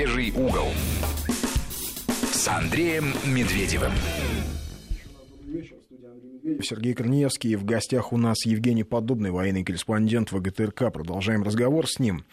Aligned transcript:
Медвежий 0.00 0.30
угол 0.30 0.68
с 2.32 2.48
Андреем 2.48 3.12
Медведевым. 3.26 3.92
Сергей 6.62 6.94
Корнеевский. 6.94 7.54
В 7.56 7.66
гостях 7.66 8.14
у 8.14 8.16
нас 8.16 8.46
Евгений 8.46 8.82
Подобный, 8.82 9.30
военный 9.30 9.62
корреспондент 9.62 10.32
ВГТРК. 10.32 10.90
Продолжаем 10.90 11.42
разговор 11.42 11.86
с 11.86 11.98
ним. 11.98 12.24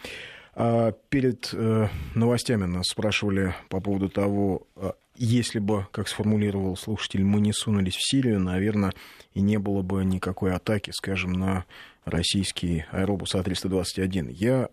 А, 0.54 0.92
перед 1.10 1.50
э, 1.52 1.88
новостями 2.14 2.64
нас 2.64 2.86
спрашивали 2.86 3.54
по 3.68 3.82
поводу 3.82 4.08
того, 4.08 4.66
а, 4.74 4.94
если 5.16 5.58
бы, 5.58 5.86
как 5.90 6.08
сформулировал 6.08 6.74
слушатель, 6.74 7.22
мы 7.22 7.42
не 7.42 7.52
сунулись 7.52 7.96
в 7.96 8.10
Сирию, 8.10 8.40
наверное, 8.40 8.94
и 9.34 9.42
не 9.42 9.58
было 9.58 9.82
бы 9.82 10.06
никакой 10.06 10.54
атаки, 10.54 10.90
скажем, 10.94 11.32
на 11.34 11.66
российский 12.06 12.86
аэробус 12.92 13.34
А-321. 13.34 14.32
Я 14.32 14.70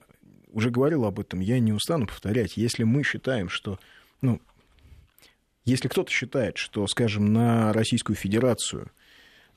уже 0.55 0.71
говорил 0.71 1.03
об 1.03 1.19
этом, 1.19 1.41
я 1.41 1.59
не 1.59 1.73
устану 1.73 2.07
повторять. 2.07 2.57
Если 2.57 2.83
мы 2.83 3.03
считаем, 3.03 3.49
что... 3.49 3.77
Ну, 4.21 4.41
если 5.65 5.89
кто-то 5.89 6.09
считает, 6.09 6.57
что, 6.57 6.87
скажем, 6.87 7.33
на 7.33 7.73
Российскую 7.73 8.15
Федерацию 8.15 8.89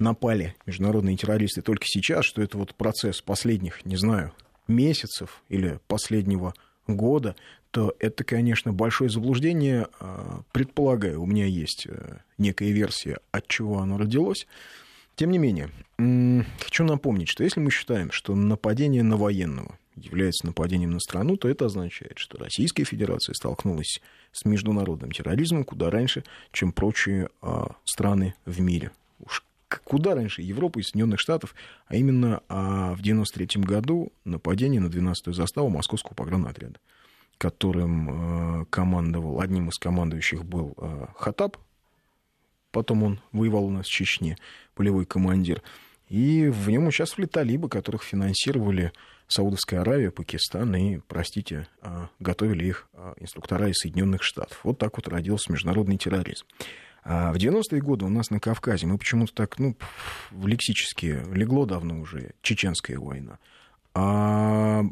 напали 0.01 0.56
международные 0.66 1.16
террористы 1.16 1.62
только 1.62 1.84
сейчас, 1.87 2.25
что 2.25 2.42
это 2.42 2.59
вот 2.59 2.75
процесс 2.75 3.23
последних, 3.23 3.87
не 3.87 3.97
знаю, 3.97 4.33
месяцев 4.66 5.42
или 5.48 5.79
последнего 5.87 6.53
года, 6.89 7.37
то 7.70 7.95
это, 8.01 8.25
конечно, 8.25 8.73
большое 8.73 9.09
заблуждение. 9.09 9.87
А, 10.01 10.41
предполагаю, 10.51 11.23
у 11.23 11.27
меня 11.27 11.45
есть 11.45 11.87
э, 11.89 12.19
некая 12.39 12.73
версия, 12.73 13.19
от 13.30 13.47
чего 13.47 13.78
оно 13.78 13.98
родилось. 13.98 14.48
Тем 15.15 15.30
не 15.30 15.39
менее, 15.39 15.70
хочу 16.61 16.84
напомнить, 16.84 17.28
что 17.28 17.45
если 17.45 17.61
мы 17.61 17.70
считаем, 17.70 18.11
что 18.11 18.34
нападение 18.34 19.03
на 19.05 19.17
военного 19.17 19.78
является 20.05 20.47
нападением 20.47 20.91
на 20.91 21.01
страну, 21.01 21.37
то 21.37 21.48
это 21.48 21.66
означает, 21.66 22.19
что 22.19 22.39
Российская 22.39 22.84
Федерация 22.84 23.34
столкнулась 23.34 24.01
с 24.33 24.45
международным 24.45 25.11
терроризмом 25.11 25.64
куда 25.64 25.91
раньше, 25.91 26.25
чем 26.53 26.73
прочие 26.73 27.28
а, 27.41 27.77
страны 27.84 28.34
в 28.45 28.61
мире. 28.61 28.91
Уж 29.20 29.45
куда 29.84 30.14
раньше 30.14 30.42
Европы 30.42 30.81
и 30.81 30.83
Соединенных 30.83 31.20
Штатов, 31.20 31.55
а 31.86 31.97
именно 31.97 32.42
а, 32.48 32.95
в 32.95 33.00
1993 33.00 33.62
году 33.62 34.12
нападение 34.25 34.81
на 34.81 34.86
12-ю 34.86 35.33
заставу 35.33 35.69
московского 35.69 36.14
погранотряда, 36.14 36.80
которым 37.36 38.08
а, 38.11 38.64
командовал, 38.67 39.41
одним 39.41 39.69
из 39.69 39.78
командующих 39.78 40.45
был 40.45 40.75
а, 40.78 41.12
Хатаб, 41.17 41.56
потом 42.70 43.03
он 43.03 43.20
воевал 43.33 43.64
у 43.64 43.70
нас 43.70 43.86
в 43.86 43.91
Чечне, 43.91 44.39
полевой 44.75 45.05
командир, 45.05 45.62
и 46.09 46.48
в 46.48 46.69
нем 46.70 46.87
участвовали 46.87 47.28
талибы, 47.28 47.69
которых 47.69 48.03
финансировали 48.03 48.92
Саудовская 49.28 49.83
Аравия, 49.83 50.11
Пакистан 50.11 50.75
и, 50.75 50.98
простите, 51.06 51.69
а, 51.83 52.09
готовили 52.19 52.64
их 52.67 52.89
а, 52.95 53.14
инструктора 53.20 53.69
из 53.69 53.77
Соединенных 53.77 54.23
Штатов. 54.23 54.59
Вот 54.64 54.79
так 54.79 54.97
вот 54.97 55.06
родился 55.09 55.53
международный 55.53 55.98
терроризм. 55.98 56.47
А 57.05 57.33
в 57.33 57.36
90-е 57.36 57.81
годы 57.81 58.06
у 58.06 58.09
нас 58.09 58.31
на 58.31 58.41
Кавказе, 58.41 58.86
мы 58.86 58.98
почему-то 58.98 59.34
так, 59.34 59.59
ну, 59.59 59.77
лексически, 60.33 61.23
легло 61.33 61.67
давно 61.67 62.01
уже 62.01 62.33
чеченская 62.42 62.98
война. 62.98 63.39
А 63.95 64.84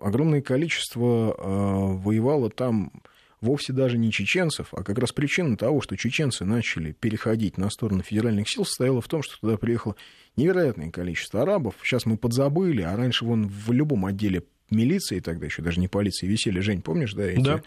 огромное 0.00 0.42
количество 0.42 1.36
а, 1.38 1.86
воевало 1.96 2.50
там 2.50 2.92
вовсе 3.40 3.72
даже 3.72 3.98
не 3.98 4.10
чеченцев, 4.12 4.68
а 4.72 4.82
как 4.82 4.98
раз 4.98 5.12
причина 5.12 5.56
того, 5.56 5.80
что 5.80 5.96
чеченцы 5.96 6.44
начали 6.44 6.92
переходить 6.92 7.58
на 7.58 7.70
сторону 7.70 8.02
федеральных 8.02 8.48
сил, 8.48 8.64
состояла 8.64 9.00
в 9.00 9.08
том, 9.08 9.22
что 9.22 9.40
туда 9.40 9.56
приехало 9.56 9.96
невероятное 10.36 10.90
количество 10.90 11.42
арабов. 11.42 11.74
Сейчас 11.82 12.06
мы 12.06 12.16
подзабыли, 12.16 12.82
а 12.82 12.96
раньше 12.96 13.24
вон 13.24 13.46
в 13.46 13.72
любом 13.72 14.06
отделе 14.06 14.44
милиции 14.70 15.20
тогда 15.20 15.46
еще 15.46 15.62
даже 15.62 15.80
не 15.80 15.88
полиции 15.88 16.26
висели, 16.26 16.60
Жень, 16.60 16.82
помнишь, 16.82 17.14
да, 17.14 17.24
эти 17.24 17.40
да. 17.40 17.62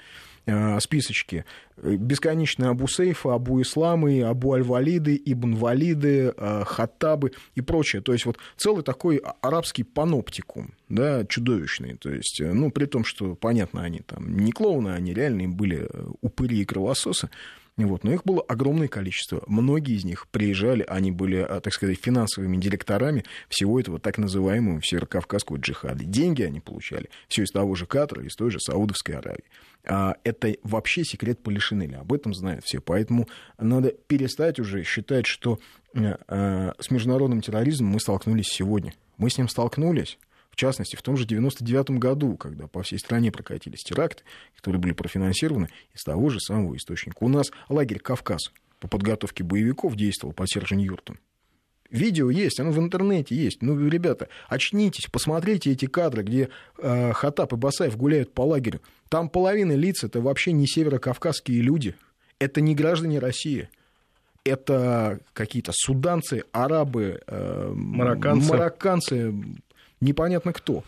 Э, 0.48 0.80
списочки. 0.80 1.46
Бесконечные 1.78 2.72
Абу 2.72 2.88
Сейфа, 2.88 3.36
Абу 3.36 3.62
Исламы, 3.62 4.24
Абу 4.24 4.54
Аль-Валиды, 4.54 5.22
Ибн 5.24 5.56
Валиды, 5.56 6.34
э, 6.36 6.64
Хаттабы 6.66 7.34
и 7.54 7.62
прочее. 7.62 8.02
То 8.02 8.12
есть 8.12 8.26
вот 8.26 8.38
целый 8.58 8.84
такой 8.84 9.22
арабский 9.42 9.84
паноптикум, 9.84 10.74
да, 10.90 11.26
чудовищный. 11.26 11.96
То 11.96 12.10
есть, 12.10 12.42
э, 12.42 12.52
ну, 12.54 12.72
при 12.72 12.86
том, 12.86 13.06
что, 13.06 13.36
понятно, 13.36 13.84
они 13.84 14.00
там 14.00 14.36
не 14.36 14.52
клоуны, 14.52 14.90
они 14.90 15.14
реальные 15.14 15.48
были 15.48 15.88
упыри 16.22 16.62
и 16.62 16.66
кровососы. 16.66 17.30
Вот. 17.78 18.04
Но 18.04 18.14
их 18.14 18.24
было 18.24 18.42
огромное 18.42 18.88
количество. 18.88 19.44
Многие 19.48 19.96
из 19.96 20.04
них 20.04 20.28
приезжали, 20.28 20.86
они 20.88 21.12
были, 21.12 21.38
а, 21.38 21.62
так 21.62 21.74
сказать, 21.74 22.00
финансовыми 22.02 22.58
директорами 22.58 23.24
всего 23.50 23.80
этого 23.80 24.00
так 24.00 24.18
называемого 24.18 24.82
северокавказского 24.84 25.58
джихада. 25.58 26.04
Деньги 26.04 26.44
они 26.44 26.60
получали 26.60 27.10
все 27.28 27.44
из 27.44 27.52
того 27.52 27.76
же 27.76 27.86
Катара, 27.86 28.24
из 28.24 28.36
той 28.36 28.52
же 28.52 28.60
Саудовской 28.60 29.16
Аравии. 29.16 29.46
А 29.86 30.16
это 30.24 30.56
вообще 30.64 31.04
секрет 31.04 31.42
Полишинеля, 31.42 32.02
об 32.02 32.14
этом 32.14 32.34
знают 32.34 32.66
все. 32.66 32.82
Поэтому 32.82 33.28
надо 33.58 33.92
перестать 33.92 34.60
уже 34.60 34.84
считать, 34.84 35.26
что 35.26 35.60
э, 35.94 36.18
э, 36.28 36.74
с 36.78 36.92
международным 36.92 37.42
терроризмом 37.42 37.92
мы 37.92 38.00
столкнулись 38.00 38.48
сегодня. 38.48 38.94
Мы 39.18 39.30
с 39.30 39.38
ним 39.38 39.48
столкнулись 39.48 40.20
частности, 40.62 40.96
в 40.96 41.02
том 41.02 41.18
же 41.18 41.26
99 41.26 41.92
году, 41.92 42.38
когда 42.38 42.68
по 42.68 42.84
всей 42.84 43.00
стране 43.00 43.32
прокатились 43.32 43.84
теракты, 43.84 44.24
которые 44.56 44.80
были 44.80 44.94
профинансированы 44.94 45.70
из 45.94 46.04
того 46.04 46.30
же 46.30 46.40
самого 46.40 46.76
источника. 46.78 47.18
У 47.22 47.30
нас 47.30 47.48
лагерь 47.68 48.00
«Кавказ» 48.00 48.52
по 48.80 48.88
подготовке 48.88 49.44
боевиков 49.44 49.96
действовал 49.96 50.34
по 50.34 50.44
Сержень-Юртом. 50.44 51.18
Видео 51.90 52.30
есть, 52.30 52.60
оно 52.60 52.72
в 52.72 52.80
интернете 52.80 53.36
есть. 53.36 53.62
Ну, 53.62 53.88
ребята, 53.90 54.30
очнитесь, 54.48 55.08
посмотрите 55.12 55.72
эти 55.72 55.88
кадры, 55.88 56.24
где 56.24 56.50
э, 56.78 57.12
Хатап 57.12 57.52
и 57.52 57.58
Басаев 57.58 57.98
гуляют 57.98 58.34
по 58.34 58.44
лагерю. 58.44 58.82
Там 59.10 59.30
половина 59.30 59.74
лиц 59.74 60.04
это 60.04 60.22
вообще 60.22 60.54
не 60.54 60.68
северокавказские 60.68 61.62
люди. 61.62 61.96
Это 62.40 62.62
не 62.62 62.76
граждане 62.76 63.20
России. 63.20 63.68
Это 64.46 65.20
какие-то 65.34 65.72
суданцы, 65.74 66.44
арабы, 66.54 67.22
э, 67.28 67.74
марокканцы. 67.76 68.50
марокканцы, 68.50 69.34
непонятно 70.02 70.52
кто. 70.54 70.84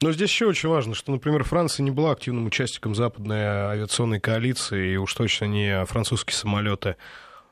Но 0.00 0.10
здесь 0.10 0.30
еще 0.30 0.46
очень 0.46 0.68
важно, 0.68 0.94
что, 0.94 1.12
например, 1.12 1.44
Франция 1.44 1.84
не 1.84 1.92
была 1.92 2.10
активным 2.10 2.46
участником 2.46 2.94
западной 2.94 3.44
авиационной 3.44 4.18
коалиции, 4.18 4.94
и 4.94 4.96
уж 4.96 5.14
точно 5.14 5.44
не 5.44 5.84
французские 5.84 6.34
самолеты 6.34 6.96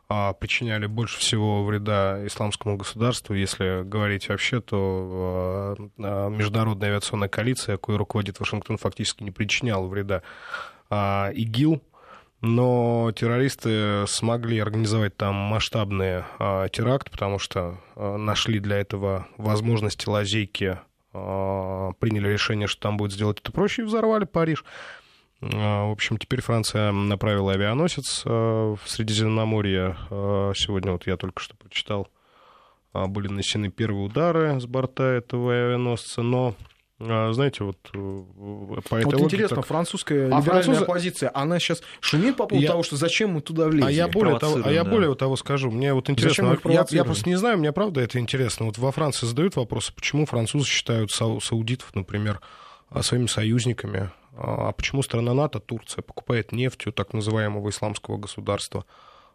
а, 0.08 0.32
причиняли 0.32 0.86
больше 0.86 1.20
всего 1.20 1.64
вреда 1.64 2.26
исламскому 2.26 2.76
государству. 2.76 3.34
Если 3.34 3.84
говорить 3.84 4.28
вообще, 4.28 4.60
то 4.60 5.76
а, 5.78 5.90
а, 6.00 6.28
международная 6.28 6.88
авиационная 6.88 7.28
коалиция, 7.28 7.76
которую 7.76 7.98
руководит 7.98 8.40
Вашингтон, 8.40 8.76
фактически 8.76 9.22
не 9.22 9.30
причиняла 9.30 9.86
вреда 9.86 10.22
ИГИЛ, 10.90 11.80
но 12.40 13.12
террористы 13.14 14.06
смогли 14.08 14.58
организовать 14.58 15.16
там 15.16 15.36
масштабный 15.36 16.24
теракт, 16.72 17.12
потому 17.12 17.38
что 17.38 17.78
нашли 17.94 18.58
для 18.58 18.78
этого 18.78 19.28
возможности 19.36 20.08
лазейки 20.08 20.64
а, 20.64 20.82
приняли 21.12 22.28
решение, 22.28 22.68
что 22.68 22.80
там 22.82 22.96
будет 22.96 23.12
сделать 23.12 23.40
это 23.40 23.52
проще, 23.52 23.82
и 23.82 23.84
взорвали 23.84 24.24
Париж. 24.24 24.64
А, 25.42 25.86
в 25.86 25.92
общем, 25.92 26.18
теперь 26.18 26.42
Франция 26.42 26.92
направила 26.92 27.52
авианосец 27.52 28.22
а, 28.26 28.74
в 28.74 28.88
Средиземноморье. 28.88 29.96
Сегодня 30.54 30.92
вот 30.92 31.06
я 31.06 31.16
только 31.16 31.40
что 31.40 31.56
прочитал, 31.56 32.08
были 32.92 33.28
нанесены 33.28 33.70
первые 33.70 34.06
удары 34.06 34.60
с 34.60 34.66
борта 34.66 35.04
этого 35.04 35.52
авианосца, 35.52 36.22
но 36.22 36.48
а, 36.48 36.54
знаете, 37.00 37.64
вот 37.64 37.78
э, 37.94 38.22
по 38.88 38.96
этой 38.96 39.04
Вот 39.04 39.20
интересно, 39.22 39.56
так... 39.56 39.66
французская 39.66 40.26
а 40.26 40.38
либеральная 40.38 40.62
французы... 40.62 40.82
оппозиция, 40.82 41.30
она 41.32 41.58
сейчас 41.58 41.82
шумит 42.00 42.36
по 42.36 42.46
поводу 42.46 42.62
я... 42.62 42.68
того, 42.68 42.82
что 42.82 42.96
зачем 42.96 43.30
мы 43.30 43.40
туда 43.40 43.68
влезли? 43.68 43.88
А 43.88 43.90
я 43.90 44.06
более, 44.06 44.38
того, 44.38 44.60
а 44.62 44.70
я 44.70 44.84
да. 44.84 44.90
более 44.90 45.14
того 45.14 45.36
скажу, 45.36 45.70
мне 45.70 45.94
вот 45.94 46.10
интересно, 46.10 46.58
я, 46.64 46.84
я 46.90 47.04
просто 47.04 47.28
не 47.28 47.36
знаю, 47.36 47.56
мне 47.58 47.72
правда 47.72 48.02
это 48.02 48.18
интересно. 48.18 48.66
Вот 48.66 48.76
во 48.76 48.92
Франции 48.92 49.26
задают 49.26 49.56
вопрос, 49.56 49.90
почему 49.90 50.26
французы 50.26 50.66
считают 50.66 51.10
сау- 51.10 51.40
саудитов, 51.40 51.94
например, 51.94 52.40
а, 52.90 53.02
своими 53.02 53.26
союзниками, 53.26 54.10
а 54.36 54.72
почему 54.72 55.02
страна 55.02 55.32
НАТО, 55.32 55.58
Турция, 55.58 56.02
покупает 56.02 56.52
нефть 56.52 56.86
у 56.86 56.92
так 56.92 57.14
называемого 57.14 57.70
исламского 57.70 58.18
государства, 58.18 58.84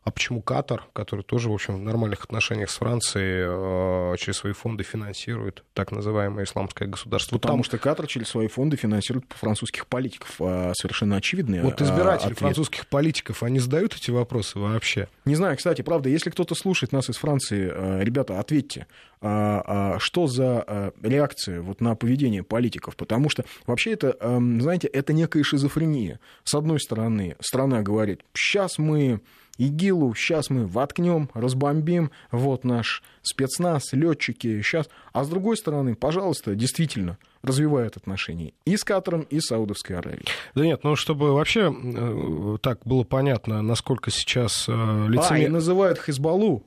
а 0.06 0.12
почему 0.12 0.40
Катар, 0.40 0.84
который 0.94 1.24
тоже, 1.24 1.50
в 1.50 1.54
общем, 1.54 1.78
в 1.78 1.80
нормальных 1.80 2.26
отношениях 2.26 2.70
с 2.70 2.76
Францией 2.76 4.14
э, 4.14 4.18
через 4.18 4.38
свои 4.38 4.54
фонды 4.54 4.84
финансирует 4.84 5.64
так 5.74 5.92
называемое 5.92 6.46
исламское 6.46 6.88
государство? 6.88 7.40
Потому 7.40 7.58
Там... 7.58 7.64
что 7.64 7.80
Катар 7.80 8.06
через 8.06 8.28
свои 8.28 8.48
фонды 8.48 8.78
финансирует 8.78 9.26
французских 9.30 9.88
политиков. 9.88 10.36
А 10.40 10.74
совершенно 10.76 11.16
очевидные 11.16 11.64
Вот 11.64 11.82
а, 11.82 11.86
избиратели 11.86 12.28
ответ. 12.28 12.38
французских 12.38 12.86
политиков, 12.86 13.42
они 13.42 13.58
задают 13.58 13.96
эти 13.96 14.12
вопросы 14.12 14.60
вообще? 14.60 15.08
Не 15.26 15.34
знаю, 15.34 15.58
кстати, 15.58 15.82
правда, 15.82 16.08
если 16.08 16.30
кто-то 16.30 16.54
слушает 16.54 16.92
нас 16.92 17.10
из 17.10 17.18
Франции, 17.18 17.72
э, 17.74 18.04
ребята, 18.04 18.40
ответьте, 18.40 18.86
а, 19.22 19.98
что 19.98 20.28
за 20.28 20.64
э, 20.68 20.92
реакция 21.02 21.62
вот 21.62 21.82
на 21.82 21.96
поведение 21.96 22.44
политиков? 22.44 22.96
Потому 22.96 23.32
что 23.32 23.44
вообще 23.66 23.94
это, 23.94 24.16
эм, 24.20 24.62
знаете, 24.62 24.88
это 24.88 25.14
некая 25.14 25.42
шизофрения. 25.42 26.20
С 26.44 26.54
одной 26.54 26.80
стороны, 26.80 27.36
страна 27.40 27.82
говорит, 27.82 28.22
сейчас 28.34 28.78
мы 28.78 29.20
ИГИЛу, 29.58 30.14
сейчас 30.16 30.50
мы 30.50 30.66
воткнем, 30.66 31.30
разбомбим, 31.34 32.12
вот 32.32 32.64
наш 32.64 33.04
спецназ, 33.22 33.94
летчики, 33.94 34.62
сейчас. 34.62 34.90
А 35.14 35.24
с 35.24 35.30
другой 35.30 35.58
стороны, 35.58 35.96
пожалуйста, 35.96 36.56
действительно, 36.56 37.18
развивают 37.42 37.98
отношения 37.98 38.54
и 38.66 38.76
с 38.76 38.84
Катаром, 38.84 39.22
и 39.22 39.40
с 39.40 39.46
Саудовской 39.46 39.98
Аравией. 39.98 40.26
Да 40.56 40.64
нет, 40.64 40.84
ну 40.84 40.96
чтобы 40.96 41.34
вообще 41.34 41.74
э, 41.74 42.58
так 42.62 42.80
было 42.86 43.04
понятно, 43.04 43.62
насколько 43.62 44.12
сейчас 44.12 44.66
э, 44.68 44.72
лицемер... 44.72 45.32
А, 45.32 45.38
и 45.40 45.48
называют 45.48 46.00
Хизбаллу 46.00 46.64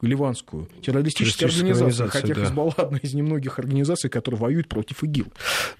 ливанскую 0.00 0.68
террористическую 0.82 1.48
организацию, 1.48 2.08
хотя 2.08 2.34
да. 2.34 2.44
Хизбалла 2.44 2.74
одна 2.76 2.98
из 2.98 3.14
немногих 3.14 3.58
организаций, 3.58 4.08
которые 4.08 4.40
воюют 4.40 4.68
против 4.68 5.02
ИГИЛ. 5.02 5.26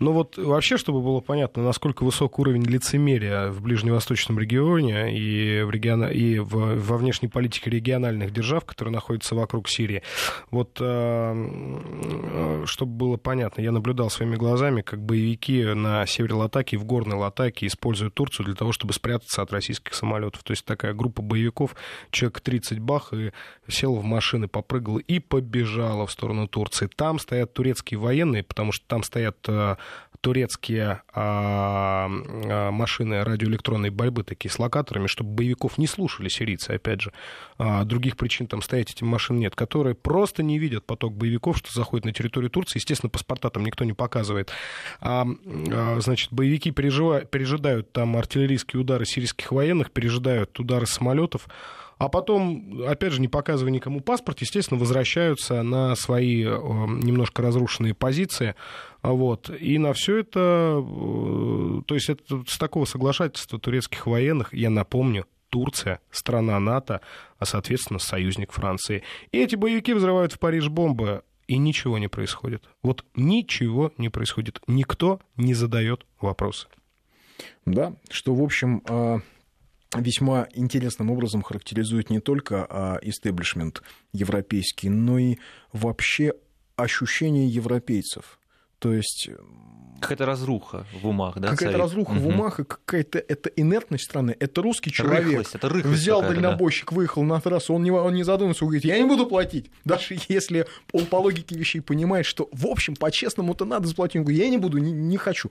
Ну 0.01 0.13
вот 0.13 0.37
вообще, 0.37 0.77
чтобы 0.77 1.01
было 1.01 1.21
понятно, 1.21 1.63
насколько 1.63 2.05
высок 2.05 2.39
уровень 2.39 2.65
лицемерия 2.65 3.49
в 3.49 3.63
ближневосточном 3.63 4.39
регионе 4.39 5.17
и, 5.17 5.63
в 5.63 5.71
региона... 5.71 6.07
и 6.07 6.39
в... 6.39 6.49
во 6.49 6.97
внешней 6.97 7.29
политике 7.29 7.71
региональных 7.71 8.33
держав, 8.33 8.65
которые 8.65 8.93
находятся 8.93 9.35
вокруг 9.35 9.69
Сирии, 9.69 10.03
вот 10.51 10.79
э, 10.81 12.65
чтобы 12.67 12.93
было 12.93 13.17
понятно, 13.17 13.61
я 13.61 13.73
наблюдал 13.73 14.11
своими 14.11 14.37
глазами, 14.37 14.83
как 14.83 15.01
боевики 15.01 15.65
на 15.65 16.07
севере 16.07 16.35
Латаки, 16.35 16.77
в 16.77 16.85
горной 16.85 17.17
Латаке 17.17 17.67
используют 17.67 18.15
Турцию 18.15 18.47
для 18.47 18.55
того, 18.55 18.73
чтобы 18.73 18.93
спрятаться 18.93 19.43
от 19.43 19.53
российских 19.53 19.95
самолетов. 19.95 20.43
То 20.43 20.53
есть 20.53 20.65
такая 20.65 20.95
группа 20.95 21.23
боевиков, 21.23 21.77
человек 22.11 22.41
30 22.41 22.79
бах, 22.81 23.13
и 23.13 23.33
сел 23.69 23.95
в 23.95 24.05
машины, 24.09 24.49
попрыгала 24.49 24.99
и 24.99 25.21
побежала 25.21 26.07
в 26.07 26.13
сторону 26.13 26.49
Турции. 26.49 26.89
Там 26.97 27.19
стоят 27.19 27.53
турецкие 27.55 27.99
военные, 27.99 28.43
потому 28.43 28.73
что 28.73 28.85
там 28.87 29.03
стоят 29.03 29.37
э, 29.47 29.77
турецкие 30.21 31.03
а, 31.15 32.09
а, 32.11 32.71
машины 32.71 33.23
радиоэлектронной 33.23 33.91
борьбы, 33.91 34.25
такие 34.25 34.51
с 34.51 34.59
локаторами, 34.59 35.07
чтобы 35.07 35.31
боевиков 35.31 35.79
не 35.79 35.87
слушали 35.87 36.29
сирийцы, 36.29 36.71
опять 36.73 37.01
же. 37.01 37.13
А, 37.57 37.85
других 37.85 38.17
причин 38.17 38.47
там 38.47 38.63
стоять 38.63 38.91
этим 38.91 39.07
машин 39.07 39.39
нет, 39.39 39.55
которые 39.55 39.95
просто 39.95 40.43
не 40.43 40.59
видят 40.59 40.85
поток 40.85 41.15
боевиков, 41.15 41.59
что 41.59 41.73
заходит 41.73 42.05
на 42.05 42.13
территорию 42.13 42.51
Турции. 42.51 42.79
Естественно, 42.79 43.11
паспорта 43.11 43.51
там 43.51 43.65
никто 43.65 43.85
не 43.85 43.93
показывает. 43.93 44.51
А, 45.01 45.27
а, 45.27 46.01
значит, 46.01 46.33
боевики 46.33 46.71
переживают, 46.73 47.31
пережидают 47.31 47.93
там 47.93 48.17
артиллерийские 48.17 48.81
удары 48.81 49.07
сирийских 49.07 49.53
военных, 49.53 49.93
пережидают 49.93 50.59
удары 50.59 50.87
самолетов, 50.87 51.49
а 51.99 52.09
потом, 52.09 52.83
опять 52.87 53.13
же, 53.13 53.21
не 53.21 53.29
показывая 53.29 53.73
никому 53.73 54.01
паспорт, 54.01 54.41
естественно, 54.41 54.79
возвращаются 54.79 55.63
на 55.63 55.95
свои 55.97 56.45
э, 56.45 56.49
немножко 56.49 57.43
разрушенные 57.43 57.95
позиции. 57.95 58.55
Вот. 59.03 59.51
И 59.51 59.79
на 59.79 59.93
все 59.93 60.19
это, 60.19 60.81
э, 60.81 61.83
то 61.87 61.95
есть 61.95 62.09
это 62.09 62.45
с 62.47 62.57
такого 62.57 62.85
соглашательства 62.85 63.59
турецких 63.59 64.07
военных, 64.07 64.55
я 64.55 64.71
напомню, 64.71 65.27
Турция, 65.51 66.01
страна 66.11 66.61
НАТО, 66.61 67.01
а, 67.39 67.47
соответственно, 67.47 67.99
союзник 67.99 68.53
Франции. 68.53 69.03
И 69.33 69.39
эти 69.39 69.57
боевики 69.57 69.95
взрывают 69.95 70.33
в 70.33 70.39
Париж 70.39 70.69
бомбы, 70.69 71.23
и 71.47 71.57
ничего 71.57 71.99
не 71.99 72.09
происходит. 72.09 72.63
Вот 72.83 73.05
ничего 73.17 73.91
не 73.97 74.11
происходит. 74.11 74.61
Никто 74.67 75.19
не 75.37 75.55
задает 75.55 76.05
вопросы. 76.21 76.69
Да, 77.65 77.95
что, 78.11 78.35
в 78.35 78.43
общем, 78.43 78.83
а, 78.87 79.21
весьма 79.97 80.49
интересным 80.53 81.11
образом 81.11 81.43
характеризует 81.43 82.11
не 82.11 82.21
только 82.21 82.67
а, 82.69 82.99
истеблишмент 83.03 83.83
европейский, 84.13 84.89
но 84.91 85.19
и 85.19 85.37
вообще 85.73 86.35
ощущение 86.77 87.49
европейцев. 87.49 88.39
То 88.79 88.93
есть 88.93 89.31
Какая-то 90.01 90.27
разруха 90.27 90.87
в 90.93 91.09
умах, 91.09 91.39
да? 91.39 91.49
Какая-то 91.49 91.79
разруха 91.79 92.13
угу. 92.13 92.21
в 92.21 92.27
умах, 92.29 92.61
и 92.61 92.65
какая-то 92.65 93.19
это 93.19 93.51
инертность 93.57 94.05
страны. 94.05 94.37
Это 94.39 94.63
русский 94.63 94.93
человек. 94.93 95.27
Рыхлость, 95.27 95.55
это 95.57 95.69
рыхлость 95.69 96.01
взял 96.01 96.23
дальнобойщик, 96.23 96.91
да. 96.91 96.97
выехал 96.97 97.25
на 97.25 97.41
трассу, 97.41 97.75
он 97.75 97.83
не, 97.83 97.91
он 97.91 98.15
не 98.15 98.23
задумывается, 98.23 98.65
он 98.65 98.69
говорит, 98.69 98.85
я 98.85 98.97
не 98.99 99.09
буду 99.09 99.27
платить. 99.27 99.73
Даже 99.85 100.17
если 100.29 100.67
он 100.93 101.07
по 101.07 101.17
логике 101.17 101.57
вещей 101.57 101.81
понимает, 101.81 102.27
что, 102.27 102.49
в 102.53 102.67
общем, 102.67 102.95
по-честному-то 102.95 103.65
надо 103.65 103.89
заплатить. 103.89 104.17
Он 104.17 104.23
говорит, 104.23 104.41
я 104.41 104.49
не 104.49 104.59
буду, 104.59 104.79
не, 104.79 104.93
не 104.93 105.17
хочу. 105.17 105.51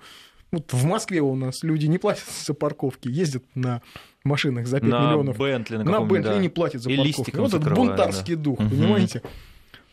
Вот 0.51 0.71
в 0.71 0.85
Москве 0.85 1.19
у 1.19 1.35
нас 1.35 1.63
люди 1.63 1.87
не 1.87 1.97
платят 1.97 2.23
за 2.45 2.53
парковки, 2.53 3.09
ездят 3.09 3.43
на 3.53 3.81
машинах 4.27 4.67
за 4.67 4.79
5 4.79 4.89
на 4.89 5.07
миллионов. 5.07 5.37
Бентли, 5.37 5.77
на, 5.77 5.83
на 5.83 6.01
Бентли 6.01 6.29
да. 6.29 6.37
не 6.37 6.49
платят 6.49 6.81
за 6.81 6.89
парковку. 6.89 7.41
Вот 7.41 7.53
этот 7.53 7.73
бунтарский 7.73 8.35
да. 8.35 8.41
дух, 8.41 8.59
угу. 8.59 8.69
понимаете? 8.69 9.21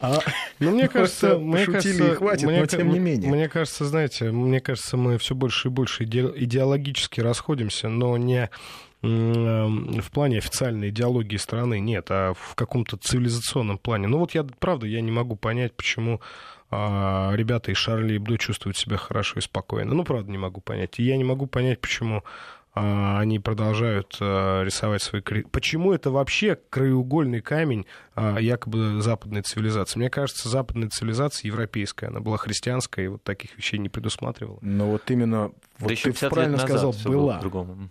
А, 0.00 0.18
ну, 0.58 0.72
мне 0.72 0.88
кажется, 0.90 1.38
мне 1.38 1.64
кажется, 1.66 2.12
и 2.12 2.14
хватит, 2.14 2.46
мне, 2.46 2.60
но 2.60 2.66
тем 2.66 2.90
не 2.90 2.98
менее. 2.98 3.30
Мне 3.30 3.48
кажется, 3.48 3.84
знаете, 3.84 4.30
мне 4.30 4.60
кажется, 4.60 4.96
мы 4.96 5.18
все 5.18 5.34
больше 5.34 5.68
и 5.68 5.70
больше 5.70 6.04
идеологически 6.04 7.20
расходимся, 7.20 7.88
но 7.88 8.16
не 8.16 8.50
в 9.02 10.10
плане 10.12 10.38
официальной 10.38 10.88
идеологии 10.88 11.36
страны, 11.36 11.78
нет, 11.78 12.06
а 12.08 12.32
в 12.32 12.54
каком-то 12.54 12.96
цивилизационном 12.96 13.76
плане. 13.76 14.08
Ну 14.08 14.18
вот 14.18 14.32
я, 14.32 14.44
правда, 14.44 14.86
я 14.86 15.02
не 15.02 15.10
могу 15.10 15.36
понять, 15.36 15.74
почему 15.74 16.22
а, 16.70 17.32
ребята 17.34 17.70
из 17.70 17.76
Шарли 17.76 18.16
Эбдо 18.16 18.38
чувствуют 18.38 18.78
себя 18.78 18.96
хорошо 18.96 19.38
и 19.38 19.42
спокойно. 19.42 19.94
Ну, 19.94 20.04
правда, 20.04 20.30
не 20.30 20.38
могу 20.38 20.60
понять. 20.60 20.98
И 20.98 21.02
я 21.02 21.16
не 21.16 21.24
могу 21.24 21.46
понять, 21.46 21.80
почему 21.80 22.24
они 22.74 23.38
продолжают 23.38 24.16
а, 24.20 24.62
рисовать 24.62 25.02
свои... 25.02 25.22
Почему 25.22 25.92
это 25.92 26.10
вообще 26.10 26.58
краеугольный 26.70 27.40
камень 27.40 27.86
а, 28.13 28.13
якобы 28.16 29.00
западной 29.02 29.42
цивилизации? 29.42 29.98
Мне 29.98 30.10
кажется, 30.10 30.48
западная 30.48 30.88
цивилизация 30.88 31.48
европейская, 31.48 32.08
она 32.08 32.20
была 32.20 32.36
христианская 32.36 33.04
и 33.04 33.08
вот 33.08 33.22
таких 33.22 33.56
вещей 33.56 33.78
не 33.78 33.88
предусматривала. 33.88 34.58
Но 34.62 34.90
вот 34.90 35.10
именно 35.10 35.52
вот 35.78 35.90
да 35.90 36.12
ты 36.12 36.28
правильно 36.28 36.58
сказал, 36.58 36.94
была. 37.04 37.40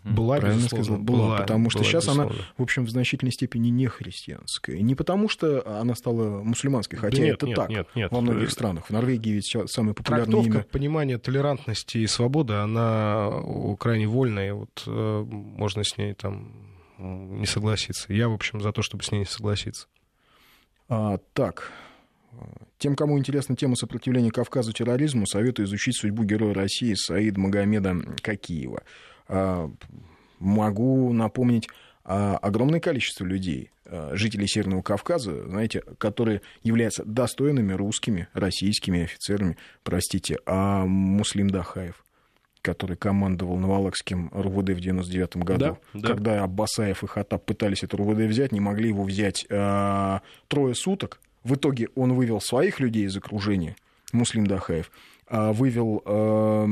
Была, 0.04 0.38
правильно 0.38 0.68
сказал, 0.68 0.98
была, 0.98 1.18
была, 1.18 1.38
потому 1.40 1.70
что 1.70 1.80
была, 1.80 1.90
сейчас 1.90 2.06
безусловно. 2.06 2.34
она, 2.34 2.44
в 2.58 2.62
общем, 2.62 2.86
в 2.86 2.90
значительной 2.90 3.32
степени 3.32 3.70
не 3.70 3.88
христианская. 3.88 4.82
Не 4.82 4.96
потому 4.96 5.28
что 5.28 5.68
она 5.80 5.94
стала 5.96 6.42
мусульманской, 6.44 6.98
хотя 6.98 7.18
да 7.18 7.24
нет, 7.24 7.36
это 7.36 7.48
нет, 7.48 7.56
так 7.56 7.70
нет, 7.70 7.88
нет. 7.96 8.12
во 8.12 8.22
многих 8.22 8.52
странах. 8.52 8.86
В 8.86 8.90
Норвегии 8.92 9.32
ведь 9.32 9.56
самый 9.70 9.94
популярный 9.94 10.26
Трактовка, 10.26 10.58
имя. 10.60 10.68
понимание 10.72 11.18
толерантности 11.18 11.98
и 11.98 12.08
свободы, 12.08 12.54
она 12.54 13.30
крайне 13.80 14.08
вольная. 14.08 14.54
Вот 14.54 14.84
э, 14.88 15.24
можно 15.28 15.84
с 15.84 15.98
ней 15.98 16.14
там 16.14 16.54
не 16.98 17.46
согласиться. 17.46 18.14
Я, 18.14 18.30
в 18.30 18.34
общем, 18.34 18.62
за 18.62 18.72
то, 18.72 18.82
чтобы 18.82 19.04
с 19.04 19.12
ней 19.12 19.20
не 19.20 19.26
согласиться. 19.26 19.88
А, 20.90 21.18
так, 21.34 21.72
тем, 22.78 22.96
кому 22.96 23.18
интересна 23.18 23.56
тема 23.56 23.76
сопротивления 23.76 24.32
Кавказу 24.32 24.74
терроризму, 24.74 25.26
советую 25.26 25.68
изучить 25.68 25.98
судьбу 25.98 26.24
героя 26.24 26.54
России 26.54 26.94
Саид 26.96 27.38
Магомеда 27.38 27.96
Какиева. 28.22 28.84
А, 29.28 29.72
могу 30.40 31.14
напомнить 31.14 31.70
огромное 32.04 32.82
количество 32.82 33.24
людей, 33.24 33.72
а, 33.86 34.12
жителей 34.14 34.48
Северного 34.48 34.82
Кавказа, 34.82 35.48
знаете, 35.48 35.82
которые 35.98 36.42
являются 36.64 37.04
достойными 37.06 37.74
русскими, 37.74 38.28
российскими 38.34 39.04
офицерами, 39.04 39.58
простите, 39.84 40.40
а 40.46 40.86
Муслим 40.86 41.50
Дахаев 41.50 42.04
который 42.64 42.96
командовал 42.96 43.58
Новолакским 43.58 44.30
РУВД 44.32 44.70
в 44.70 44.80
99 44.80 45.38
году. 45.38 45.60
Да, 45.60 45.78
да. 45.94 46.08
Когда 46.08 46.44
Аббасаев 46.44 47.04
и 47.04 47.08
Хатаб 47.08 47.46
пытались 47.46 47.84
это 47.84 47.98
РУВД 47.98 48.22
взять, 48.22 48.52
не 48.52 48.60
могли 48.60 48.88
его 48.88 49.04
взять 49.04 49.46
э, 49.50 50.20
трое 50.48 50.74
суток, 50.74 51.20
в 51.44 51.56
итоге 51.56 51.90
он 51.96 52.14
вывел 52.14 52.40
своих 52.40 52.80
людей 52.80 53.06
из 53.06 53.16
окружения, 53.18 53.76
Муслим 54.14 54.48
Дахаев, 54.48 54.92
а 55.28 55.52
вывел 55.52 56.02
э, 56.06 56.66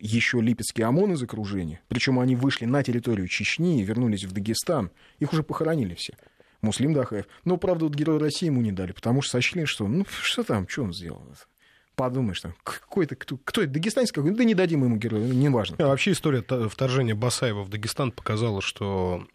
еще 0.00 0.40
Липецкий 0.40 0.82
ОМОН 0.82 1.12
из 1.12 1.22
окружения. 1.22 1.80
Причем 1.88 2.18
они 2.18 2.34
вышли 2.34 2.64
на 2.64 2.82
территорию 2.82 3.28
Чечни 3.28 3.80
и 3.80 3.84
вернулись 3.84 4.24
в 4.24 4.32
Дагестан. 4.32 4.90
Их 5.18 5.32
уже 5.32 5.42
похоронили 5.42 5.94
все. 5.94 6.14
Муслим 6.62 6.94
Дахаев. 6.94 7.26
Но, 7.44 7.58
правда, 7.58 7.84
вот 7.84 7.94
Герой 7.94 8.18
России 8.18 8.46
ему 8.46 8.62
не 8.62 8.72
дали, 8.72 8.92
потому 8.92 9.20
что 9.20 9.32
сочли, 9.32 9.66
что 9.66 9.86
ну 9.86 10.06
что 10.22 10.42
там, 10.42 10.66
что 10.66 10.84
он 10.84 10.94
сделал? 10.94 11.22
Подумаешь, 11.96 12.40
там, 12.42 12.54
какой-то, 12.62 13.16
кто, 13.16 13.38
кто 13.42 13.62
это, 13.62 13.72
дагестанец 13.72 14.12
какой? 14.12 14.30
Да 14.32 14.44
не 14.44 14.54
дадим 14.54 14.84
ему 14.84 14.96
герою, 14.96 15.32
не 15.32 15.48
важно. 15.48 15.76
А 15.78 15.88
вообще 15.88 16.12
история 16.12 16.44
вторжения 16.68 17.14
Басаева 17.14 17.62
в 17.62 17.70
Дагестан 17.70 18.12
показала, 18.12 18.60
что 18.60 19.26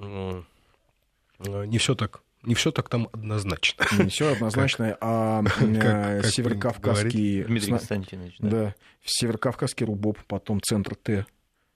не 1.40 1.78
все 1.80 1.96
так 1.96 2.22
не 2.44 2.56
все 2.56 2.72
так 2.72 2.90
там 2.90 3.08
однозначно. 3.12 3.86
Не 4.00 4.10
все 4.10 4.34
однозначно, 4.34 4.98
а 5.00 5.44
э, 5.62 6.24
северокавказский... 6.24 7.44
Дмитрий 7.44 7.70
Константинович, 7.70 8.36
да. 8.40 8.50
Да, 8.50 8.76
северокавказский 9.04 9.86
РУБОП, 9.86 10.18
потом 10.28 10.60
Центр 10.62 10.96
Т, 10.96 11.26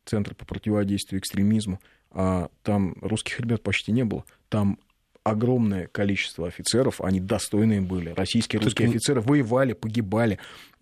Центр 0.05 0.33
по 0.33 0.45
противодействию 0.45 1.19
экстремизму. 1.19 1.79
А 2.11 2.49
там 2.63 2.95
русских 3.01 3.39
ребят 3.39 3.61
почти 3.61 3.91
не 3.91 4.05
было. 4.05 4.23
Там 4.49 4.79
огромное 5.25 5.87
количество 5.87 6.47
офицеров, 6.47 7.01
они 7.01 7.19
достойные 7.19 7.81
были. 7.81 8.11
Российские 8.11 8.61
русские 8.61 8.89
офицеры 8.89 9.21
воевали, 9.21 9.73
погибали. 9.73 10.37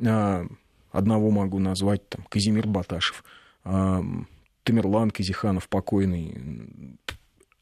А, 0.06 0.46
одного 0.92 1.32
могу 1.32 1.60
назвать, 1.60 2.08
там, 2.10 2.26
Казимир 2.30 2.68
Баташев, 2.68 3.24
а, 3.64 4.04
Тамерлан 4.64 5.12
Казиханов 5.12 5.70
покойный, 5.70 6.98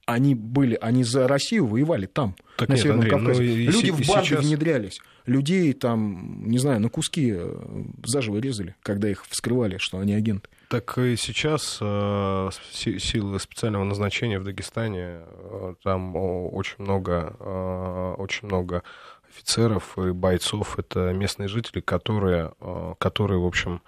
они 0.07 0.33
были, 0.33 0.75
они 0.81 1.03
за 1.03 1.27
Россию 1.27 1.67
воевали 1.67 2.07
там, 2.07 2.35
так 2.57 2.67
на 2.67 2.73
нет, 2.73 2.81
Северном 2.81 3.05
Андрей, 3.05 3.19
Кавказе. 3.19 3.43
Ну, 3.43 3.71
Люди 3.71 3.91
в 3.91 4.07
банды 4.07 4.25
сейчас... 4.25 4.45
внедрялись. 4.45 4.99
Людей 5.27 5.73
там, 5.73 6.49
не 6.49 6.57
знаю, 6.57 6.79
на 6.79 6.89
куски 6.89 7.31
э, 7.35 7.83
заживо 8.03 8.39
резали, 8.39 8.75
когда 8.81 9.07
их 9.07 9.23
вскрывали, 9.27 9.77
что 9.77 9.99
они 9.99 10.15
агенты. 10.15 10.49
Так 10.71 10.97
и 10.99 11.17
сейчас 11.17 11.79
э, 11.81 12.49
си- 12.71 12.97
силы 12.97 13.39
специального 13.41 13.83
назначения 13.83 14.39
в 14.39 14.45
Дагестане, 14.45 15.19
э, 15.27 15.73
там 15.83 16.15
очень 16.15 16.75
много, 16.77 17.35
э, 17.39 18.15
очень 18.17 18.47
много 18.47 18.83
офицеров 19.29 19.97
и 19.97 20.11
бойцов. 20.11 20.79
Это 20.79 21.11
местные 21.11 21.49
жители, 21.49 21.81
которые, 21.81 22.53
э, 22.61 22.93
которые 22.99 23.41
в 23.41 23.45
общем, 23.45 23.81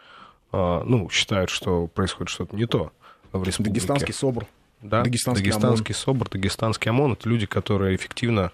э, 0.51 0.81
ну, 0.85 1.09
считают, 1.09 1.49
что 1.49 1.87
происходит 1.87 2.29
что-то 2.29 2.53
не 2.53 2.65
то 2.65 2.91
в 3.31 3.43
республике. 3.43 3.75
Дагестанский 3.79 4.13
СОБР. 4.13 4.45
Да, 4.81 5.03
Дагестанский 5.03 5.45
Дагестанский 5.45 5.95
СОБР, 5.95 6.29
Дагестанский 6.31 6.91
ОМОН— 6.91 7.13
это 7.13 7.29
люди, 7.29 7.45
которые 7.45 7.95
эффективно, 7.95 8.51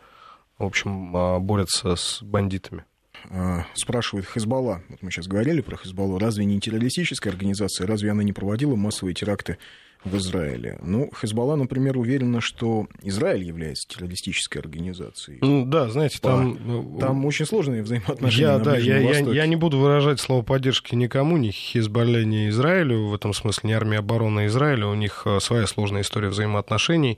в 0.60 0.66
общем, 0.66 1.18
а, 1.18 1.40
борются 1.40 1.96
с 1.96 2.22
бандитами. 2.22 2.86
А, 3.30 3.66
Спрашивает 3.74 4.26
Хезбалла, 4.26 4.82
вот 4.90 5.02
мы 5.02 5.12
сейчас 5.12 5.28
говорили 5.28 5.62
про 5.62 5.78
Хезбаллу, 5.78 6.18
разве 6.18 6.46
не 6.46 6.60
террористическая 6.60 7.32
организация, 7.32 7.88
разве 7.88 8.12
она 8.12 8.24
не 8.24 8.34
проводила 8.34 8.76
массовые 8.76 9.14
теракты 9.14 9.58
в 10.04 10.16
Израиле? 10.18 10.80
Ну, 10.82 11.12
Хезбалла, 11.14 11.56
например, 11.56 11.98
уверена, 11.98 12.40
что 12.42 12.88
Израиль 13.04 13.44
является 13.44 13.88
террористической 13.88 14.62
организацией. 14.62 15.40
Ну, 15.42 15.66
да, 15.66 15.90
знаете, 15.90 16.20
там... 16.22 16.58
ну, 16.66 16.98
Там 17.00 17.26
очень 17.26 17.46
сложные 17.46 17.84
взаимоотношения 17.84 18.48
Я, 18.48 18.58
на 18.58 18.64
да, 18.64 18.78
я, 18.78 18.98
я, 19.00 19.08
Востоке. 19.10 19.36
я 19.36 19.46
не 19.46 19.56
буду 19.56 19.78
выражать 19.78 20.20
слово 20.20 20.42
поддержки 20.42 20.96
никому, 20.96 21.38
ни 21.38 21.52
Хизбалле, 21.52 22.26
ни 22.26 22.50
Израилю, 22.50 23.08
в 23.08 23.14
этом 23.14 23.34
смысле 23.34 23.70
ни 23.70 23.74
армии 23.74 23.98
обороны 23.98 24.46
Израиля, 24.48 24.88
у 24.88 24.96
них 24.96 25.24
э, 25.26 25.40
своя 25.42 25.68
сложная 25.68 26.02
история 26.02 26.30
взаимоотношений. 26.30 27.18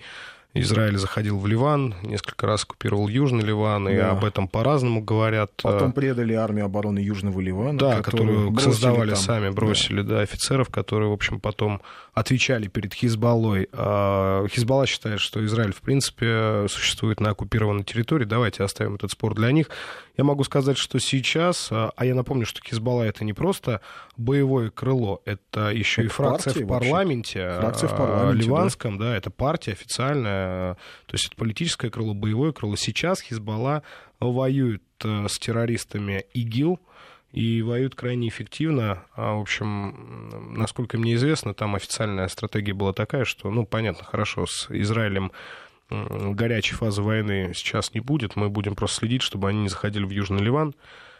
Израиль 0.53 0.97
заходил 0.97 1.39
в 1.39 1.47
Ливан, 1.47 1.95
несколько 2.03 2.45
раз 2.45 2.63
оккупировал 2.63 3.07
Южный 3.07 3.43
Ливан, 3.43 3.87
и 3.87 3.95
Да. 3.95 4.11
об 4.11 4.25
этом 4.25 4.49
по-разному 4.49 5.01
говорят. 5.01 5.51
Потом 5.63 5.91
Э, 5.91 5.93
предали 5.93 6.33
армию 6.33 6.65
обороны 6.65 6.99
Южного 6.99 7.39
Ливана, 7.39 7.77
Да, 7.79 8.01
которую 8.01 8.57
создавали 8.59 9.11
там. 9.11 9.17
сами, 9.19 9.49
бросили, 9.49 10.01
да. 10.01 10.19
офицеров, 10.21 10.69
которые, 10.69 11.09
в 11.09 11.13
общем, 11.13 11.39
потом 11.39 11.81
отвечали 12.13 12.67
перед 12.67 12.93
Хизбаллой. 12.93 13.69
А 13.71 14.45
Хизбалла 14.49 14.85
считает, 14.87 15.21
что 15.21 15.43
Израиль, 15.45 15.73
в 15.73 15.79
принципе, 15.81 16.65
существует 16.67 17.21
на 17.21 17.29
оккупированной 17.29 17.85
территории. 17.85 18.25
Давайте 18.25 18.63
оставим 18.63 18.95
этот 18.95 19.11
спор 19.11 19.33
для 19.35 19.51
них. 19.53 19.67
Я 20.21 20.25
могу 20.25 20.43
сказать, 20.43 20.77
что 20.77 20.99
сейчас, 20.99 21.69
а 21.71 21.91
а 21.95 22.05
я 22.05 22.13
напомню, 22.13 22.45
что 22.45 22.61
Хизбалла 22.61 23.01
это 23.01 23.25
не 23.25 23.33
просто 23.33 23.81
боевое 24.17 24.69
крыло, 24.69 25.19
это 25.25 25.71
еще 25.71 26.03
и 26.03 26.05
Это 26.05 26.13
фракция 26.13 26.53
партия 26.53 26.65
в 26.65 26.67
вообще. 26.67 26.89
парламенте, 26.89 27.51
Фракция 27.59 27.89
в 27.89 27.93
а, 27.93 27.97
парламенте, 27.97 28.45
ливанском, 28.45 28.97
да. 28.99 29.17
это 29.17 29.31
партия 29.31 29.71
официальная, 29.71 30.75
то 31.07 31.13
есть 31.13 31.25
это 31.25 31.35
политическое 31.35 31.89
крыло, 31.89 32.13
боевое 32.13 32.51
крыло. 32.51 32.75
Сейчас 32.75 33.19
Хизбалла 33.19 33.81
воюет 34.19 34.83
с 35.01 35.39
террористами 35.39 36.25
ИГИЛ, 36.35 36.79
и 37.31 37.63
воюют 37.63 37.95
крайне 37.95 38.27
эффективно. 38.27 39.05
А, 39.15 39.33
в 39.33 39.41
общем, 39.41 40.53
насколько 40.55 40.99
мне 40.99 41.15
известно, 41.15 41.55
там 41.55 41.73
официальная 41.73 42.27
стратегия 42.27 42.73
была 42.73 42.93
такая, 42.93 43.25
что, 43.25 43.49
ну, 43.49 43.65
понятно, 43.65 44.03
хорошо, 44.03 44.45
с 44.45 44.67
Израилем 44.69 45.31
горячей 45.91 46.75
фазы 46.75 47.01
войны 47.01 47.51
сейчас 47.53 47.93
не 47.93 47.99
будет, 47.99 48.35
мы 48.35 48.49
будем 48.49 48.75
просто 48.75 48.97
следить, 48.97 49.21
чтобы 49.21 49.49
они 49.49 49.61
не 49.61 49.69
заходили 49.69 50.05
в 50.05 50.09
Южный 50.09 50.41
Ливан. 50.41 50.73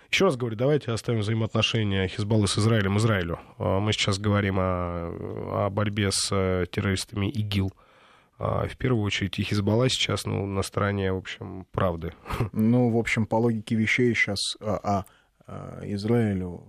Еще 0.09 0.25
раз 0.25 0.35
говорю, 0.35 0.57
давайте 0.57 0.91
оставим 0.91 1.21
взаимоотношения 1.21 2.07
Хизбаллы 2.07 2.47
с 2.47 2.57
Израилем 2.57 2.97
Израилю. 2.97 3.39
А, 3.57 3.79
Мы 3.79 3.93
сейчас 3.93 4.19
говорим 4.19 4.57
о, 4.59 5.65
о 5.65 5.69
борьбе 5.69 6.09
с 6.11 6.27
э, 6.31 6.65
террористами 6.69 7.27
ИГИЛ. 7.29 7.71
А, 8.37 8.67
В 8.67 8.75
первую 8.75 9.05
очередь 9.05 9.39
и 9.39 9.43
Хизбалла 9.43 9.87
сейчас 9.89 10.25
ну, 10.25 10.45
на 10.45 10.63
стороне, 10.63 11.13
в 11.13 11.17
общем, 11.17 11.65
правды. 11.71 12.11
Ну, 12.51 12.89
в 12.89 12.97
общем, 12.97 13.25
по 13.25 13.35
логике 13.35 13.75
вещей 13.75 14.13
сейчас 14.13 14.57
а, 14.59 14.79
а, 14.83 15.05
а, 15.47 15.79
Израилю 15.83 16.61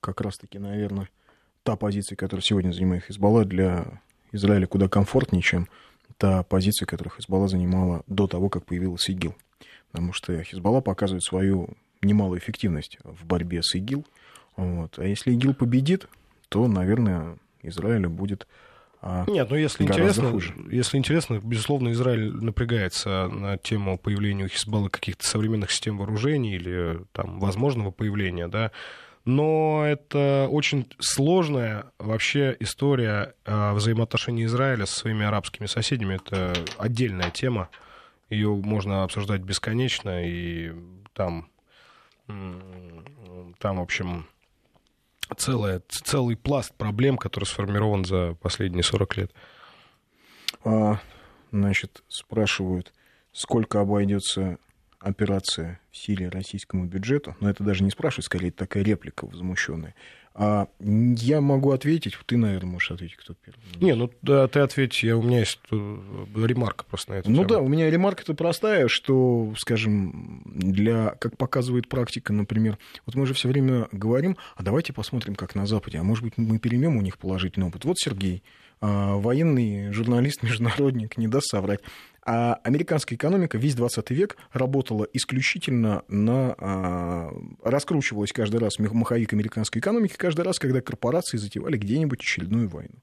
как 0.00 0.20
раз-таки, 0.20 0.58
наверное, 0.58 1.08
та 1.62 1.76
позиция, 1.76 2.16
которую 2.16 2.42
сегодня 2.42 2.72
занимает 2.72 3.04
Хизбалла, 3.04 3.44
для 3.44 4.00
Израиля 4.32 4.66
куда 4.66 4.88
комфортнее, 4.88 5.42
чем 5.42 5.68
та 6.18 6.42
позиция, 6.42 6.86
которую 6.86 7.14
Хизбалла 7.16 7.48
занимала 7.48 8.02
до 8.06 8.26
того, 8.26 8.48
как 8.48 8.66
появился 8.66 9.12
ИГИЛ. 9.12 9.34
Потому 9.92 10.12
что 10.12 10.42
Хизбалла 10.42 10.80
показывает 10.80 11.22
свою 11.22 11.70
немалую 12.02 12.38
эффективность 12.40 12.98
в 13.04 13.24
борьбе 13.24 13.62
с 13.62 13.74
ИГИЛ. 13.74 14.04
Вот. 14.56 14.98
А 14.98 15.04
если 15.04 15.32
ИГИЛ 15.32 15.54
победит, 15.54 16.08
то, 16.48 16.66
наверное, 16.66 17.38
Израилю 17.62 18.10
будет... 18.10 18.46
а, 19.00 19.24
Нет, 19.28 19.48
ну 19.50 19.56
если 19.56 19.84
интересно, 19.84 20.30
хуже. 20.30 20.54
если 20.70 20.98
интересно, 20.98 21.40
безусловно, 21.42 21.92
Израиль 21.92 22.32
напрягается 22.32 23.28
на 23.28 23.56
тему 23.56 23.96
появления 23.98 24.44
у 24.44 24.48
Хизбаллы 24.48 24.90
каких-то 24.90 25.24
современных 25.26 25.70
систем 25.70 25.98
вооружений 25.98 26.54
или 26.56 27.00
там 27.12 27.38
возможного 27.40 27.90
появления, 27.92 28.48
да. 28.48 28.72
Но 29.28 29.84
это 29.84 30.48
очень 30.50 30.90
сложная 31.00 31.92
вообще 31.98 32.56
история 32.60 33.34
а, 33.44 33.74
взаимоотношений 33.74 34.46
Израиля 34.46 34.86
со 34.86 35.00
своими 35.00 35.26
арабскими 35.26 35.66
соседями. 35.66 36.14
Это 36.14 36.54
отдельная 36.78 37.28
тема. 37.28 37.68
Ее 38.30 38.54
можно 38.54 39.04
обсуждать 39.04 39.42
бесконечно, 39.42 40.26
и 40.26 40.72
там, 41.12 41.50
там 42.26 43.76
в 43.76 43.82
общем, 43.82 44.26
целая, 45.36 45.82
целый 45.90 46.34
пласт 46.34 46.72
проблем, 46.74 47.18
который 47.18 47.44
сформирован 47.44 48.06
за 48.06 48.34
последние 48.40 48.82
40 48.82 49.16
лет. 49.18 49.32
А, 50.64 51.00
значит, 51.52 52.02
спрашивают, 52.08 52.94
сколько 53.32 53.82
обойдется 53.82 54.56
операция 55.00 55.80
в 55.90 55.96
Сирии 55.96 56.26
российскому 56.26 56.84
бюджету. 56.86 57.36
Но 57.40 57.50
это 57.50 57.62
даже 57.62 57.84
не 57.84 57.90
спрашивают, 57.90 58.26
скорее, 58.26 58.50
такая 58.50 58.82
реплика 58.82 59.26
возмущенная. 59.26 59.94
А 60.40 60.68
я 60.78 61.40
могу 61.40 61.72
ответить, 61.72 62.16
ты, 62.26 62.36
наверное, 62.36 62.70
можешь 62.70 62.92
ответить, 62.92 63.16
кто 63.16 63.34
первый. 63.34 63.60
Не, 63.80 63.96
ну 63.96 64.08
да, 64.22 64.46
ты 64.46 64.60
ответь, 64.60 65.02
я, 65.02 65.16
у 65.16 65.22
меня 65.22 65.40
есть 65.40 65.58
э, 65.72 65.76
ремарка 66.36 66.84
просто 66.84 67.10
на 67.10 67.16
это. 67.16 67.28
Ну 67.28 67.44
да, 67.44 67.58
у 67.58 67.66
меня 67.66 67.90
ремарка-то 67.90 68.34
простая, 68.34 68.86
что, 68.86 69.52
скажем, 69.56 70.42
для, 70.46 71.16
как 71.18 71.36
показывает 71.36 71.88
практика, 71.88 72.32
например, 72.32 72.78
вот 73.04 73.16
мы 73.16 73.26
же 73.26 73.34
все 73.34 73.48
время 73.48 73.88
говорим, 73.90 74.36
а 74.54 74.62
давайте 74.62 74.92
посмотрим, 74.92 75.34
как 75.34 75.56
на 75.56 75.66
Западе, 75.66 75.98
а 75.98 76.04
может 76.04 76.22
быть, 76.22 76.34
мы 76.36 76.60
переймем 76.60 76.96
у 76.96 77.02
них 77.02 77.18
положительный 77.18 77.66
опыт. 77.66 77.84
Вот 77.84 77.98
Сергей, 77.98 78.44
а, 78.80 79.16
военный 79.16 79.92
журналист, 79.92 80.42
международник, 80.44 81.16
не 81.16 81.26
даст 81.26 81.48
соврать. 81.48 81.80
А 82.30 82.60
американская 82.62 83.16
экономика 83.16 83.56
весь 83.56 83.74
20 83.74 84.10
век 84.10 84.36
работала 84.52 85.08
исключительно 85.14 86.02
на... 86.08 86.54
а, 86.58 87.32
раскручивалась 87.64 88.34
каждый 88.34 88.60
раз 88.60 88.78
маховик 88.78 89.32
американской 89.32 89.80
экономики, 89.80 90.12
каждый 90.14 90.42
раз, 90.42 90.58
когда 90.58 90.82
корпорации 90.82 91.38
затевали 91.38 91.78
где-нибудь 91.78 92.20
очередную 92.20 92.68
войну. 92.68 92.96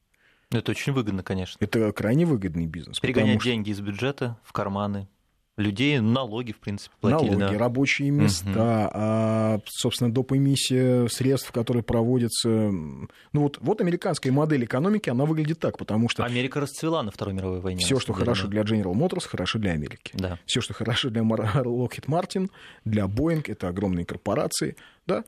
Это 0.52 0.70
очень 0.70 0.94
выгодно, 0.94 1.24
конечно. 1.24 1.58
Это 1.60 1.92
крайне 1.92 2.28
выгодный 2.28 2.68
бизнес. 2.68 3.00
Перегонять 3.00 3.42
что- 3.42 3.50
деньги 3.50 3.72
из 3.72 3.80
бюджета 3.82 4.38
в 4.44 4.54
карманы. 4.54 5.08
Людей 5.58 6.00
налоги, 6.00 6.52
в 6.52 6.60
принципе, 6.60 6.94
платили. 7.00 7.36
Налоги, 7.36 7.54
да. 7.54 7.60
рабочие 7.60 8.10
места, 8.10 8.92
а, 8.94 9.60
собственно, 9.66 10.12
доп. 10.12 10.34
эмиссия 10.34 11.08
средств, 11.08 11.52
которые 11.54 11.82
проводятся. 11.82 12.50
Ну 12.50 13.08
вот, 13.34 13.60
вот 13.62 13.80
американская 13.80 14.34
модель 14.34 14.66
экономики, 14.66 15.10
она 15.10 15.24
выглядит 15.24 15.60
так, 15.60 15.78
потому 15.78 16.10
что 16.10 16.26
Америка 16.26 16.60
расцвела 16.60 17.04
на 17.04 17.12
Второй 17.12 17.34
мировой 17.34 17.62
войне. 17.62 17.80
все, 17.80 18.00
что 18.00 18.12
деле, 18.12 18.26
хорошо 18.26 18.48
да. 18.48 18.50
для 18.50 18.62
General 18.64 18.94
Motors, 18.94 19.28
хорошо 19.30 19.58
для 19.58 19.72
Америки. 19.72 20.12
Да. 20.14 20.40
Все, 20.46 20.60
что 20.60 20.74
хорошо 20.74 21.10
для 21.10 21.22
Lockheed 21.22 22.08
Martin, 22.08 22.50
для 22.84 23.06
Boeing, 23.06 23.44
это 23.48 23.70
огромные 23.70 24.06
корпорации, 24.06 24.76
да, 25.08 25.24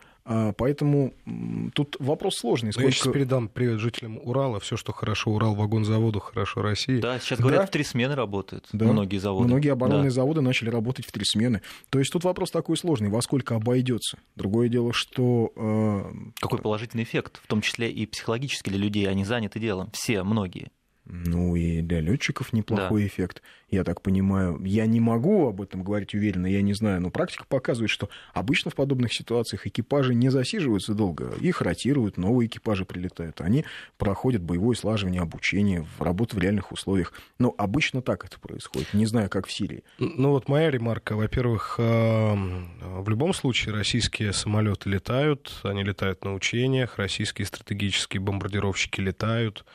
поэтому 0.57 1.13
м, 1.25 1.71
тут 1.73 1.95
вопрос 1.99 2.37
сложный. 2.37 2.71
Ну, 2.75 2.81
Я 2.81 2.91
сейчас 2.91 3.01
Сколько... 3.01 3.19
передам 3.19 3.47
привет 3.47 3.79
жителям 3.79 4.19
Урала. 4.23 4.59
Все, 4.59 4.75
что 4.77 4.91
хорошо 4.91 5.31
Урал 5.31 5.55
вагонзаводу, 5.55 6.19
хорошо 6.19 6.61
России. 6.61 6.99
Да, 6.99 7.19
сейчас 7.19 7.39
говорят, 7.39 7.61
Да. 7.61 7.65
в 7.67 7.69
три 7.71 7.83
смены 7.83 8.15
работают 8.15 8.67
Да. 8.73 8.85
многие 8.85 9.17
заводы. 9.17 9.47
Многие 9.47 9.69
оборонные 9.71 10.09
Да. 10.09 10.15
заводы 10.15 10.41
начали 10.41 10.69
работать 10.69 11.05
в 11.05 11.11
три 11.11 11.23
смены. 11.25 11.61
То 11.89 11.99
есть 11.99 12.11
тут 12.11 12.23
вопрос 12.23 12.51
такой 12.51 12.75
сложный, 12.77 13.09
во 13.09 13.21
сколько 13.21 13.55
обойдется. 13.55 14.17
Другое 14.35 14.69
дело, 14.69 14.91
что 14.93 15.51
э, 15.55 16.03
Какой 16.41 16.59
положительный 16.59 17.03
эффект, 17.03 17.39
в 17.43 17.47
том 17.47 17.61
числе 17.61 17.89
и 17.89 18.05
психологически 18.05 18.69
для 18.69 18.79
людей, 18.79 19.07
они 19.09 19.23
заняты 19.25 19.59
делом, 19.59 19.89
все, 19.93 20.23
многие. 20.23 20.69
Ну 21.09 21.55
и 21.55 21.81
для 21.81 22.01
летчиков 22.01 22.51
неплохой 22.51 23.07
эффект, 23.07 23.41
я 23.69 23.83
так 23.83 24.01
понимаю. 24.01 24.61
Я 24.63 24.85
не 24.85 24.99
могу 24.99 25.47
об 25.47 25.61
этом 25.61 25.83
говорить 25.83 26.13
уверенно, 26.13 26.47
я 26.47 26.61
не 26.61 26.73
знаю, 26.73 27.01
но 27.01 27.09
практика 27.09 27.45
показывает, 27.47 27.89
что 27.89 28.09
обычно 28.33 28.71
в 28.71 28.75
подобных 28.75 29.13
ситуациях 29.13 29.67
экипажи 29.67 30.13
не 30.13 30.29
засиживаются 30.29 30.93
долго, 30.93 31.33
их 31.39 31.61
ротируют, 31.61 32.17
новые 32.17 32.47
экипажи 32.47 32.85
прилетают, 32.85 33.39
они 33.41 33.63
проходят 33.97 34.41
боевое 34.41 34.75
слаживание, 34.75 35.21
обучение, 35.21 35.85
в 35.97 36.01
работу 36.01 36.35
в 36.35 36.39
реальных 36.39 36.71
условиях. 36.71 37.13
Но 37.39 37.53
обычно 37.57 38.01
так 38.01 38.25
это 38.25 38.39
происходит, 38.39 38.93
не 38.93 39.05
знаю, 39.05 39.29
как 39.29 39.47
в 39.47 39.51
Сирии. 39.51 39.83
Ну 39.99 40.31
вот 40.31 40.49
моя 40.49 40.71
ремарка. 40.71 41.15
Во-первых, 41.15 41.75
э, 41.77 42.33
в 42.81 43.09
любом 43.09 43.33
случае 43.33 43.75
российские 43.75 44.33
самолеты 44.33 44.89
летают, 44.89 45.61
они 45.63 45.83
летают 45.83 46.25
на 46.25 46.33
учениях, 46.33 46.97
российские 46.97 47.45
стратегические 47.45 48.21
бомбардировщики 48.21 48.99
летают. 48.99 49.65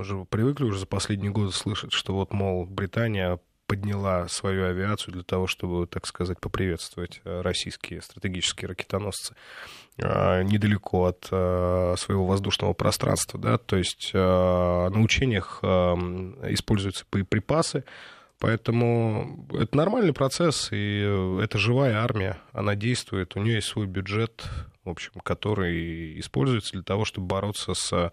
Мы 0.00 0.04
же 0.04 0.24
привыкли 0.24 0.64
уже 0.64 0.78
за 0.78 0.86
последние 0.86 1.30
годы 1.30 1.52
слышать, 1.52 1.92
что 1.92 2.14
вот, 2.14 2.32
мол, 2.32 2.64
Британия 2.64 3.38
подняла 3.66 4.28
свою 4.28 4.64
авиацию 4.64 5.12
для 5.12 5.22
того, 5.24 5.46
чтобы, 5.46 5.86
так 5.86 6.06
сказать, 6.06 6.40
поприветствовать 6.40 7.20
российские 7.22 8.00
стратегические 8.00 8.68
ракетоносцы 8.68 9.34
недалеко 9.98 11.04
от 11.04 11.26
своего 11.26 12.24
воздушного 12.24 12.72
пространства. 12.72 13.38
Да? 13.38 13.58
То 13.58 13.76
есть 13.76 14.12
на 14.14 15.02
учениях 15.02 15.62
используются 15.62 17.04
боеприпасы, 17.12 17.84
Поэтому 18.38 19.46
это 19.52 19.76
нормальный 19.76 20.14
процесс, 20.14 20.70
и 20.72 21.02
это 21.42 21.58
живая 21.58 21.98
армия, 21.98 22.38
она 22.54 22.74
действует, 22.74 23.36
у 23.36 23.40
нее 23.40 23.56
есть 23.56 23.68
свой 23.68 23.84
бюджет, 23.84 24.46
в 24.82 24.88
общем, 24.88 25.12
который 25.22 26.18
используется 26.18 26.72
для 26.72 26.82
того, 26.82 27.04
чтобы 27.04 27.26
бороться 27.26 27.74
с 27.74 28.10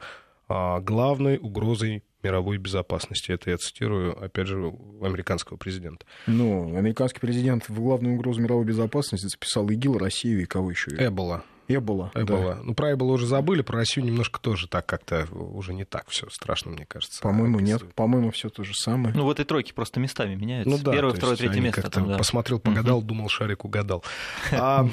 главной 0.48 1.38
угрозой 1.38 2.04
мировой 2.24 2.58
безопасности. 2.58 3.32
Это 3.32 3.52
я 3.52 3.58
цитирую, 3.58 4.22
опять 4.22 4.48
же, 4.48 4.58
американского 5.02 5.58
президента. 5.58 6.06
Ну, 6.26 6.76
американский 6.78 7.20
президент 7.20 7.70
в 7.70 7.80
главную 7.80 8.16
угрозу 8.16 8.42
мировой 8.42 8.66
безопасности 8.66 9.28
записал 9.28 9.70
ИГИЛ, 9.70 9.98
Россию 9.98 10.42
и 10.42 10.46
кого 10.46 10.72
еще? 10.72 10.92
Эбола. 10.98 11.44
Эбола. 11.68 12.12
Эбола. 12.16 12.56
Да. 12.56 12.62
Ну, 12.64 12.74
про 12.74 12.94
Эболу 12.94 13.14
уже 13.14 13.28
забыли, 13.28 13.62
про 13.62 13.78
Россию 13.78 14.06
немножко 14.06 14.40
тоже 14.40 14.68
так 14.68 14.86
как-то 14.86 15.28
уже 15.32 15.74
не 15.74 15.84
так 15.84 16.10
все 16.10 16.30
страшно, 16.30 16.72
мне 16.72 16.86
кажется. 16.86 17.22
По-моему, 17.22 17.60
нет. 17.60 17.84
По-моему, 17.94 18.32
все 18.32 18.50
то 18.50 18.64
же 18.64 18.74
самое. 18.74 19.14
Ну, 19.14 19.26
в 19.26 19.30
этой 19.30 19.44
тройке 19.44 19.74
просто 19.74 20.00
местами 20.00 20.36
меняются. 20.36 20.70
Ну, 20.70 20.78
да, 20.82 20.94
Первое, 20.94 21.14
второе, 21.14 21.36
третье 21.36 21.60
место. 21.60 21.90
Там, 21.90 22.08
да. 22.08 22.18
Посмотрел, 22.18 22.60
погадал, 22.60 23.00
угу. 23.00 23.08
думал, 23.08 23.30
шарик 23.30 23.66
угадал. 23.66 24.04
А, 24.60 24.88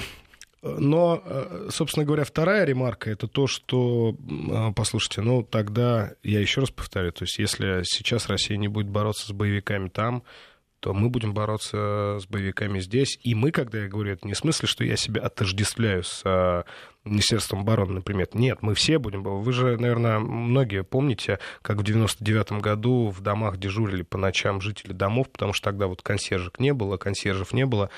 но, 0.65 1.23
э, 1.25 1.69
собственно 1.71 2.07
говоря, 2.07 2.25
вторая 2.25 2.65
ремарка 2.65 3.11
это 3.11 3.29
то, 3.29 3.47
что, 3.47 4.17
а, 4.51 4.73
послушайте, 4.73 5.21
ну 5.21 5.43
тогда, 5.43 6.13
я 6.23 6.41
еще 6.41 6.61
раз 6.61 6.71
повторю, 6.71 7.13
то 7.13 7.25
есть 7.25 7.39
если 7.39 7.83
сейчас 7.85 8.29
Россия 8.29 8.57
не 8.57 8.69
будет 8.69 8.89
бороться 8.89 9.27
с 9.27 9.33
боевиками 9.33 9.89
там, 9.91 10.23
то 10.81 10.93
мы 10.93 11.09
будем 11.09 11.33
бороться 11.33 12.19
с 12.21 12.27
боевиками 12.27 12.79
здесь. 12.79 13.19
И 13.23 13.35
мы, 13.35 13.53
когда 13.53 13.79
я 13.79 13.89
говорю, 13.89 14.13
это 14.13 14.27
не 14.27 14.35
в 14.35 14.37
смысле, 14.37 14.69
что 14.69 14.85
я 14.85 14.97
себя 14.97 15.23
отождествляю 15.23 16.03
с 16.03 16.21
а, 16.27 16.65
Министерством 17.05 17.61
обороны, 17.61 17.95
например. 17.95 18.29
Нет, 18.35 18.59
мы 18.61 18.75
все 18.75 18.99
будем. 18.99 19.23
Вы 19.23 19.53
же, 19.55 19.79
наверное, 19.79 20.19
многие 20.19 20.85
помните, 20.85 21.39
как 21.63 21.79
в 21.79 21.85
99-м 21.85 22.61
году 22.61 23.09
в 23.09 23.23
домах 23.23 23.57
дежурили 23.57 24.03
по 24.03 24.19
ночам 24.19 24.61
жители 24.61 24.93
домов, 24.93 25.31
потому 25.31 25.55
что 25.55 25.71
тогда 25.71 25.87
вот 25.87 26.03
консьержек 26.03 26.61
не 26.61 26.75
было, 26.75 26.99
консьержев 26.99 27.55
не 27.55 27.65
было. 27.65 27.89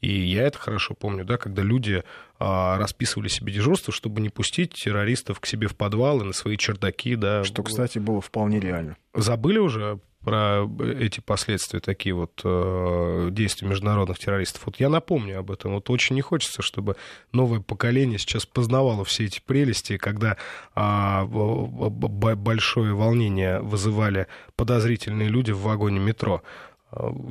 И 0.00 0.12
я 0.12 0.42
это 0.42 0.58
хорошо 0.58 0.94
помню, 0.94 1.24
да, 1.24 1.38
когда 1.38 1.62
люди 1.62 2.04
а, 2.38 2.78
расписывали 2.78 3.28
себе 3.28 3.52
дежурство, 3.52 3.92
чтобы 3.92 4.20
не 4.20 4.28
пустить 4.28 4.74
террористов 4.74 5.40
к 5.40 5.46
себе 5.46 5.68
в 5.68 5.76
подвалы, 5.76 6.24
на 6.24 6.32
свои 6.32 6.56
чердаки, 6.56 7.16
да. 7.16 7.44
Что, 7.44 7.62
кстати, 7.62 7.98
было 7.98 8.20
вполне 8.20 8.60
реально. 8.60 8.96
Забыли 9.14 9.58
уже 9.58 9.98
про 10.26 10.68
эти 10.98 11.20
последствия, 11.20 11.78
такие 11.78 12.12
вот 12.12 12.40
э, 12.42 13.28
действия 13.30 13.68
международных 13.68 14.18
террористов. 14.18 14.66
Вот 14.66 14.80
я 14.80 14.88
напомню 14.88 15.38
об 15.38 15.52
этом. 15.52 15.74
Вот 15.74 15.88
очень 15.88 16.16
не 16.16 16.20
хочется, 16.20 16.62
чтобы 16.62 16.96
новое 17.30 17.60
поколение 17.60 18.18
сейчас 18.18 18.44
познавало 18.44 19.04
все 19.04 19.26
эти 19.26 19.40
прелести, 19.40 19.98
когда 19.98 20.36
э, 20.74 21.24
большое 21.24 22.92
волнение 22.92 23.60
вызывали 23.60 24.26
подозрительные 24.56 25.28
люди 25.28 25.52
в 25.52 25.60
вагоне 25.60 26.00
метро. 26.00 26.42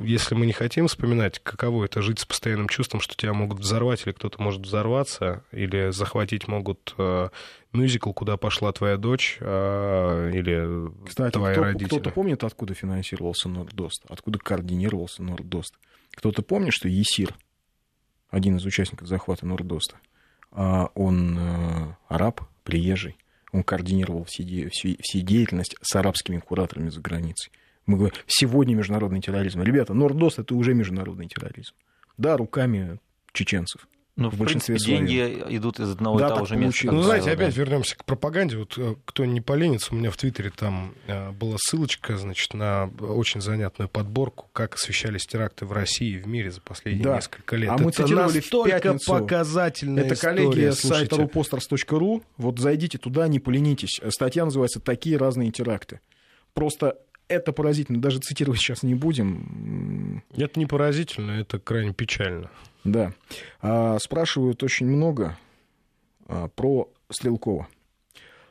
Если 0.02 0.34
мы 0.34 0.44
не 0.44 0.52
хотим 0.52 0.86
вспоминать, 0.86 1.38
каково 1.38 1.86
это 1.86 2.02
жить 2.02 2.18
с 2.18 2.26
постоянным 2.26 2.68
чувством, 2.68 3.00
что 3.00 3.16
тебя 3.16 3.32
могут 3.32 3.60
взорвать, 3.60 4.06
или 4.06 4.12
кто-то 4.12 4.40
может 4.40 4.62
взорваться, 4.62 5.44
или 5.50 5.90
захватить 5.90 6.46
могут 6.46 6.94
э, 6.98 7.30
мюзикл 7.72 8.12
«Куда 8.12 8.36
пошла 8.36 8.70
твоя 8.72 8.98
дочь» 8.98 9.38
э, 9.40 10.30
или 10.34 10.92
Кстати, 11.06 11.32
твои 11.32 11.54
кто, 11.54 11.62
родители. 11.64 11.86
Кто-то 11.86 12.10
помнит, 12.10 12.44
откуда 12.44 12.74
финансировался 12.74 13.48
Нордост, 13.48 14.04
откуда 14.08 14.38
координировался 14.38 15.22
Нордост? 15.22 15.74
Кто-то 16.12 16.42
помнит, 16.42 16.74
что 16.74 16.88
Есир, 16.88 17.34
один 18.28 18.56
из 18.58 18.66
участников 18.66 19.08
захвата 19.08 19.46
Нордоста, 19.46 19.96
а 20.52 20.90
он 20.94 21.38
э, 21.38 21.94
араб, 22.08 22.42
приезжий, 22.62 23.16
он 23.52 23.62
координировал 23.62 24.24
все, 24.24 24.68
все, 24.68 24.96
все 25.00 25.20
деятельность 25.22 25.76
с 25.80 25.96
арабскими 25.96 26.38
кураторами 26.38 26.90
за 26.90 27.00
границей. 27.00 27.50
Мы 27.86 27.98
говорим, 27.98 28.16
сегодня 28.26 28.74
международный 28.74 29.20
терроризм. 29.20 29.62
Ребята, 29.62 29.94
Нордост 29.94 30.38
это 30.38 30.54
уже 30.54 30.74
международный 30.74 31.28
терроризм. 31.28 31.72
Да, 32.18 32.36
руками 32.36 32.98
чеченцев. 33.32 33.86
Ну, 34.16 34.30
в, 34.30 34.34
в 34.34 34.44
принципе, 34.44 34.78
своем. 34.78 35.06
деньги 35.06 35.56
идут 35.56 35.78
из 35.78 35.90
одного 35.90 36.18
да, 36.18 36.26
и 36.26 36.28
того 36.30 36.46
же 36.46 36.56
места. 36.56 36.90
Ну, 36.90 37.02
знаете, 37.02 37.30
опять 37.30 37.54
да. 37.54 37.60
вернемся 37.60 37.96
к 37.98 38.04
пропаганде. 38.06 38.56
Вот 38.56 38.78
э, 38.78 38.94
кто 39.04 39.26
не 39.26 39.42
поленится, 39.42 39.92
у 39.94 39.98
меня 39.98 40.10
в 40.10 40.16
Твиттере 40.16 40.50
там 40.50 40.94
э, 41.06 41.32
была 41.32 41.56
ссылочка, 41.58 42.16
значит, 42.16 42.54
на 42.54 42.90
очень 42.98 43.42
занятную 43.42 43.90
подборку, 43.90 44.48
как 44.54 44.76
освещались 44.76 45.26
теракты 45.26 45.66
в 45.66 45.72
России 45.72 46.14
и 46.14 46.18
в 46.18 46.26
мире 46.26 46.50
за 46.50 46.62
последние 46.62 47.04
да. 47.04 47.16
несколько 47.16 47.56
лет. 47.56 47.70
А 47.70 47.74
это 47.74 47.84
мы 47.84 47.92
цитировали 47.92 48.40
в 48.40 48.64
пятницу. 48.64 49.12
показательная 49.12 50.04
Это 50.04 50.16
коллеги 50.16 50.70
с 50.70 50.80
сайта 50.80 51.16
ruposters.ru. 51.16 52.22
Вот 52.38 52.58
зайдите 52.58 52.96
туда, 52.96 53.28
не 53.28 53.38
поленитесь. 53.38 54.00
Статья 54.08 54.46
называется 54.46 54.80
«Такие 54.80 55.18
разные 55.18 55.50
теракты». 55.52 56.00
Просто 56.54 56.96
это 57.28 57.52
поразительно. 57.52 58.00
Даже 58.00 58.18
цитировать 58.18 58.60
сейчас 58.60 58.82
не 58.82 58.94
будем. 58.94 60.22
Это 60.36 60.58
не 60.58 60.66
поразительно, 60.66 61.32
это 61.32 61.58
крайне 61.58 61.92
печально. 61.92 62.50
Да. 62.84 63.12
А, 63.60 63.98
спрашивают 63.98 64.62
очень 64.62 64.86
много 64.86 65.36
а, 66.28 66.48
про 66.48 66.88
Стрелкова. 67.10 67.68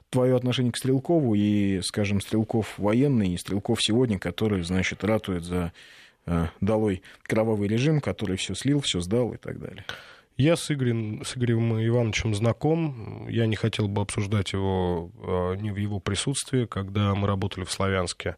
Твое 0.09 0.35
отношение 0.35 0.71
к 0.71 0.77
Стрелкову 0.77 1.35
и, 1.35 1.81
скажем, 1.81 2.21
Стрелков 2.21 2.77
военный 2.77 3.33
и 3.33 3.37
Стрелков 3.37 3.79
сегодня, 3.81 4.19
который, 4.19 4.61
значит, 4.63 5.03
ратует 5.03 5.43
за 5.43 5.71
а, 6.25 6.49
долой 6.61 7.01
кровавый 7.23 7.67
режим, 7.67 8.01
который 8.01 8.37
все 8.37 8.55
слил, 8.55 8.81
все 8.81 8.99
сдал 8.99 9.33
и 9.33 9.37
так 9.37 9.59
далее. 9.59 9.85
Я 10.37 10.57
с 10.57 10.69
Игорем, 10.69 11.23
с 11.23 11.37
Игорем 11.37 11.81
Ивановичем 11.81 12.35
знаком. 12.35 13.25
Я 13.29 13.45
не 13.45 13.55
хотел 13.55 13.87
бы 13.87 14.01
обсуждать 14.01 14.51
его 14.51 15.09
не 15.61 15.71
в 15.71 15.77
его 15.77 16.01
присутствии, 16.01 16.65
когда 16.65 17.15
мы 17.15 17.25
работали 17.25 17.63
в 17.63 17.71
Славянске. 17.71 18.35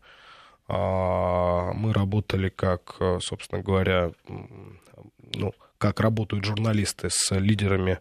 А, 0.68 1.72
мы 1.74 1.94
работали 1.94 2.50
как, 2.50 2.98
собственно 3.20 3.62
говоря, 3.62 4.12
ну, 5.34 5.54
как 5.78 6.00
работают 6.00 6.46
журналисты 6.46 7.10
с 7.10 7.36
лидерами 7.36 8.00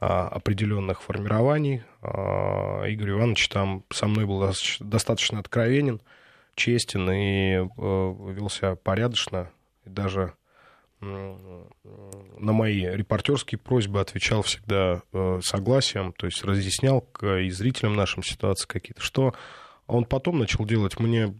а, 0.00 0.28
определенных 0.28 1.02
формирований. 1.02 1.82
А, 2.02 2.84
Игорь 2.84 3.10
Иванович 3.10 3.48
там 3.48 3.84
со 3.90 4.06
мной 4.06 4.26
был 4.26 4.52
достаточно 4.80 5.40
откровенен, 5.40 6.00
честен 6.54 7.10
и 7.10 7.54
э, 7.54 7.64
вел 7.66 8.48
себя 8.48 8.76
порядочно. 8.76 9.50
И 9.84 9.90
даже 9.90 10.34
на 11.00 12.52
мои 12.52 12.84
репортерские 12.84 13.58
просьбы 13.60 14.00
отвечал 14.00 14.42
всегда 14.42 15.02
э, 15.12 15.38
согласием, 15.44 16.12
то 16.12 16.26
есть 16.26 16.42
разъяснял 16.42 17.06
и 17.22 17.50
зрителям 17.50 17.94
нашим 17.94 18.24
ситуации 18.24 18.66
какие-то, 18.66 19.00
что 19.00 19.32
он 19.86 20.04
потом 20.04 20.40
начал 20.40 20.64
делать 20.64 20.98
мне 20.98 21.34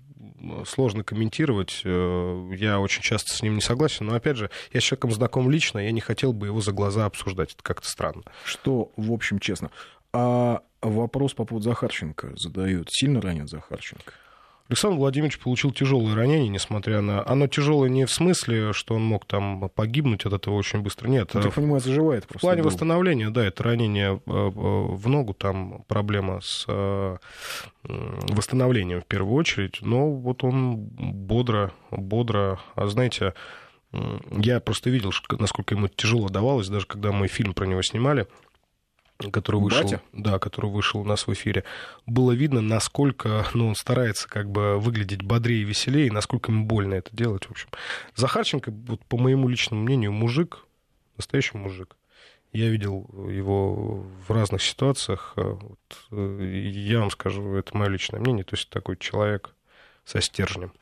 сложно 0.67 1.05
комментировать. 1.05 1.83
Э, 1.85 2.51
я 2.57 2.81
очень 2.81 3.03
часто 3.03 3.33
с 3.33 3.43
ним 3.43 3.57
не 3.57 3.61
согласен. 3.61 4.07
Но, 4.07 4.15
опять 4.15 4.37
же, 4.37 4.51
я 4.73 4.81
с 4.81 4.85
человеком 4.85 5.13
знаком 5.13 5.51
лично, 5.51 5.79
я 5.79 5.91
не 5.91 6.01
хотел 6.01 6.33
бы 6.33 6.47
его 6.47 6.61
за 6.61 6.73
глаза 6.73 7.07
обсуждать. 7.07 7.55
Это 7.55 7.63
как-то 7.63 7.89
странно. 7.89 8.23
Что, 8.45 8.93
в 8.97 9.13
общем, 9.13 9.39
честно. 9.39 9.71
А 10.13 10.63
вопрос 10.81 11.35
по 11.35 11.45
поводу 11.45 11.69
Захарченко 11.69 12.33
задают. 12.37 12.89
Сильно 12.91 13.21
ранен 13.21 13.49
Захарченко? 13.49 14.13
Александр 14.69 14.99
Владимирович 14.99 15.39
получил 15.39 15.73
тяжелое 15.73 16.15
ранение, 16.15 16.49
несмотря 16.49 17.01
на... 17.01 17.27
Оно 17.27 17.47
тяжелое 17.47 17.89
не 17.89 18.05
в 18.05 18.13
смысле, 18.13 18.75
что 18.75 18.95
он 18.95 19.03
мог 19.03 19.25
там 19.25 19.71
погибнуть 19.75 20.27
от 20.27 20.35
этого 20.35 20.55
очень 20.55 20.81
быстро. 20.81 21.09
Нет. 21.09 21.31
Ну, 21.33 21.41
так 21.41 21.55
понимаю, 21.55 21.81
заживает 21.81 22.27
просто. 22.27 22.39
В 22.39 22.41
плане 22.43 22.63
долго. 22.63 22.75
восстановления, 22.75 23.31
да, 23.31 23.47
это 23.47 23.63
ранение 23.63 24.21
э, 24.27 24.31
э, 24.31 24.51
в 24.51 25.09
ногу, 25.09 25.33
там 25.33 25.85
проблема 25.89 26.41
с 26.43 26.67
восстановлением 27.83 29.01
в 29.01 29.07
первую 29.07 29.35
очередь. 29.35 29.79
Но 29.81 30.11
вот 30.11 30.45
он 30.45 30.77
бодро, 30.77 31.73
бодро... 31.91 32.61
А 32.75 32.87
знаете, 32.89 33.33
я 34.33 34.61
просто 34.61 34.91
видел, 34.91 35.13
насколько 35.39 35.75
ему 35.75 35.89
тяжело 35.89 36.29
давалось, 36.29 36.69
даже 36.69 36.87
когда 36.87 37.11
мы 37.13 37.27
фильм 37.29 37.55
про 37.55 37.65
него 37.65 37.83
снимали 37.83 38.27
который 39.33 39.61
вышел, 39.61 39.83
Батя? 39.83 40.03
да, 40.13 40.39
который 40.39 40.71
вышел 40.71 41.01
у 41.01 41.05
нас 41.05 41.27
в 41.27 41.33
эфире, 41.33 41.65
было 42.07 42.33
видно, 42.33 42.61
насколько 42.61 43.47
ну, 43.55 43.69
он 43.69 43.75
старается 43.75 44.29
как 44.29 44.51
бы 44.51 44.79
выглядеть 44.79 45.23
бодрее 45.23 45.63
и 45.63 45.65
веселее, 45.65 46.07
и 46.07 46.11
насколько 46.11 46.53
ему 46.53 46.67
больно 46.67 46.95
это 46.95 47.15
делать, 47.15 47.47
в 47.47 47.51
общем. 47.51 47.69
Захарченко, 48.15 48.71
вот, 48.71 49.05
по 49.07 49.19
моему 49.19 49.49
личному 49.49 49.83
мнению, 49.83 50.13
мужик, 50.13 50.65
настоящий 51.17 51.57
мужик. 51.57 51.97
Я 52.53 52.71
видел 52.71 53.07
его 53.29 54.07
в 54.27 54.31
разных 54.31 54.63
ситуациях. 54.63 55.35
А 55.37 55.53
вот, 55.53 55.79
э, 56.11 56.71
я 56.73 57.01
вам 57.01 57.11
скажу, 57.11 57.55
это 57.55 57.77
мое 57.77 57.91
личное 57.91 58.21
мнение. 58.21 58.45
То 58.45 58.57
есть 58.57 58.71
такой 58.71 58.97
человек 58.97 59.55
со 60.05 60.23
стержнем. 60.23 60.73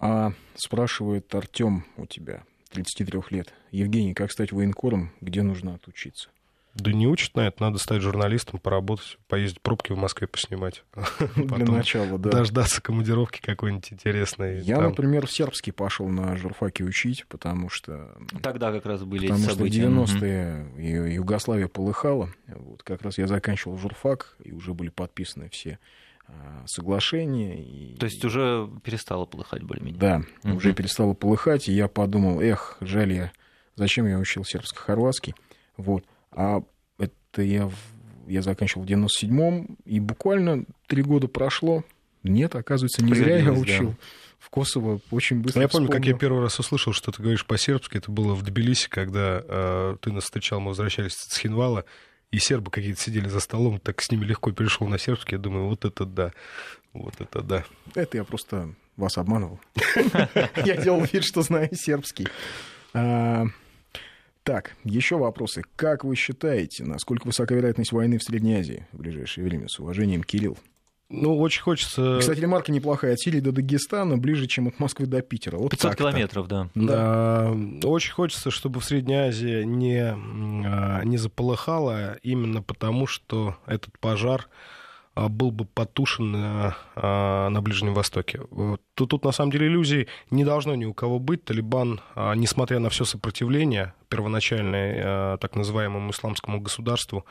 А 0.00 0.32
спрашивает 0.56 1.32
Артем 1.32 1.84
у 1.96 2.06
тебя, 2.06 2.42
33 2.70 3.20
лет. 3.30 3.54
Евгений, 3.70 4.14
как 4.14 4.32
стать 4.32 4.50
военкором, 4.50 5.12
где 5.20 5.42
нужно 5.42 5.74
отучиться? 5.74 6.28
Да 6.74 6.90
не 6.90 7.06
учат 7.06 7.34
на 7.36 7.46
это, 7.46 7.62
надо 7.62 7.78
стать 7.78 8.00
журналистом, 8.00 8.58
поработать, 8.58 9.18
поездить 9.28 9.60
пробки 9.60 9.92
в 9.92 9.98
Москве 9.98 10.26
поснимать. 10.26 10.84
Для 11.36 11.66
начала, 11.66 12.18
да. 12.18 12.30
Дождаться 12.30 12.80
командировки 12.80 13.40
какой-нибудь 13.42 13.92
интересной. 13.92 14.60
Я, 14.62 14.80
например, 14.80 15.26
в 15.26 15.32
сербский 15.32 15.70
пошел 15.70 16.08
на 16.08 16.34
журфаке 16.36 16.84
учить, 16.84 17.26
потому 17.28 17.68
что... 17.68 18.16
Тогда 18.42 18.72
как 18.72 18.86
раз 18.86 19.02
были 19.04 19.26
потому 19.26 19.44
эти 19.44 19.50
события. 19.50 19.82
Потому 19.82 20.06
что 20.06 20.16
в 20.16 20.20
90-е 20.20 21.14
Югославия 21.14 21.68
полыхала. 21.68 22.30
Вот, 22.46 22.82
как 22.82 23.02
раз 23.02 23.18
я 23.18 23.26
заканчивал 23.26 23.76
журфак, 23.76 24.36
и 24.42 24.52
уже 24.52 24.72
были 24.72 24.88
подписаны 24.88 25.50
все 25.50 25.78
а, 26.26 26.64
соглашения. 26.66 27.62
И... 27.62 27.96
То 27.96 28.06
есть 28.06 28.24
уже 28.24 28.70
перестало 28.82 29.26
полыхать 29.26 29.62
более-менее? 29.62 30.00
Да, 30.00 30.22
угу. 30.42 30.56
уже 30.56 30.72
перестало 30.72 31.12
полыхать, 31.12 31.68
и 31.68 31.72
я 31.72 31.88
подумал, 31.88 32.40
эх, 32.40 32.78
жаль 32.80 33.12
я, 33.12 33.32
зачем 33.76 34.06
я 34.06 34.18
учил 34.18 34.44
сербско-хорватский. 34.44 35.34
Вот. 35.76 36.04
А 36.32 36.62
это 36.98 37.42
я, 37.42 37.70
я 38.26 38.42
заканчивал 38.42 38.84
в 38.84 38.88
97-м, 38.88 39.76
и 39.84 40.00
буквально 40.00 40.64
три 40.86 41.02
года 41.02 41.28
прошло. 41.28 41.84
Нет, 42.22 42.54
оказывается, 42.54 43.04
не 43.04 43.14
зря 43.14 43.38
я 43.38 43.52
учил. 43.52 43.90
Да. 43.90 43.96
В 44.38 44.50
Косово 44.50 45.00
очень 45.10 45.40
быстро 45.40 45.62
Я 45.62 45.68
помню, 45.68 45.86
вспомнил. 45.86 46.04
как 46.04 46.12
я 46.12 46.18
первый 46.18 46.42
раз 46.42 46.58
услышал, 46.58 46.92
что 46.92 47.12
ты 47.12 47.22
говоришь 47.22 47.46
по-сербски. 47.46 47.98
Это 47.98 48.10
было 48.10 48.34
в 48.34 48.42
Тбилиси, 48.42 48.88
когда 48.88 49.42
э, 49.44 49.96
ты 50.00 50.10
нас 50.10 50.24
встречал, 50.24 50.58
мы 50.60 50.70
возвращались 50.70 51.12
с 51.12 51.38
Хинвала, 51.38 51.84
и 52.32 52.38
сербы 52.38 52.70
какие-то 52.70 53.00
сидели 53.00 53.28
за 53.28 53.38
столом, 53.38 53.78
так 53.78 54.02
с 54.02 54.10
ними 54.10 54.24
легко 54.24 54.50
перешел 54.50 54.88
на 54.88 54.98
сербский. 54.98 55.36
Я 55.36 55.38
думаю, 55.38 55.68
вот 55.68 55.84
это 55.84 56.04
да, 56.04 56.32
вот 56.92 57.14
это 57.20 57.42
да. 57.42 57.64
Это 57.94 58.16
я 58.16 58.24
просто 58.24 58.74
вас 58.96 59.16
обманывал. 59.16 59.60
Я 60.64 60.76
делал 60.76 61.02
вид, 61.04 61.24
что 61.24 61.42
знаю 61.42 61.70
сербский. 61.72 62.28
Так, 64.42 64.74
еще 64.84 65.18
вопросы. 65.18 65.62
Как 65.76 66.04
вы 66.04 66.16
считаете, 66.16 66.84
насколько 66.84 67.26
высока 67.26 67.54
вероятность 67.54 67.92
войны 67.92 68.18
в 68.18 68.24
Средней 68.24 68.56
Азии 68.56 68.86
в 68.92 68.98
ближайшее 68.98 69.44
время? 69.44 69.68
С 69.68 69.78
уважением, 69.78 70.24
Кирилл. 70.24 70.58
Ну, 71.12 71.38
очень 71.38 71.62
хочется... 71.62 72.18
Кстати, 72.20 72.40
ремарка 72.40 72.72
неплохая. 72.72 73.12
От 73.12 73.20
Сирии 73.20 73.40
до 73.40 73.52
Дагестана 73.52 74.16
ближе, 74.16 74.46
чем 74.46 74.68
от 74.68 74.80
Москвы 74.80 75.06
до 75.06 75.20
Питера. 75.20 75.58
Вот 75.58 75.70
500 75.70 75.94
километров, 75.94 76.48
да. 76.48 76.70
да. 76.74 77.52
Очень 77.84 78.12
хочется, 78.12 78.50
чтобы 78.50 78.80
в 78.80 78.84
Средней 78.84 79.16
Азии 79.16 79.62
не, 79.62 80.00
а, 80.02 81.02
не 81.04 81.18
заполыхало, 81.18 82.16
именно 82.22 82.62
потому, 82.62 83.06
что 83.06 83.56
этот 83.66 83.98
пожар 83.98 84.48
был 85.14 85.50
бы 85.50 85.66
потушен 85.66 86.32
на, 86.32 86.76
а, 86.94 87.48
на 87.50 87.60
Ближнем 87.60 87.94
Востоке. 87.94 88.40
Тут, 88.94 89.10
тут, 89.10 89.24
на 89.24 89.32
самом 89.32 89.52
деле, 89.52 89.66
иллюзий 89.66 90.08
не 90.30 90.44
должно 90.44 90.74
ни 90.74 90.86
у 90.86 90.94
кого 90.94 91.18
быть. 91.18 91.44
Талибан, 91.44 92.00
а, 92.14 92.34
несмотря 92.34 92.78
на 92.78 92.88
все 92.88 93.04
сопротивление 93.04 93.94
первоначальное 94.08 95.36
так 95.38 95.54
называемому 95.54 96.10
исламскому 96.10 96.60
государству, 96.60 97.24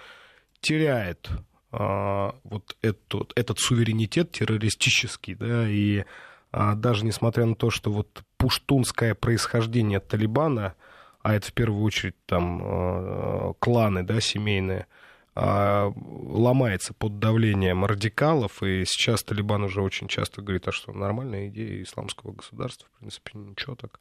теряет 0.62 1.30
вот 1.72 2.76
этот, 2.82 3.32
этот 3.36 3.60
суверенитет 3.60 4.32
террористический, 4.32 5.36
да, 5.36 5.70
и 5.70 6.04
даже 6.52 7.06
несмотря 7.06 7.46
на 7.46 7.56
то, 7.56 7.70
что 7.70 7.92
вот 7.92 8.24
пуштунское 8.38 9.16
происхождение 9.16 10.02
Талибана, 10.02 10.74
а 11.22 11.34
это 11.34 11.48
в 11.48 11.54
первую 11.54 11.84
очередь 11.84 12.16
там 12.26 13.56
кланы, 13.60 14.04
да, 14.04 14.20
семейные, 14.20 14.82
а, 14.82 15.01
ломается 15.42 16.94
под 16.94 17.20
давлением 17.20 17.86
радикалов, 17.86 18.62
и 18.64 18.84
сейчас 18.86 19.24
Талибан 19.24 19.64
уже 19.64 19.82
очень 19.82 20.08
часто 20.08 20.42
говорит, 20.42 20.68
а 20.68 20.72
что 20.72 20.94
нормальная 20.94 21.48
идея 21.48 21.82
исламского 21.82 22.34
государства, 22.34 22.88
в 22.96 23.00
принципе, 23.00 23.32
ничего 23.36 23.76
так. 23.76 24.00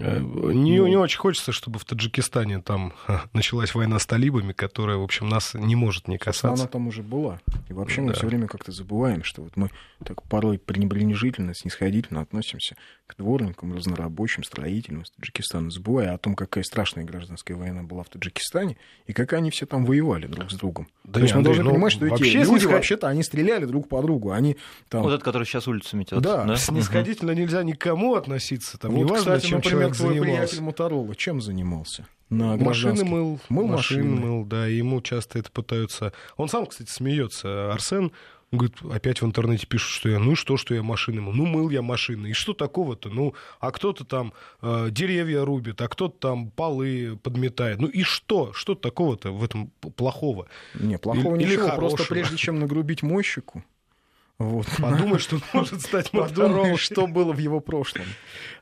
Э, 0.00 0.20
не, 0.20 0.78
не 0.78 0.96
очень 0.96 1.18
хочется, 1.18 1.52
чтобы 1.52 1.78
в 1.78 1.84
Таджикистане 1.84 2.60
там 2.60 2.92
началась 3.32 3.74
война 3.74 3.98
с 3.98 4.06
талибами, 4.06 4.52
которая, 4.52 4.96
в 4.96 5.02
общем, 5.02 5.28
нас 5.28 5.54
не 5.54 5.76
может 5.76 6.08
не 6.08 6.18
касаться. 6.18 6.62
Она 6.62 6.66
там 6.66 6.88
уже 6.88 7.02
была. 7.02 7.40
И 7.68 7.72
вообще 7.72 8.00
мы 8.00 8.08
да. 8.08 8.14
все 8.14 8.26
время 8.26 8.46
как-то 8.46 8.72
забываем, 8.72 9.24
что 9.24 9.42
вот 9.42 9.56
мы 9.56 9.70
так 10.04 10.22
порой 10.22 10.58
пренебрежительно, 10.58 11.54
снисходительно 11.54 12.20
относимся 12.20 12.76
к 13.06 13.16
дворникам, 13.16 13.74
разнорабочим, 13.74 14.44
строителям 14.44 15.02
из 15.02 15.10
Таджикистана, 15.10 15.70
забывая 15.70 16.14
о 16.14 16.18
том, 16.18 16.34
какая 16.34 16.64
страшная 16.64 17.04
гражданская 17.04 17.56
война 17.56 17.82
была 17.82 18.04
в 18.04 18.08
Таджикистане, 18.08 18.76
и 19.06 19.12
как 19.12 19.32
они 19.32 19.50
все 19.50 19.66
там 19.66 19.84
воевали 19.84 20.26
друг 20.26 20.50
с 20.50 20.54
другом. 20.54 20.88
Да 21.04 21.14
То 21.14 21.20
есть 21.20 21.34
мы 21.34 21.42
должны 21.42 21.64
ну, 21.64 21.70
понимать, 21.70 21.92
что 21.92 22.06
эти 22.06 22.22
люди 22.22 22.44
снисход... 22.44 22.72
вообще-то 22.72 23.08
они 23.08 23.22
стреляли 23.22 23.64
друг 23.64 23.88
по 23.88 24.00
другу. 24.00 24.30
Они 24.30 24.56
там... 24.88 25.02
Вот 25.02 25.12
этот, 25.12 25.24
который 25.24 25.44
сейчас 25.44 25.66
улицу 25.66 25.96
метет. 25.96 26.20
Да, 26.20 26.44
да? 26.44 26.56
снисходительно 26.56 27.32
угу. 27.32 27.40
нельзя 27.40 27.62
никому 27.62 28.14
относиться. 28.14 28.78
Там, 28.78 28.92
вот, 28.92 29.04
неважно, 29.04 29.36
кстати, 29.36 29.46
чем 29.46 29.58
например, 29.58 29.79
твой 29.88 30.14
занимался. 30.14 30.20
приятель 30.20 30.60
Моторола 30.60 31.14
чем 31.16 31.40
занимался? 31.40 32.06
на 32.28 32.56
машины 32.56 33.04
мыл, 33.04 33.40
мыл 33.48 33.66
машины. 33.66 34.04
машины 34.04 34.20
мыл, 34.20 34.44
да, 34.44 34.68
и 34.68 34.76
ему 34.76 35.00
часто 35.02 35.38
это 35.40 35.50
пытаются. 35.50 36.12
Он 36.36 36.48
сам, 36.48 36.66
кстати, 36.66 36.88
смеется. 36.88 37.72
Арсен 37.72 38.12
он 38.52 38.58
говорит, 38.58 38.76
опять 38.90 39.22
в 39.22 39.26
интернете 39.26 39.66
пишут, 39.66 39.90
что 39.90 40.08
я, 40.08 40.18
ну 40.18 40.34
что, 40.34 40.56
что 40.56 40.74
я 40.74 40.82
машины 40.82 41.20
мыл? 41.20 41.32
Ну, 41.32 41.46
мыл 41.46 41.70
я 41.70 41.82
машины. 41.82 42.30
И 42.30 42.32
что 42.32 42.52
такого-то? 42.52 43.08
Ну, 43.08 43.34
а 43.60 43.70
кто-то 43.70 44.04
там 44.04 44.32
э, 44.60 44.88
деревья 44.90 45.44
рубит, 45.44 45.80
а 45.80 45.88
кто-то 45.88 46.18
там 46.18 46.50
полы 46.50 47.16
подметает. 47.22 47.80
Ну 47.80 47.86
и 47.86 48.02
что? 48.02 48.52
Что 48.52 48.74
такого-то 48.74 49.30
в 49.30 49.44
этом 49.44 49.68
плохого? 49.94 50.48
Не, 50.74 50.98
плохого 50.98 51.36
или, 51.36 51.44
ничего. 51.44 51.66
Или 51.66 51.76
просто 51.76 52.04
прежде 52.08 52.36
чем 52.36 52.58
нагрубить 52.58 53.04
мойщику, 53.04 53.62
вот. 54.40 54.66
Подумай, 54.78 55.18
что 55.18 55.38
может 55.52 55.82
стать 55.82 56.10
Подумай, 56.12 56.74
что 56.78 57.06
было 57.06 57.34
в 57.34 57.38
его 57.38 57.60
прошлом. 57.60 58.06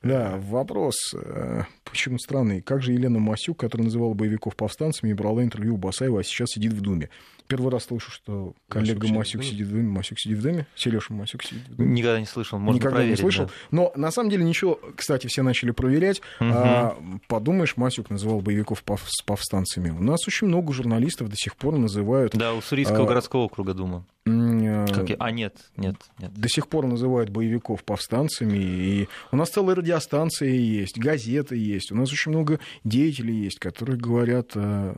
Да, 0.03 0.35
вопрос, 0.37 1.15
э, 1.15 1.63
почему 1.85 2.19
странный. 2.19 2.63
Как 2.63 2.83
же 2.83 2.93
Елена 2.93 3.21
Масюк, 3.21 3.61
которая 3.61 3.85
называла 3.85 4.13
боевиков 4.13 4.57
повстанцами 4.57 5.11
и 5.11 5.15
брала 5.15 5.41
интервью 5.45 5.75
у 5.75 5.77
Басаева, 5.77 6.19
а 6.19 6.25
сейчас 6.25 6.51
сидит 6.51 6.73
в 6.73 6.81
Думе? 6.81 7.11
Первый 7.47 7.71
раз 7.71 7.85
слышу, 7.85 8.11
что 8.11 8.55
коллега 8.69 9.07
Масюк, 9.07 9.45
сидит 9.45 9.69
в 9.69 9.71
Думе. 9.71 9.89
Масюк 9.89 10.19
сидит 10.19 10.39
в 10.39 10.43
Думе. 10.43 10.67
Сережа 10.75 11.13
Масюк 11.15 11.45
сидит 11.45 11.63
в 11.69 11.77
Думе. 11.77 11.93
Никогда 11.93 12.19
не 12.19 12.27
слышал, 12.27 12.59
можно 12.59 12.77
Никогда 12.77 12.97
проверить, 12.97 13.19
не 13.19 13.23
слышал. 13.23 13.47
Да. 13.47 13.53
Но 13.71 13.93
на 13.95 14.11
самом 14.11 14.31
деле 14.31 14.45
ничего, 14.45 14.81
кстати, 14.97 15.29
все 15.29 15.43
начали 15.43 15.71
проверять. 15.71 16.21
Угу. 16.41 16.51
А, 16.53 16.99
подумаешь, 17.29 17.77
Масюк 17.77 18.11
называл 18.11 18.41
боевиков 18.41 18.83
с 19.07 19.23
повстанцами. 19.23 19.91
У 19.91 20.03
нас 20.03 20.27
очень 20.27 20.49
много 20.49 20.73
журналистов 20.73 21.29
до 21.29 21.37
сих 21.37 21.57
пор 21.57 21.79
называют... 21.79 22.35
Да, 22.37 22.53
у 22.53 22.61
Сурийского 22.61 23.05
а, 23.05 23.07
городского 23.07 23.43
округа 23.45 23.75
Дума. 23.75 24.05
А, 24.29 24.87
как... 24.87 25.09
А, 25.19 25.31
нет, 25.31 25.57
нет, 25.77 25.97
нет. 26.19 26.33
До 26.33 26.49
сих 26.49 26.69
пор 26.69 26.87
называют 26.87 27.31
боевиков 27.31 27.85
повстанцами. 27.85 28.59
И 28.59 29.09
у 29.33 29.37
нас 29.37 29.51
целая 29.51 29.77
радиостанция 29.77 30.51
есть, 30.51 30.99
газеты 30.99 31.57
есть. 31.57 31.93
У 31.93 31.97
нас 31.97 32.13
очень 32.13 32.33
много 32.33 32.61
деятелей 32.85 33.35
есть, 33.35 33.59
которые 33.59 33.99
говорят 33.99 34.53
э, 34.55 34.95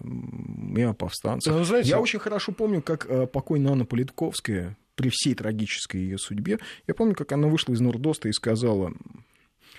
и 0.76 0.82
о 0.82 0.92
повстанцах. 0.92 1.54
Ну, 1.54 1.64
знаете... 1.64 1.90
Я 1.90 2.00
очень 2.00 2.18
хорошо 2.18 2.52
помню, 2.52 2.82
как 2.82 3.06
э, 3.08 3.26
покойная 3.26 3.72
Анна 3.72 3.84
Политковская 3.84 4.76
при 5.00 5.08
всей 5.10 5.34
трагической 5.34 6.02
ее 6.02 6.18
судьбе, 6.18 6.58
я 6.86 6.94
помню, 6.94 7.14
как 7.14 7.32
она 7.32 7.48
вышла 7.48 7.72
из 7.72 7.80
Нордоста 7.80 8.28
и 8.28 8.32
сказала, 8.32 8.92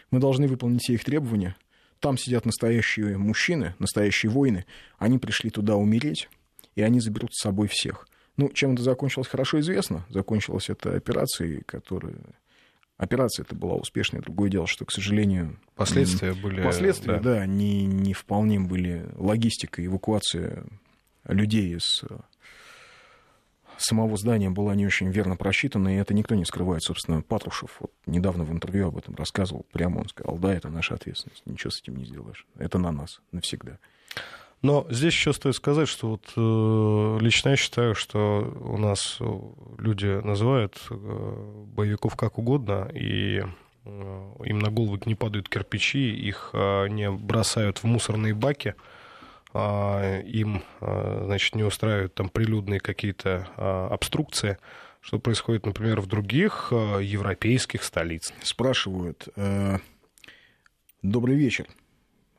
мы 0.09 0.19
должны 0.19 0.47
выполнить 0.47 0.81
все 0.81 0.93
их 0.93 1.03
требования, 1.03 1.55
там 1.99 2.17
сидят 2.17 2.45
настоящие 2.45 3.19
мужчины, 3.19 3.75
настоящие 3.77 4.31
воины, 4.31 4.65
они 4.97 5.19
пришли 5.19 5.51
туда 5.51 5.75
умереть, 5.75 6.27
и 6.73 6.81
они 6.81 6.99
заберут 6.99 7.35
с 7.35 7.41
собой 7.41 7.67
всех. 7.67 8.07
Ну, 8.37 8.49
чем 8.49 8.73
это 8.73 8.83
закончилось, 8.83 9.27
хорошо 9.27 9.59
известно. 9.59 10.05
Закончилась 10.09 10.69
это 10.69 10.95
операцией, 10.95 11.61
которая... 11.65 12.15
Операция 12.97 13.43
это 13.43 13.55
была 13.55 13.75
успешная. 13.75 14.21
Другое 14.21 14.49
дело, 14.49 14.67
что, 14.67 14.85
к 14.85 14.91
сожалению... 14.91 15.59
Последствия 15.75 16.33
были... 16.33 16.61
Последствия, 16.61 17.19
да, 17.19 17.39
да 17.39 17.45
не, 17.45 17.85
не 17.85 18.13
вполне 18.13 18.59
были 18.59 19.09
логистика, 19.15 19.83
эвакуация 19.83 20.65
людей 21.25 21.75
из 21.75 22.03
самого 23.81 24.17
здания 24.17 24.49
была 24.49 24.75
не 24.75 24.85
очень 24.85 25.09
верно 25.09 25.35
просчитана, 25.35 25.95
и 25.95 25.99
это 25.99 26.13
никто 26.13 26.35
не 26.35 26.45
скрывает. 26.45 26.83
Собственно, 26.83 27.21
Патрушев 27.21 27.77
вот 27.79 27.91
недавно 28.05 28.43
в 28.43 28.51
интервью 28.51 28.87
об 28.87 28.97
этом 28.97 29.15
рассказывал. 29.15 29.65
Прямо 29.71 29.99
он 29.99 30.07
сказал, 30.07 30.37
да, 30.37 30.53
это 30.53 30.69
наша 30.69 30.95
ответственность, 30.95 31.43
ничего 31.45 31.71
с 31.71 31.81
этим 31.81 31.95
не 31.95 32.05
сделаешь. 32.05 32.45
Это 32.57 32.77
на 32.77 32.91
нас 32.91 33.21
навсегда. 33.31 33.79
Но 34.61 34.85
здесь 34.89 35.13
еще 35.13 35.33
стоит 35.33 35.55
сказать, 35.55 35.87
что 35.87 36.09
вот 36.09 36.33
э, 36.35 37.17
лично 37.23 37.49
я 37.49 37.55
считаю, 37.55 37.95
что 37.95 38.41
у 38.61 38.77
нас 38.77 39.17
люди 39.79 40.23
называют 40.23 40.79
э, 40.91 40.95
боевиков 41.75 42.15
как 42.15 42.37
угодно, 42.37 42.87
и 42.93 43.43
э, 43.85 44.33
им 44.45 44.59
на 44.59 44.69
голову 44.69 44.99
не 45.05 45.15
падают 45.15 45.49
кирпичи, 45.49 46.13
их 46.13 46.51
э, 46.53 46.89
не 46.89 47.09
бросают 47.09 47.79
в 47.79 47.85
мусорные 47.85 48.35
баки, 48.35 48.75
э, 49.55 50.21
им, 50.27 50.63
э, 50.79 51.23
значит, 51.25 51.55
не 51.55 51.63
устраивают 51.63 52.13
там 52.13 52.29
прилюдные 52.29 52.79
какие-то 52.79 53.47
э, 53.57 53.87
обструкции, 53.91 54.59
что 54.99 55.17
происходит, 55.17 55.65
например, 55.65 56.01
в 56.01 56.05
других 56.05 56.67
э, 56.69 56.99
европейских 57.01 57.83
столицах. 57.83 58.35
Спрашивают, 58.43 59.27
э, 59.35 59.79
добрый 61.01 61.35
вечер. 61.35 61.65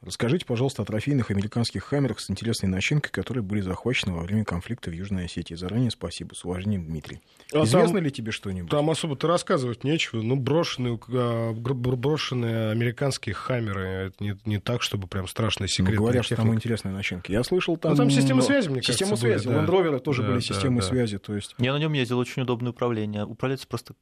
Расскажите, 0.04 0.44
пожалуйста, 0.44 0.82
о 0.82 0.84
трофейных 0.84 1.30
американских 1.30 1.84
хаммерах 1.84 2.18
с 2.18 2.28
интересной 2.28 2.68
начинкой, 2.68 3.10
которые 3.12 3.44
были 3.44 3.60
захвачены 3.60 4.12
во 4.12 4.22
время 4.22 4.44
конфликта 4.44 4.90
в 4.90 4.92
Южной 4.92 5.26
Осетии. 5.26 5.54
Заранее 5.54 5.92
спасибо. 5.92 6.34
С 6.34 6.44
уважением, 6.44 6.84
Дмитрий. 6.84 7.20
А 7.52 7.58
Известно 7.64 7.94
там- 7.94 8.04
ли 8.04 8.10
тебе 8.10 8.32
что-нибудь? 8.32 8.68
Там 8.70 8.90
особо-то 8.90 9.28
рассказывать 9.28 9.84
нечего. 9.84 10.20
Ну, 10.20 10.34
брошенные, 10.36 10.98
бр- 11.06 11.74
брошенные 11.74 12.70
американские 12.72 13.34
хаммеры. 13.34 13.82
Это 14.08 14.24
не, 14.24 14.36
не 14.44 14.58
так, 14.58 14.82
чтобы 14.82 15.06
прям 15.06 15.28
страшная 15.28 15.66
Ну, 15.66 15.68
секретная 15.68 15.96
говорят, 15.98 16.24
что 16.24 16.34
там 16.36 16.46
техника. 16.46 16.58
интересная 16.58 16.92
начинка. 16.92 17.30
Я 17.32 17.44
слышал, 17.44 17.76
там... 17.76 17.92
Ну, 17.92 17.96
там 17.98 18.10
система 18.10 18.42
связи, 18.42 18.68
мне 18.68 18.82
Система 18.82 19.10
кажется, 19.12 19.26
связи. 19.42 19.46
были, 19.46 19.90
да. 19.92 19.98
Тоже 20.00 20.22
Да, 20.22 20.28
были 20.28 20.38
да, 20.38 20.44
системы 20.44 20.80
да. 20.80 20.86
связи. 20.88 21.18
То 21.18 21.34
есть... 21.36 21.54
Я 21.58 21.72
на 21.72 21.78
нем 21.78 21.92
ездил, 21.92 22.18
очень 22.18 22.42
удобное 22.42 22.72
управление. 22.72 23.24
Управляется 23.24 23.68
просто, 23.68 23.94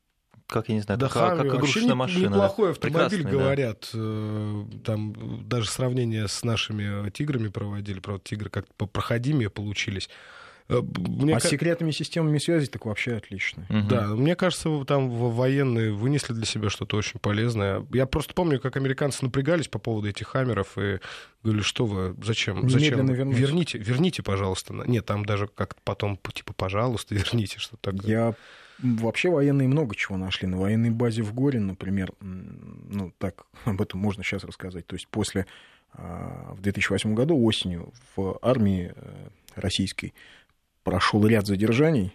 как 0.50 0.68
я 0.68 0.74
не 0.74 0.80
знаю, 0.82 0.98
Да, 1.00 1.08
как, 1.08 1.14
как 1.14 1.28
Хаммер 1.30 1.44
вообще 1.44 1.56
игрушечная 1.58 1.88
не- 1.88 1.94
машина. 1.94 2.26
неплохой 2.26 2.70
автомобиль, 2.72 3.22
да. 3.24 3.30
говорят. 3.30 3.90
Э, 3.94 4.64
Там 4.84 5.48
даже 5.48 5.68
сравнение 5.70 6.28
с 6.28 6.42
нашими 6.44 7.08
тиграми 7.10 7.48
проводили. 7.48 8.00
Правда, 8.00 8.22
тигры 8.24 8.50
как-то 8.50 8.72
попроходимее 8.76 9.50
получились. 9.50 10.10
Э, 10.70 10.82
Мне 11.08 11.36
а 11.36 11.40
с 11.40 11.48
секретными 11.48 11.90
системами 11.90 12.38
связи 12.38 12.66
так 12.66 12.86
вообще 12.86 13.16
отлично. 13.16 13.66
Мгм. 13.68 13.88
Да, 13.88 14.06
мне 14.08 14.36
кажется, 14.36 14.84
там 14.84 15.10
в- 15.10 15.34
военные 15.34 15.92
вынесли 15.92 16.32
для 16.32 16.46
себя 16.46 16.70
что-то 16.70 16.96
очень 16.96 17.18
полезное. 17.18 17.84
Я 17.92 18.06
просто 18.06 18.34
помню, 18.34 18.60
как 18.60 18.76
американцы 18.76 19.24
напрягались 19.24 19.68
по 19.68 19.78
поводу 19.78 20.08
этих 20.08 20.28
хаммеров 20.28 20.78
и 20.78 21.00
говорили, 21.42 21.62
что 21.62 21.86
вы, 21.86 22.14
зачем, 22.22 22.68
зачем? 22.70 23.06
Вернуть. 23.06 23.36
Верните, 23.36 23.78
верните, 23.78 24.22
пожалуйста. 24.22 24.72
Нет, 24.86 25.04
там 25.06 25.24
даже 25.24 25.48
как-то 25.48 25.80
потом, 25.84 26.18
типа, 26.32 26.52
пожалуйста, 26.52 27.14
верните, 27.16 27.58
что 27.58 27.76
такое. 27.76 28.02
Я 28.08 28.34
вообще 28.78 29.28
военные 29.30 29.68
много 29.68 29.94
чего 29.94 30.16
нашли. 30.16 30.46
На 30.48 30.56
военной 30.56 30.90
базе 30.90 31.22
в 31.22 31.34
Горе, 31.34 31.60
например, 31.60 32.12
ну 32.20 33.12
так 33.18 33.44
об 33.64 33.80
этом 33.80 34.00
можно 34.00 34.22
сейчас 34.22 34.44
рассказать. 34.44 34.86
То 34.86 34.94
есть 34.94 35.08
после 35.08 35.46
а, 35.92 36.54
в 36.54 36.60
2008 36.60 37.14
году 37.14 37.36
осенью 37.42 37.92
в 38.14 38.38
армии 38.42 38.92
э, 38.94 39.28
российской 39.56 40.14
прошел 40.82 41.26
ряд 41.26 41.46
задержаний 41.46 42.14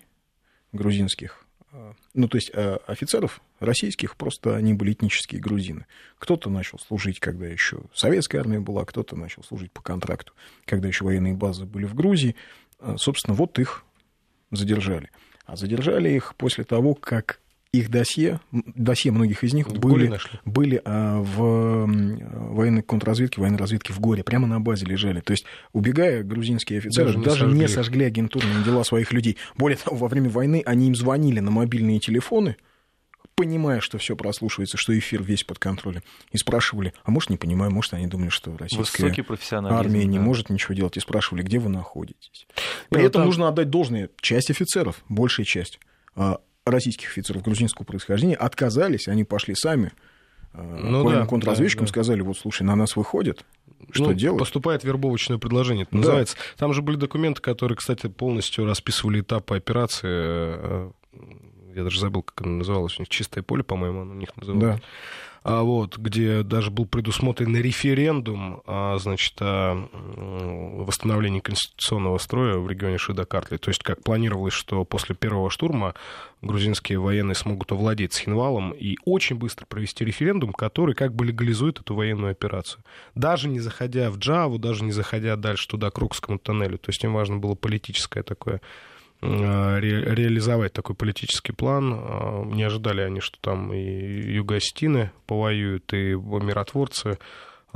грузинских. 0.72 1.46
А, 1.72 1.94
Ну, 2.14 2.28
то 2.28 2.38
есть 2.38 2.52
э, 2.54 2.78
офицеров 2.88 3.42
российских, 3.60 4.16
просто 4.16 4.56
они 4.56 4.74
были 4.74 4.94
этнические 4.94 5.42
грузины. 5.42 5.86
Кто-то 6.20 6.50
начал 6.50 6.80
служить, 6.80 7.20
когда 7.20 7.48
еще 7.48 7.80
советская 7.94 8.42
армия 8.42 8.60
была, 8.60 8.86
кто-то 8.86 9.16
начал 9.16 9.44
служить 9.44 9.72
по 9.72 9.82
контракту, 9.82 10.34
когда 10.66 10.88
еще 10.88 11.06
военные 11.06 11.34
базы 11.34 11.66
были 11.66 11.86
в 11.86 11.96
Грузии. 11.96 12.36
А, 12.80 12.98
Собственно, 12.98 13.36
вот 13.36 13.60
их 13.60 13.84
задержали. 14.52 15.10
А 15.46 15.56
задержали 15.56 16.10
их 16.10 16.36
после 16.36 16.64
того, 16.64 16.96
как 16.96 17.40
их 17.78 17.90
досье, 17.90 18.40
досье 18.52 19.12
многих 19.12 19.44
из 19.44 19.54
них 19.54 19.68
В 19.68 19.80
были, 19.80 20.08
нашли. 20.08 20.40
были 20.46 20.82
а, 20.84 21.22
в 21.22 21.88
военной 22.54 22.82
контрразведке, 22.82 23.42
военной 23.42 23.58
разведке 23.58 23.94
в 23.94 24.00
горе, 24.00 24.24
прямо 24.24 24.48
на 24.48 24.60
базе 24.60 24.86
лежали. 24.86 25.20
То 25.22 25.32
есть, 25.32 25.46
убегая, 25.74 26.24
грузинские 26.24 26.80
офицеры 26.80 27.14
Даже 27.14 27.20
даже, 27.24 27.46
не 27.46 27.54
не, 27.54 27.68
сожгли. 27.68 27.76
сожгли 27.76 28.06
агентурные 28.06 28.64
дела 28.64 28.84
своих 28.84 29.12
людей. 29.12 29.38
Более 29.58 29.78
того, 29.78 29.98
во 29.98 30.08
время 30.08 30.30
войны 30.30 30.64
они 30.66 30.88
им 30.88 30.96
звонили 30.96 31.40
на 31.40 31.52
мобильные 31.52 32.00
телефоны, 32.00 32.58
понимая, 33.36 33.82
что 33.82 33.98
все 33.98 34.16
прослушивается, 34.16 34.78
что 34.78 34.98
эфир 34.98 35.22
весь 35.22 35.44
под 35.44 35.60
контролем, 35.60 36.02
и 36.32 36.38
спрашивали, 36.38 36.94
а 37.04 37.12
может, 37.12 37.30
не 37.30 37.38
понимаю, 37.38 37.72
может, 37.72 37.94
они 37.94 38.08
думали, 38.08 38.30
что 38.30 38.56
российская 38.58 39.14
армия 39.54 40.06
не 40.06 40.18
да. 40.18 40.24
может 40.24 40.50
ничего 40.50 40.74
делать, 40.74 40.98
и 40.98 41.00
спрашивали, 41.00 41.44
где 41.44 41.60
вы 41.60 41.70
находитесь. 41.70 42.48
При 42.90 43.02
ну 43.02 43.08
этом 43.08 43.20
там- 43.22 43.26
нужно 43.26 43.48
отдать 43.48 43.70
должное. 43.70 44.10
Часть 44.22 44.50
офицеров, 44.50 45.04
большая 45.10 45.46
часть 45.46 45.80
а, 46.16 46.40
российских 46.72 47.10
офицеров 47.10 47.44
грузинского 47.44 47.86
происхождения 47.86 48.36
отказались, 48.36 49.08
они 49.08 49.24
пошли 49.24 49.56
сами 49.56 49.92
а, 50.54 50.62
Ну 50.64 51.08
да, 51.10 51.26
контрразведчикам, 51.26 51.86
да, 51.86 51.90
да. 51.90 51.92
сказали, 51.92 52.22
вот, 52.22 52.38
слушай, 52.38 52.64
на 52.64 52.76
нас 52.76 52.96
выходят, 52.96 53.46
что 53.92 54.06
Ну, 54.06 54.14
делать? 54.14 54.40
Поступает 54.40 54.84
вербовочное 54.84 55.38
предложение, 55.38 55.84
это 55.84 55.92
Да. 55.92 55.98
называется. 56.00 56.38
Там 56.58 56.74
же 56.74 56.82
были 56.82 56.96
документы, 56.96 57.42
которые, 57.42 57.78
кстати, 57.78 58.08
полностью 58.08 58.66
расписывали 58.66 59.22
этапы 59.22 59.58
операции. 59.58 60.10
э, 60.10 60.92
Я 61.76 61.84
даже 61.84 62.00
забыл, 62.00 62.24
как 62.24 62.42
она 62.48 62.56
называлась. 62.60 62.98
У 62.98 63.02
них 63.02 63.10
чистое 63.10 63.44
поле, 63.44 63.62
по-моему, 63.62 64.02
оно 64.04 64.12
у 64.14 64.16
них 64.16 64.30
называлось. 64.38 64.80
Да. 64.80 64.82
А 65.46 65.62
вот, 65.62 66.00
где 66.00 66.42
даже 66.42 66.72
был 66.72 66.88
предусмотрен 66.88 67.56
референдум, 67.56 68.64
а, 68.66 68.98
значит, 68.98 69.36
о 69.42 69.76
восстановлении 70.84 71.40
конституционного 71.40 72.18
строя 72.18 72.58
в 72.58 72.68
регионе 72.68 72.98
Шида-Картли. 72.98 73.58
То 73.58 73.70
есть, 73.70 73.84
как 73.84 74.02
планировалось, 74.02 74.56
что 74.56 74.84
после 74.86 75.14
первого 75.14 75.52
штурма 75.52 75.94
грузинские 76.42 76.98
военные 76.98 77.36
смогут 77.36 77.72
овладеть 77.72 78.14
Схинвалом 78.14 78.72
и 78.72 78.98
очень 79.06 79.36
быстро 79.36 79.68
провести 79.68 80.04
референдум, 80.04 80.52
который 80.52 80.96
как 80.96 81.14
бы 81.14 81.26
легализует 81.26 81.80
эту 81.80 81.94
военную 81.94 82.32
операцию. 82.32 82.84
Даже 83.14 83.48
не 83.48 83.60
заходя 83.60 84.10
в 84.10 84.18
Джаву, 84.18 84.58
даже 84.58 84.84
не 84.84 84.94
заходя 84.94 85.36
дальше 85.36 85.68
туда, 85.68 85.92
к 85.92 86.00
Рукскому 86.00 86.40
тоннелю. 86.40 86.80
То 86.80 86.90
есть, 86.90 87.04
им 87.04 87.14
важно 87.14 87.38
было 87.38 87.54
политическое 87.54 88.24
такое 88.24 88.62
ре- 89.22 90.14
реализовать 90.16 90.74
такой 90.74 90.96
политический 90.96 91.52
план. 91.54 91.94
Э, 91.94 92.44
Не 92.46 92.64
ожидали 92.64 93.02
они, 93.02 93.20
что 93.22 93.38
там 93.42 93.74
и 93.74 93.80
югостины 93.82 95.12
повоюют, 95.26 95.94
и 95.94 96.14
миротворцы 96.16 97.18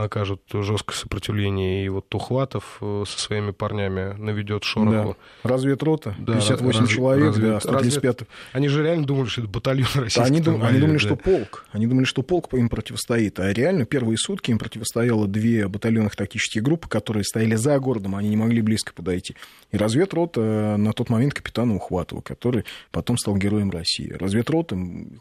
окажут 0.04 0.42
жесткое 0.52 0.96
сопротивление, 0.96 1.86
и 1.86 1.90
вот 1.90 2.08
Тухватов 2.10 2.78
э, 2.82 3.04
со 3.08 3.20
своими 3.20 3.52
парнями 3.52 4.14
наведет 4.18 4.64
шороху. 4.64 5.18
Да. 5.44 5.50
Разведрота, 5.50 6.16
Да, 6.20 6.34
58 6.34 6.82
разве- 6.82 6.96
человек, 6.96 7.28
разве- 7.28 7.48
да, 7.52 7.60
135 7.60 8.20
Они 8.54 8.68
же 8.68 8.84
реально 8.84 9.06
думали, 9.06 9.28
что 9.28 9.42
это 9.42 9.50
батальон 9.50 9.88
Да, 9.94 10.02
российский. 10.02 10.22
они, 10.22 10.42
там 10.42 10.56
дум- 10.56 10.64
они 10.64 10.74
думали, 10.80 10.86
воюет, 10.86 11.02
что 11.02 11.16
да. 11.16 11.16
полк. 11.18 11.66
Они 11.72 11.88
думали, 11.88 12.06
что 12.06 12.22
полк 12.24 12.54
им 12.54 12.70
противостоит. 12.70 13.40
А 13.40 13.52
реально 13.54 13.86
первые 13.86 14.18
сутки 14.18 14.52
им 14.52 14.60
противостояло 14.60 15.28
две 15.28 15.68
батальонных 15.68 16.16
тактические 16.16 16.64
группы, 16.64 16.88
которые 16.88 17.24
стояли 17.24 17.56
за 17.56 17.78
городом, 17.80 18.16
они 18.16 18.30
не 18.30 18.38
могли 18.38 18.62
близко 18.62 18.94
подойти. 18.94 19.36
И 19.72 19.78
разведрота 19.78 20.42
э, 20.42 20.76
на 20.78 20.94
тот 20.94 21.10
момент 21.10 21.34
капитана 21.34 21.76
Ухватова, 21.76 22.22
который 22.22 22.66
потом 22.92 23.18
стал 23.18 23.36
героем 23.38 23.70
России. 23.72 24.12
Разведрота 24.12 24.76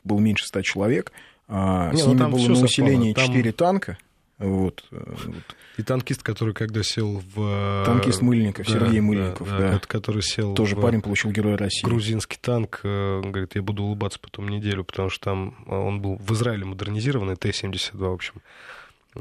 было 0.05 0.19
меньше 0.19 0.45
ста 0.47 0.63
человек, 0.63 1.13
а 1.49 1.91
Не, 1.93 1.99
с 2.01 2.05
ну 2.05 2.11
ними 2.11 2.19
там 2.19 2.31
было 2.31 2.39
на 2.41 2.45
совпало. 2.47 2.65
усиление 2.65 3.15
Там- 3.15 3.27
4 3.27 3.53
танка. 3.53 3.99
Вот, 4.39 4.85
э, 4.93 5.15
вот. 5.27 5.57
И 5.79 5.83
танкист, 5.83 6.23
который 6.23 6.55
когда 6.55 6.83
сел 6.85 7.21
в... 7.35 7.83
э, 7.83 7.83
Танкист 7.87 8.23
Мыльников, 8.23 8.67
да, 8.67 8.73
Сергей 8.73 9.01
да, 9.01 9.07
Мыльников, 9.07 9.49
да. 9.51 9.79
ко- 9.81 9.89
Который 9.89 10.23
сел 10.23 10.55
Тоже 10.55 10.77
в 10.77 10.81
парень 10.81 11.03
получил 11.03 11.33
Героя 11.33 11.57
России. 11.57 11.85
грузинский 11.85 12.39
танк. 12.41 12.81
э, 12.85 13.21
Говорит, 13.25 13.57
я 13.57 13.63
буду 13.63 13.83
улыбаться 13.83 14.21
потом 14.21 14.49
неделю, 14.49 14.85
потому 14.85 15.11
что 15.11 15.25
там 15.25 15.57
он 15.67 16.01
был 16.01 16.17
в 16.17 16.33
Израиле 16.35 16.65
модернизированный, 16.65 17.35
Т-72, 17.37 17.97
в 17.99 18.13
общем. 18.13 18.35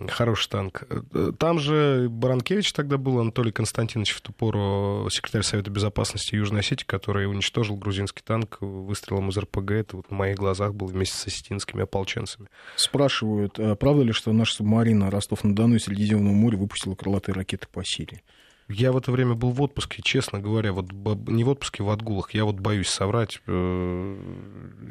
Хороший 0.10 0.50
танк. 0.50 0.84
Э, 1.14 1.32
Там 1.40 1.60
же 1.60 2.08
Баранкевич 2.10 2.74
тогда 2.74 2.98
был, 2.98 3.20
Анатолий 3.20 3.52
Константинович, 3.52 4.12
в 4.14 4.22
ту 4.22 4.34
пору 4.34 5.08
секретарь 5.10 5.44
Совета 5.44 5.72
Безопасности 5.72 6.36
Южной 6.36 6.60
Осетии, 6.60 6.86
который 6.86 7.26
уничтожил 7.28 7.78
грузинский 7.78 8.22
танк 8.24 8.58
выстрелом 8.60 9.30
из 9.30 9.38
РПГ. 9.38 9.72
Это 9.72 9.98
вот 9.98 10.12
на 10.12 10.18
моих 10.18 10.38
глазах 10.38 10.76
был 10.76 10.88
вместе 10.88 11.16
с 11.18 11.28
осетинскими 11.28 11.84
ополченцами. 11.84 12.48
Спрашивают, 12.76 13.60
а 13.60 13.76
правда 13.76 14.04
ли, 14.04 14.12
что 14.12 14.34
наша 14.34 14.56
субмарина 14.56 15.10
Ростов-на-Дону 15.10 15.76
из 15.76 15.86
Средиземного 15.86 16.34
моря 16.34 16.58
выпустила 16.58 16.96
крылатые 16.96 17.34
ракеты 17.34 17.68
по 17.72 17.84
Сирии? 17.84 18.22
Я 18.70 18.92
в 18.92 18.98
это 18.98 19.12
время 19.14 19.34
был 19.34 19.52
в 19.52 19.62
отпуске, 19.62 20.02
честно 20.04 20.40
говоря, 20.40 20.74
вот 20.74 20.92
не 21.28 21.44
в 21.46 21.50
отпуске, 21.50 21.84
в 21.84 21.90
отгулах. 21.90 22.32
Я 22.34 22.44
вот 22.44 22.56
боюсь 22.60 22.90
соврать. 22.90 23.42
э, 23.48 24.16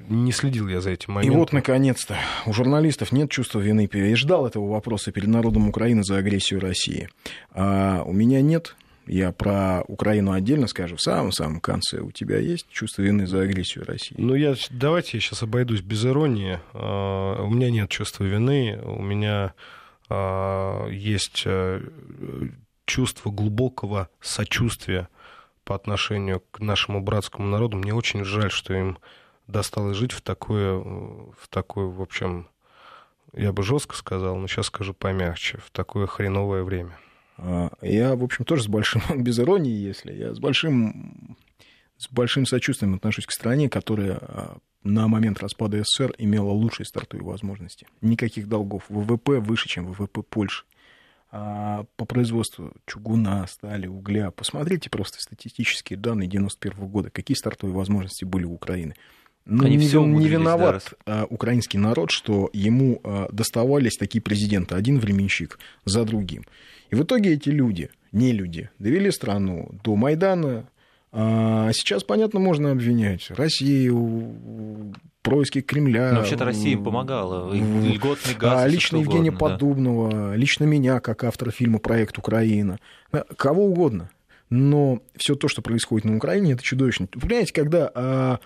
Не 0.09 0.33
следил 0.33 0.67
я 0.69 0.81
за 0.81 0.91
этим 0.91 1.12
И 1.12 1.17
моментом. 1.17 1.41
вот, 1.41 1.53
наконец-то, 1.53 2.17
у 2.47 2.53
журналистов 2.55 3.12
нет 3.12 3.31
чувства 3.31 3.61
вины. 3.61 3.89
Я 3.93 4.17
ждал 4.17 4.47
этого 4.47 4.67
вопроса 4.69 5.12
перед 5.12 5.29
народом 5.29 5.69
Украины 5.69 6.05
за 6.05 6.17
агрессию 6.17 6.61
России. 6.61 7.09
А 7.53 8.03
у 8.07 8.12
меня 8.15 8.41
нет. 8.41 8.77
Я 9.07 9.31
про 9.31 9.83
Украину 9.87 10.33
отдельно 10.33 10.67
скажу 10.67 10.97
в 10.97 11.01
самом-самом 11.03 11.61
конце. 11.61 12.01
У 12.01 12.11
тебя 12.11 12.39
есть 12.39 12.67
чувство 12.71 13.03
вины 13.03 13.27
за 13.27 13.43
агрессию 13.43 13.85
России? 13.85 14.17
Ну, 14.19 14.35
я, 14.35 14.55
давайте 14.71 15.19
я 15.19 15.21
сейчас 15.21 15.43
обойдусь 15.43 15.83
без 15.83 16.05
иронии. 16.05 16.59
А, 16.73 17.43
У 17.45 17.51
меня 17.51 17.71
нет 17.71 17.89
чувства 17.91 18.25
вины, 18.25 18.81
у 18.83 19.01
меня 19.03 19.53
а, 20.09 20.89
есть 20.89 21.45
а, 21.47 21.81
чувство 22.87 23.31
глубокого 23.31 24.09
сочувствия 24.20 25.09
по 25.64 25.75
отношению 25.75 26.42
к 26.51 26.61
нашему 26.61 27.01
братскому 27.01 27.49
народу. 27.49 27.77
Мне 27.77 27.92
очень 27.92 28.25
жаль, 28.25 28.51
что 28.51 28.72
им 28.72 28.99
досталось 29.46 29.96
жить 29.96 30.12
в 30.12 30.22
такое, 30.22 30.79
в 30.79 31.49
такое, 31.51 31.87
в 31.87 32.01
общем, 32.01 32.49
я 33.33 33.53
бы 33.53 33.62
жестко 33.62 33.96
сказал, 33.96 34.37
но 34.37 34.46
сейчас 34.46 34.66
скажу 34.66 34.94
помягче, 34.94 35.59
в 35.59 35.70
такое 35.70 36.07
хреновое 36.07 36.62
время. 36.62 36.99
А, 37.37 37.70
Я, 37.83 38.14
в 38.16 38.25
общем, 38.25 38.44
тоже 38.44 38.62
с 38.62 38.68
большим, 38.68 39.03
без 39.22 39.38
иронии, 39.38 39.75
если, 39.75 40.12
я 40.12 40.33
с 40.33 40.38
большим, 40.38 41.37
с 41.99 42.09
большим 42.11 42.46
сочувствием 42.46 42.94
отношусь 42.94 43.27
к 43.27 43.33
стране, 43.33 43.68
которая 43.68 44.18
а, 44.20 44.57
на 44.85 45.09
момент 45.09 45.40
распада 45.40 45.83
СССР 45.83 46.14
имела 46.18 46.51
лучшие 46.51 46.87
стартовые 46.87 47.27
возможности. 47.27 47.87
Никаких 48.01 48.49
долгов. 48.49 48.85
ВВП 48.88 49.40
выше, 49.40 49.68
чем 49.68 49.87
ВВП 49.87 50.22
Польши. 50.22 50.64
А 51.38 51.85
по 51.96 52.07
производству 52.07 52.72
чугуна, 52.87 53.46
стали, 53.46 53.87
угля. 53.87 54.31
Посмотрите 54.31 54.88
просто 54.88 55.20
статистические 55.20 55.99
данные 55.99 56.29
91 56.29 56.87
года. 56.88 57.11
Какие 57.11 57.37
стартовые 57.37 57.77
возможности 57.77 58.25
были 58.25 58.44
у 58.44 58.55
Украины. 58.55 58.94
Ну, 59.44 59.66
Они 59.66 59.77
не, 59.77 59.87
все 59.87 60.03
не 60.03 60.29
виноват 60.29 60.94
да, 61.05 61.27
украинский 61.27 61.79
народ, 61.79 62.11
что 62.11 62.49
ему 62.55 63.03
а, 63.05 63.29
доставались 63.31 63.99
такие 63.99 64.22
президенты, 64.22 64.77
один 64.77 64.99
временщик 64.99 65.59
за 65.85 66.07
другим. 66.07 66.44
И 66.88 66.94
в 66.94 67.03
итоге 67.03 67.35
эти 67.35 67.51
люди, 67.51 67.90
не 68.12 68.33
люди, 68.33 68.70
довели 68.79 69.11
страну 69.11 69.68
до 69.85 69.94
Майдана. 69.94 70.66
А 71.18 71.72
сейчас, 71.72 72.05
понятно, 72.05 72.40
можно 72.40 72.72
обвинять 72.72 73.31
Россию, 73.31 74.92
происки 75.22 75.62
Кремля. 75.62 76.12
Но 76.12 76.18
вообще-то 76.18 76.44
Россия 76.44 76.74
им 76.74 76.85
помогала. 76.85 77.50
Льготный 77.55 78.35
газ. 78.35 78.62
а 78.64 78.68
лично 78.68 78.98
Евгения 78.98 79.31
угодно, 79.31 79.48
да. 79.48 79.55
Поддубного, 79.55 80.35
лично 80.35 80.64
меня, 80.64 81.00
как 81.00 81.24
автора 81.24 81.50
фильма 81.50 81.79
«Проект 81.79 82.18
Украина», 82.18 82.79
Да, 83.12 83.24
кого 83.37 83.64
угодно. 83.64 84.11
Но 84.50 85.00
все 85.16 85.35
то, 85.37 85.48
что 85.48 85.62
происходит 85.62 86.05
на 86.05 86.16
Украине, 86.16 86.52
это 86.52 86.62
чудовищно. 86.62 87.09
Вы 87.14 87.20
понимаете, 87.22 87.52
когда 87.55 87.90
а, 87.94 88.38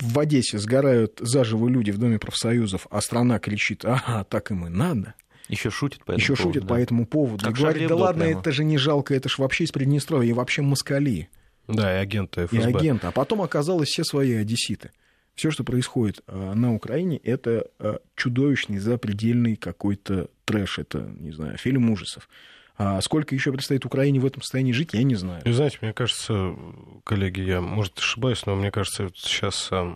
в 0.00 0.18
Одессе 0.18 0.58
сгорают 0.58 1.18
заживо 1.20 1.68
люди 1.68 1.92
в 1.92 1.98
Доме 1.98 2.18
профсоюзов, 2.18 2.88
а 2.90 3.00
страна 3.00 3.38
кричит, 3.38 3.84
ага, 3.84 4.24
так 4.24 4.50
им 4.50 4.66
и 4.66 4.68
надо, 4.68 5.14
Еще 5.48 5.70
шутит 5.70 6.04
по 6.04 6.10
этому 6.12 6.18
еще 6.18 6.34
поводу, 6.34 6.42
шутит 6.52 6.62
да. 6.62 6.74
по 6.74 6.78
этому 6.78 7.06
поводу, 7.06 7.44
Как 7.44 7.54
и 7.56 7.62
говорит, 7.62 7.88
да 7.88 7.96
ладно, 7.96 8.24
прямо. 8.24 8.40
это 8.40 8.50
же 8.52 8.64
не 8.64 8.78
жалко, 8.78 9.14
это 9.14 9.28
же 9.28 9.36
вообще 9.38 9.64
из 9.64 9.70
Приднестровья, 9.72 10.28
и 10.28 10.32
вообще 10.34 10.60
москали 10.62 11.28
Да, 11.68 11.96
и 11.96 12.02
агенты 12.02 12.42
и 12.42 12.46
ФСБ. 12.46 12.78
агенты. 12.78 13.06
А 13.06 13.10
потом 13.10 13.42
оказалось 13.42 13.88
все 13.88 14.04
свои 14.04 14.34
одесситы. 14.34 14.90
Все, 15.34 15.50
что 15.50 15.64
происходит 15.64 16.22
э, 16.26 16.54
на 16.54 16.74
Украине, 16.74 17.18
это 17.18 17.66
э, 17.78 17.98
чудовищный, 18.14 18.78
запредельный 18.78 19.56
какой-то 19.56 20.30
трэш. 20.46 20.78
Это, 20.78 21.00
не 21.00 21.30
знаю, 21.32 21.58
фильм 21.58 21.90
ужасов. 21.90 22.28
А 22.78 23.00
сколько 23.00 23.34
еще 23.34 23.52
предстоит 23.52 23.86
Украине 23.86 24.20
в 24.20 24.26
этом 24.26 24.42
состоянии 24.42 24.72
жить, 24.72 24.90
я 24.92 25.02
не 25.02 25.14
знаю. 25.14 25.42
И 25.44 25.52
знаете, 25.52 25.78
мне 25.80 25.94
кажется, 25.94 26.54
коллеги, 27.04 27.40
я, 27.40 27.62
может, 27.62 27.98
ошибаюсь, 27.98 28.44
но 28.44 28.54
мне 28.54 28.70
кажется, 28.70 29.04
вот 29.04 29.16
сейчас 29.16 29.68
а, 29.70 29.94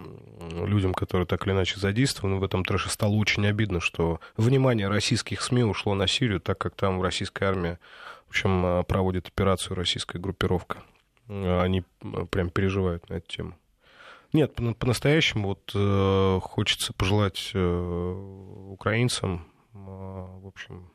людям, 0.65 0.95
которые 0.95 1.27
так 1.27 1.47
или 1.47 1.53
иначе 1.53 1.79
задействованы 1.79 2.37
в 2.37 2.45
этом 2.45 2.65
трэше, 2.65 2.89
стало 2.89 3.13
очень 3.13 3.47
обидно, 3.47 3.81
что 3.81 4.21
внимание 4.39 4.89
российских 4.89 5.43
СМИ 5.43 5.65
ушло 5.65 5.95
на 5.95 6.07
Сирию, 6.07 6.41
так 6.41 6.57
как 6.57 6.75
там 6.75 7.03
российская 7.03 7.47
армия, 7.47 7.79
в 8.27 8.31
общем, 8.31 8.85
проводит 8.85 9.29
операцию 9.29 9.77
российская 9.77 10.19
группировка. 10.19 10.79
А, 11.33 11.63
Они 11.63 11.85
а, 12.03 12.27
прям 12.27 12.51
переживают 12.51 13.09
на 13.09 13.15
эту 13.15 13.29
тему. 13.29 13.55
Нет, 14.33 14.55
по- 14.55 14.75
по-настоящему 14.75 15.49
вот 15.49 15.73
э, 15.75 16.39
хочется 16.43 16.93
пожелать 16.93 17.51
э, 17.55 18.69
украинцам, 18.71 19.45
э, 19.75 19.79
в 19.79 20.47
общем, 20.47 20.89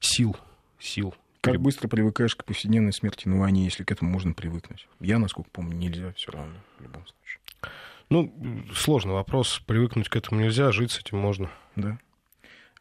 сил, 0.00 0.36
сил. 0.78 1.14
Как 1.40 1.54
Переб- 1.54 1.58
быстро 1.58 1.88
привыкаешь 1.88 2.34
к 2.36 2.44
повседневной 2.44 2.92
смерти 2.92 3.28
на 3.28 3.38
войне, 3.40 3.64
если 3.64 3.82
к 3.84 3.90
этому 3.92 4.10
можно 4.10 4.34
привыкнуть? 4.34 4.88
Я, 5.00 5.18
насколько 5.18 5.48
помню, 5.50 5.74
нельзя 5.76 6.12
все 6.16 6.32
равно, 6.32 6.54
в 6.78 6.82
любом 6.82 7.02
случае. 7.06 7.40
Ну, 8.10 8.32
сложный 8.74 9.14
вопрос. 9.14 9.60
Привыкнуть 9.66 10.08
к 10.08 10.16
этому 10.16 10.40
нельзя, 10.40 10.70
жить 10.70 10.92
с 10.92 10.98
этим 11.00 11.18
можно. 11.18 11.50
Да. 11.76 11.98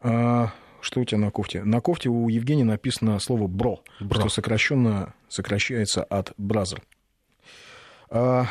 А, 0.02 0.52
что 0.82 1.00
у 1.00 1.06
тебя 1.06 1.20
на 1.20 1.32
кофте? 1.32 1.64
На 1.64 1.80
кофте 1.82 2.10
у 2.10 2.28
Евгения 2.30 2.64
написано 2.66 3.18
слово 3.20 3.48
«бро», 3.48 3.82
Бро. 4.00 4.20
что 4.20 4.30
сокращенно 4.30 5.14
сокращается 5.36 6.04
от 6.04 6.34
«бразер». 6.38 6.82
А, 8.10 8.48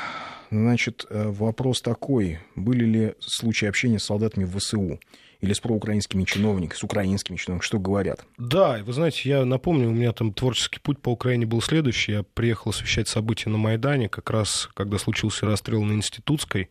значит, 0.51 1.07
э, 1.09 1.29
вопрос 1.29 1.81
такой. 1.81 2.41
Были 2.55 2.85
ли 2.85 3.15
случаи 3.21 3.67
общения 3.67 3.99
с 3.99 4.05
солдатами 4.05 4.45
в 4.45 4.59
ВСУ? 4.59 5.01
Или 5.41 5.53
с 5.53 5.61
проукраинскими 5.61 6.25
чиновниками, 6.25 6.79
с 6.79 6.83
украинскими 6.83 7.37
чиновниками? 7.37 7.67
Что 7.67 7.79
говорят? 7.79 8.25
Да, 8.39 8.81
вы 8.83 8.93
знаете, 8.93 9.29
я 9.29 9.45
напомню, 9.45 9.89
у 9.89 9.93
меня 9.93 10.13
там 10.13 10.33
творческий 10.33 10.81
путь 10.81 11.01
по 11.01 11.11
Украине 11.11 11.45
был 11.45 11.61
следующий. 11.61 12.13
Я 12.13 12.23
приехал 12.23 12.71
освещать 12.71 13.09
события 13.09 13.51
на 13.51 13.59
Майдане, 13.59 14.09
как 14.09 14.31
раз 14.31 14.71
когда 14.75 14.99
случился 14.99 15.45
расстрел 15.45 15.83
на 15.83 15.93
Институтской. 15.93 16.71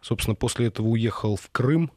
Собственно, 0.00 0.34
после 0.34 0.66
этого 0.66 0.88
уехал 0.88 1.36
в 1.36 1.48
Крым 1.50 1.92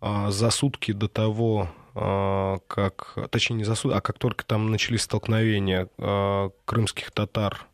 а, 0.00 0.30
за 0.30 0.50
сутки 0.50 0.92
до 0.92 1.08
того, 1.08 1.70
как... 2.00 3.18
Точнее, 3.30 3.56
не 3.56 3.64
за 3.64 3.74
сутки, 3.74 3.96
а 3.96 4.00
как 4.00 4.18
только 4.18 4.44
там 4.44 4.70
начались 4.70 5.02
столкновения 5.02 5.88
а, 5.98 6.50
крымских 6.64 7.10
татар, 7.10 7.66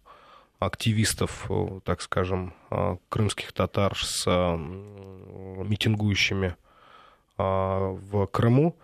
активистов, 0.59 1.51
так 1.85 2.01
скажем, 2.01 2.55
а, 2.71 2.97
крымских 3.09 3.53
татар 3.53 3.97
с 3.97 4.25
а, 4.27 4.57
митингующими 4.57 6.57
а, 7.39 7.91
в 7.91 8.27
Крыму. 8.27 8.77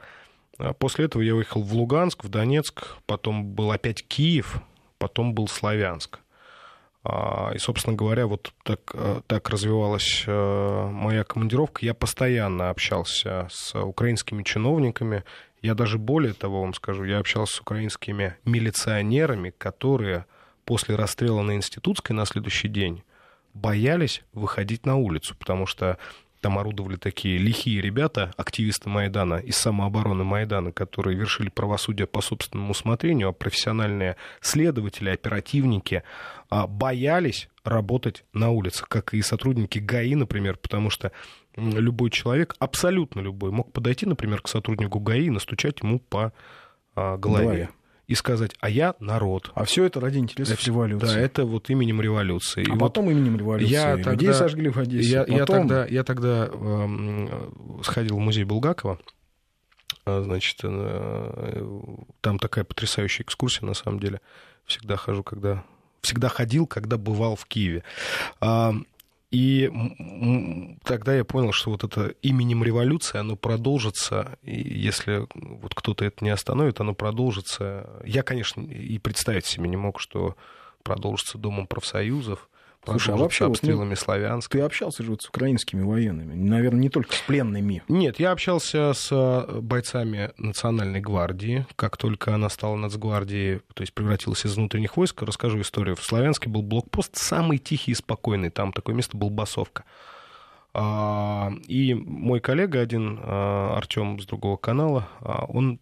А 0.58 0.74
После 0.74 1.06
этого 1.06 1.22
я 1.22 1.34
уехал 1.34 1.62
в 1.62 1.74
Луганск, 1.74 2.24
в 2.24 2.28
Донецк, 2.28 2.96
потом 3.06 3.46
был 3.46 3.72
опять 3.72 4.06
Киев, 4.06 4.60
потом 4.98 5.34
был 5.34 5.48
Славянск. 5.48 6.20
А, 7.04 7.50
И, 7.54 7.58
собственно 7.58 7.96
говоря, 7.96 8.26
вот 8.26 8.52
так, 8.62 8.92
э, 8.94 9.22
так 9.26 9.48
развивалась 9.50 10.24
э, 10.26 10.88
моя 10.92 11.24
командировка. 11.24 11.84
Я 11.84 11.94
постоянно 11.94 12.70
общался 12.70 13.48
с 13.50 13.74
украинскими 13.74 14.44
чиновниками. 14.44 15.24
Я 15.62 15.74
даже 15.74 15.98
более 15.98 16.32
того 16.32 16.60
вам 16.60 16.74
скажу, 16.74 17.04
я 17.04 17.18
общался 17.18 17.56
с 17.56 17.60
украинскими 17.60 18.36
милиционерами, 18.44 19.50
которые 19.50 20.26
после 20.64 20.94
расстрела 20.94 21.42
на 21.42 21.56
Институтской 21.56 22.14
на 22.14 22.24
следующий 22.24 22.68
день 22.68 23.02
боялись 23.52 24.22
выходить 24.32 24.86
на 24.86 24.96
улицу, 24.96 25.34
потому 25.36 25.66
что 25.66 25.98
там 26.42 26.58
орудовали 26.58 26.96
такие 26.96 27.38
лихие 27.38 27.80
ребята, 27.80 28.32
активисты 28.36 28.88
Майдана 28.90 29.36
из 29.36 29.56
самообороны 29.56 30.24
Майдана, 30.24 30.72
которые 30.72 31.16
вершили 31.16 31.48
правосудие 31.48 32.08
по 32.08 32.20
собственному 32.20 32.72
усмотрению, 32.72 33.28
а 33.28 33.32
профессиональные 33.32 34.16
следователи, 34.40 35.10
оперативники 35.10 36.02
а, 36.50 36.66
боялись 36.66 37.48
работать 37.62 38.24
на 38.32 38.50
улицах, 38.50 38.88
как 38.88 39.14
и 39.14 39.22
сотрудники 39.22 39.78
ГАИ, 39.78 40.16
например, 40.16 40.56
потому 40.56 40.90
что 40.90 41.12
любой 41.54 42.10
человек, 42.10 42.56
абсолютно 42.58 43.20
любой, 43.20 43.52
мог 43.52 43.72
подойти, 43.72 44.04
например, 44.04 44.42
к 44.42 44.48
сотруднику 44.48 44.98
ГАИ 44.98 45.26
и 45.26 45.30
настучать 45.30 45.80
ему 45.80 46.00
по 46.00 46.32
а, 46.96 47.16
голове. 47.18 47.44
Голове. 47.44 47.68
И 48.08 48.14
сказать, 48.14 48.52
а 48.60 48.68
я 48.68 48.94
народ. 48.98 49.50
А 49.54 49.64
все 49.64 49.84
это 49.84 50.00
ради 50.00 50.18
интересов 50.18 50.58
Да, 50.58 50.66
революции. 50.66 51.06
Да, 51.06 51.18
это 51.20 51.44
вот 51.46 51.70
именем 51.70 52.00
революции. 52.00 52.60
а 52.62 52.68
И 52.68 52.70
вот 52.70 52.80
потом 52.80 53.10
именем 53.10 53.36
революции 53.38 53.72
я 53.72 53.92
людей 53.92 54.04
тогда- 54.04 54.34
сожгли 54.34 54.68
в 54.70 54.78
Одессе. 54.78 55.08
я, 55.08 55.24
я 55.26 55.38
Потом- 55.38 55.68
тогда, 55.68 55.86
я 55.86 56.02
тогда 56.04 56.46
эм, 56.52 57.80
сходил 57.84 58.16
в 58.16 58.20
музей 58.20 58.44
Булгакова. 58.44 58.98
А, 60.04 60.22
Значит, 60.22 60.58
э, 60.64 61.64
там 62.20 62.38
такая 62.40 62.64
потрясающая 62.64 63.24
экскурсия, 63.24 63.64
на 63.66 63.74
самом 63.74 64.00
деле. 64.00 64.20
Всегда 64.66 64.96
хожу, 64.96 65.22
когда... 65.22 65.64
Всегда 66.02 66.28
ходил, 66.28 66.66
когда 66.66 66.96
бывал 66.98 67.36
в 67.36 67.46
Киеве. 67.46 67.84
И 69.32 70.76
тогда 70.84 71.14
я 71.14 71.24
понял, 71.24 71.52
что 71.52 71.70
вот 71.70 71.84
это 71.84 72.08
именем 72.20 72.62
революции, 72.62 73.18
оно 73.18 73.34
продолжится, 73.34 74.38
и 74.42 74.60
если 74.60 75.26
вот 75.32 75.74
кто-то 75.74 76.04
это 76.04 76.22
не 76.22 76.28
остановит, 76.28 76.80
оно 76.80 76.94
продолжится. 76.94 77.88
Я, 78.04 78.22
конечно, 78.22 78.60
и 78.60 78.98
представить 78.98 79.46
себе 79.46 79.70
не 79.70 79.76
мог, 79.78 80.00
что 80.00 80.36
продолжится 80.82 81.38
Домом 81.38 81.66
профсоюзов, 81.66 82.50
Слушай, 82.84 83.14
а 83.14 83.16
вообще 83.16 83.44
вот, 83.44 83.48
ну, 83.48 83.52
обстрелами 83.52 83.94
Славянска. 83.94 84.58
Ты 84.58 84.64
общался 84.64 85.04
же 85.04 85.10
вот 85.10 85.22
с 85.22 85.28
украинскими 85.28 85.82
военными. 85.82 86.34
Наверное, 86.34 86.80
не 86.80 86.88
только 86.88 87.14
с 87.14 87.20
пленными. 87.20 87.82
Нет, 87.86 88.18
я 88.18 88.32
общался 88.32 88.92
с 88.92 89.08
э, 89.12 89.60
бойцами 89.60 90.32
Национальной 90.36 91.00
гвардии. 91.00 91.64
Как 91.76 91.96
только 91.96 92.34
она 92.34 92.48
стала 92.48 92.74
нацгвардией, 92.74 93.60
то 93.74 93.82
есть 93.82 93.94
превратилась 93.94 94.44
из 94.44 94.56
внутренних 94.56 94.96
войск, 94.96 95.22
расскажу 95.22 95.60
историю. 95.60 95.94
В 95.94 96.02
Славянске 96.02 96.48
был 96.48 96.62
блокпост 96.62 97.16
самый 97.16 97.58
тихий 97.58 97.92
и 97.92 97.94
спокойный. 97.94 98.50
Там 98.50 98.72
такое 98.72 98.96
место 98.96 99.16
был 99.16 99.30
Басовка. 99.30 99.84
А, 100.74 101.52
И 101.68 101.94
мой 101.94 102.40
коллега 102.40 102.80
один, 102.80 103.20
Артем 103.22 104.18
с 104.18 104.26
другого 104.26 104.56
канала, 104.56 105.08
а, 105.20 105.44
он 105.44 105.78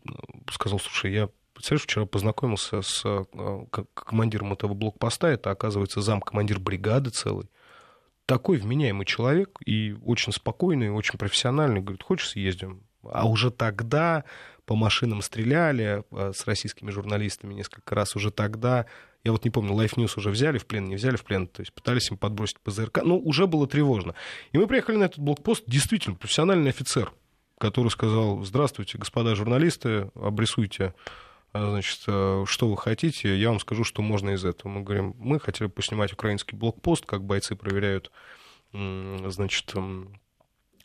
сказал, 0.50 0.78
слушай, 0.78 1.12
я 1.12 1.28
Представляешь, 1.60 1.82
вчера 1.82 2.06
познакомился 2.06 2.80
с 2.80 3.02
э, 3.04 3.24
командиром 3.92 4.54
этого 4.54 4.72
блокпоста, 4.72 5.26
это, 5.26 5.50
оказывается, 5.50 6.00
зам-командир 6.00 6.58
бригады 6.58 7.10
целый. 7.10 7.50
Такой 8.24 8.56
вменяемый 8.56 9.04
человек 9.04 9.58
и 9.66 9.94
очень 10.02 10.32
спокойный, 10.32 10.88
очень 10.88 11.18
профессиональный. 11.18 11.82
Говорит, 11.82 12.02
хочешь 12.02 12.30
съездим? 12.30 12.82
А 13.04 13.28
уже 13.28 13.50
тогда 13.50 14.24
по 14.64 14.74
машинам 14.74 15.20
стреляли 15.20 16.02
э, 16.10 16.32
с 16.34 16.46
российскими 16.46 16.90
журналистами 16.90 17.52
несколько 17.52 17.94
раз. 17.94 18.16
Уже 18.16 18.30
тогда, 18.30 18.86
я 19.22 19.32
вот 19.32 19.44
не 19.44 19.50
помню, 19.50 19.74
Life 19.74 19.96
News 19.96 20.14
уже 20.16 20.30
взяли 20.30 20.56
в 20.56 20.64
плен, 20.64 20.86
не 20.86 20.94
взяли 20.94 21.16
в 21.16 21.24
плен, 21.24 21.46
то 21.46 21.60
есть 21.60 21.74
пытались 21.74 22.10
им 22.10 22.16
подбросить 22.16 22.58
ПЗРК. 22.60 23.02
Ну, 23.04 23.18
уже 23.18 23.46
было 23.46 23.66
тревожно. 23.66 24.14
И 24.52 24.56
мы 24.56 24.66
приехали 24.66 24.96
на 24.96 25.04
этот 25.04 25.18
блокпост, 25.18 25.64
действительно, 25.66 26.16
профессиональный 26.16 26.70
офицер, 26.70 27.12
который 27.58 27.90
сказал, 27.90 28.42
здравствуйте, 28.44 28.96
господа 28.96 29.34
журналисты, 29.34 30.10
обрисуйте 30.14 30.94
значит, 31.52 32.00
э, 32.06 32.44
что 32.46 32.68
вы 32.68 32.76
хотите, 32.76 33.36
я 33.36 33.48
вам 33.48 33.60
скажу, 33.60 33.84
что 33.84 34.02
можно 34.02 34.30
из 34.30 34.44
этого. 34.44 34.70
Мы 34.70 34.82
говорим, 34.82 35.14
мы 35.18 35.40
хотели 35.40 35.68
поснимать 35.68 36.12
украинский 36.12 36.56
блокпост, 36.56 37.06
как 37.06 37.24
бойцы 37.24 37.56
проверяют, 37.56 38.10
значит, 38.72 39.74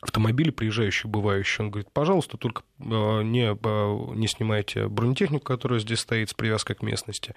автомобили, 0.00 0.50
приезжающие, 0.50 1.10
бывающие. 1.10 1.64
Он 1.64 1.70
говорит, 1.70 1.90
пожалуйста, 1.92 2.36
только 2.36 2.62
не, 2.78 4.14
не 4.16 4.28
снимайте 4.28 4.88
бронетехнику, 4.88 5.44
которая 5.44 5.80
здесь 5.80 6.00
стоит 6.00 6.30
с 6.30 6.34
привязкой 6.34 6.76
к 6.76 6.82
местности, 6.82 7.34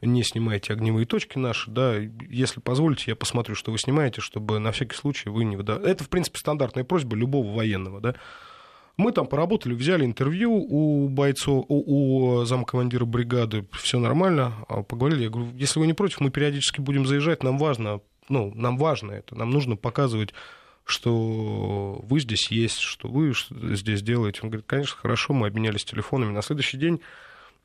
не 0.00 0.22
снимайте 0.22 0.72
огневые 0.72 1.06
точки 1.06 1.38
наши, 1.38 1.70
да, 1.70 1.96
если 1.96 2.60
позволите, 2.60 3.04
я 3.08 3.16
посмотрю, 3.16 3.54
что 3.54 3.72
вы 3.72 3.78
снимаете, 3.78 4.20
чтобы 4.20 4.58
на 4.58 4.72
всякий 4.72 4.96
случай 4.96 5.28
вы 5.28 5.44
не. 5.44 5.56
Это, 5.56 6.04
в 6.04 6.08
принципе, 6.08 6.38
стандартная 6.38 6.84
просьба 6.84 7.16
любого 7.16 7.54
военного, 7.54 8.00
да. 8.00 8.14
Мы 8.98 9.12
там 9.12 9.26
поработали, 9.26 9.74
взяли 9.74 10.04
интервью 10.04 10.52
у 10.52 11.08
бойцов, 11.08 11.64
у, 11.68 12.40
у 12.40 12.44
замкомандира 12.44 13.04
бригады, 13.04 13.64
все 13.72 14.00
нормально, 14.00 14.54
а 14.68 14.82
поговорили. 14.82 15.22
Я 15.22 15.30
говорю, 15.30 15.52
если 15.54 15.78
вы 15.78 15.86
не 15.86 15.94
против, 15.94 16.20
мы 16.20 16.30
периодически 16.30 16.80
будем 16.80 17.06
заезжать, 17.06 17.44
нам 17.44 17.58
важно, 17.58 18.00
ну, 18.28 18.52
нам 18.56 18.76
важно 18.76 19.12
это, 19.12 19.36
нам 19.36 19.50
нужно 19.50 19.76
показывать 19.76 20.34
что 20.90 22.00
вы 22.02 22.18
здесь 22.20 22.50
есть, 22.50 22.78
что 22.78 23.08
вы 23.08 23.34
здесь 23.74 24.00
делаете. 24.00 24.40
Он 24.42 24.48
говорит, 24.48 24.64
конечно, 24.66 24.96
хорошо, 24.96 25.34
мы 25.34 25.48
обменялись 25.48 25.84
телефонами. 25.84 26.32
На 26.32 26.40
следующий 26.40 26.78
день 26.78 27.02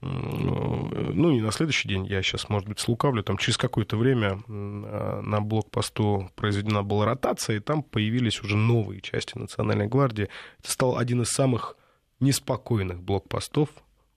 ну, 0.04 1.32
не 1.32 1.42
на 1.42 1.52
следующий 1.52 1.88
день, 1.88 2.06
я 2.06 2.22
сейчас, 2.22 2.50
может 2.50 2.68
быть, 2.68 2.80
слукавлю, 2.80 3.24
там 3.24 3.38
через 3.38 3.58
какое-то 3.58 3.98
время 3.98 4.42
на 4.48 5.42
блокпосту 5.42 6.30
произведена 6.36 6.84
была 6.84 7.06
ротация, 7.06 7.58
и 7.58 7.60
там 7.60 7.84
появились 7.84 8.42
уже 8.42 8.58
новые 8.58 9.02
части 9.02 9.38
Национальной 9.38 9.88
гвардии. 9.88 10.30
Это 10.60 10.72
стал 10.72 10.98
один 10.98 11.22
из 11.22 11.30
самых 11.30 11.78
неспокойных 12.20 13.02
блокпостов 13.02 13.70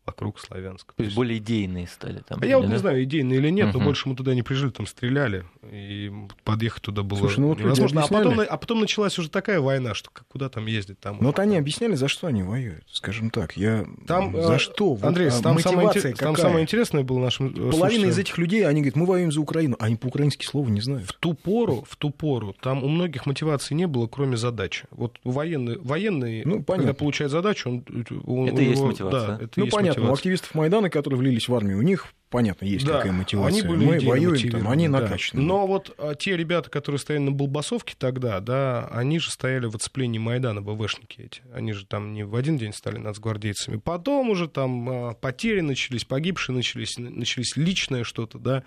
вокруг 0.07 0.39
Славянска. 0.39 0.95
То 0.95 1.03
есть 1.03 1.17
более 1.17 1.39
идейные 1.39 1.87
стали 1.89 2.23
там? 2.27 2.39
А 2.41 2.47
я 2.47 2.59
вот 2.59 2.67
да? 2.67 2.73
не 2.73 2.79
знаю, 2.79 3.03
идейные 3.03 3.39
или 3.39 3.51
нет, 3.51 3.71
угу. 3.71 3.79
но 3.79 3.85
больше 3.85 4.09
мы 4.09 4.15
туда 4.15 4.35
не 4.35 4.43
прижили, 4.43 4.71
там 4.71 4.87
стреляли, 4.87 5.45
и 5.71 6.13
подъехать 6.45 6.83
туда 6.83 7.03
было 7.03 7.19
Слушай, 7.19 7.41
ну 7.41 7.49
вот 7.49 7.59
невозможно. 7.59 8.03
А 8.03 8.09
потом, 8.09 8.41
а 8.41 8.57
потом 8.57 8.81
началась 8.81 9.19
уже 9.19 9.29
такая 9.29 9.61
война, 9.61 9.95
что 9.95 10.11
куда 10.29 10.49
там 10.49 10.67
ездить? 10.67 11.01
Там 11.01 11.19
ну 11.21 11.27
вот 11.27 11.39
они 11.39 11.57
объясняли, 11.57 11.95
за 11.95 12.09
что 12.09 12.29
они 12.29 12.43
воюют, 12.43 12.85
скажем 12.91 13.31
так. 13.31 13.57
Я... 13.57 13.87
Там, 14.07 14.33
за 14.41 14.55
э, 14.55 14.59
что? 14.59 14.97
Андрей, 15.03 15.31
вот, 15.31 15.43
там, 15.43 15.59
самое, 15.59 15.89
интерес... 15.89 16.19
там 16.19 16.37
самое 16.37 16.63
интересное 16.63 17.03
было 17.03 17.19
нашим 17.19 17.53
Половина 17.53 17.73
слушателям. 17.73 18.11
из 18.11 18.19
этих 18.19 18.39
людей, 18.39 18.67
они 18.67 18.81
говорят, 18.81 18.97
мы 18.97 19.07
воюем 19.07 19.33
за 19.33 19.41
Украину, 19.41 19.77
они 19.81 19.97
по-украински 19.97 20.45
слова 20.47 20.69
не 20.69 20.81
знают. 20.81 21.09
В 21.09 21.13
ту 21.15 21.35
пору, 21.35 21.85
в 21.89 21.97
ту 21.97 22.11
пору, 22.11 22.55
там 22.61 22.85
у 22.85 22.89
многих 22.89 23.27
мотиваций 23.27 23.77
не 23.77 23.87
было, 23.87 24.07
кроме 24.07 24.37
задачи. 24.37 24.85
Вот 24.91 25.19
военный, 25.25 25.79
военный 25.79 26.45
ну, 26.45 26.63
когда 26.63 26.95
получает 26.95 27.33
задачу, 27.33 27.69
он... 27.69 27.85
он 28.25 28.49
это 28.49 28.63
и 28.63 28.67
есть 28.67 28.83
мотивация. 28.83 29.27
Да, 29.27 29.45
это 29.45 29.53
ну, 29.57 29.65
есть 29.65 29.77
понятно, 29.77 29.96
мотивация. 29.97 30.11
у 30.11 30.15
активистов 30.15 30.55
Майдана 30.55 30.91
которые 30.91 31.19
влились 31.19 31.49
в 31.49 31.55
армию, 31.55 31.79
у 31.79 31.83
них 31.83 32.07
понятно, 32.31 32.65
есть 32.65 32.85
да, 32.85 32.99
какая 32.99 33.13
мотивация. 33.13 33.63
Они 33.63 33.69
были 33.69 33.85
Мы 33.85 33.99
воюем 34.01 34.51
там, 34.51 34.69
они 34.69 34.89
накачаны. 34.89 35.41
Да. 35.41 35.47
Но 35.47 35.67
вот 35.67 35.95
а, 35.99 36.15
те 36.15 36.37
ребята, 36.37 36.71
которые 36.71 36.99
стояли 36.99 37.23
на 37.23 37.33
Болбасовке 37.33 37.95
тогда, 37.99 38.41
да, 38.41 38.89
они 38.89 39.19
же 39.19 39.31
стояли 39.31 39.67
в 39.67 39.75
оцеплении 39.75 40.19
Майдана, 40.19 40.63
БВшники 40.63 41.21
эти. 41.21 41.43
Они 41.53 41.73
же 41.73 41.87
там 41.87 42.13
не 42.13 42.25
в 42.25 42.35
один 42.35 42.59
день 42.59 42.73
стали 42.73 42.99
нацгвардейцами. 42.99 43.77
Потом 43.79 44.31
уже 44.31 44.49
там 44.49 44.89
а, 44.89 45.15
потери 45.15 45.61
начались, 45.61 46.05
погибшие 46.05 46.55
начались, 46.55 46.99
начались 46.99 47.57
личное 47.57 48.05
что-то, 48.05 48.39
да. 48.39 48.65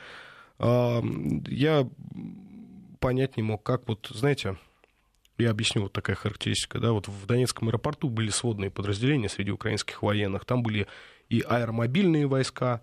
А, 0.57 1.03
я 1.47 1.87
понять 2.99 3.37
не 3.37 3.43
мог, 3.43 3.63
как 3.63 3.87
вот, 3.87 4.11
знаете, 4.13 4.57
я 5.37 5.51
объясню, 5.51 5.83
вот 5.83 5.93
такая 5.93 6.15
характеристика, 6.15 6.79
да, 6.79 6.91
вот 6.91 7.07
в 7.07 7.25
Донецком 7.25 7.69
аэропорту 7.69 8.09
были 8.09 8.29
сводные 8.29 8.69
подразделения 8.69 9.29
среди 9.29 9.51
украинских 9.51 10.03
военных, 10.03 10.45
там 10.45 10.63
были 10.63 10.87
и 11.29 11.41
аэромобильные 11.41 12.27
войска, 12.27 12.81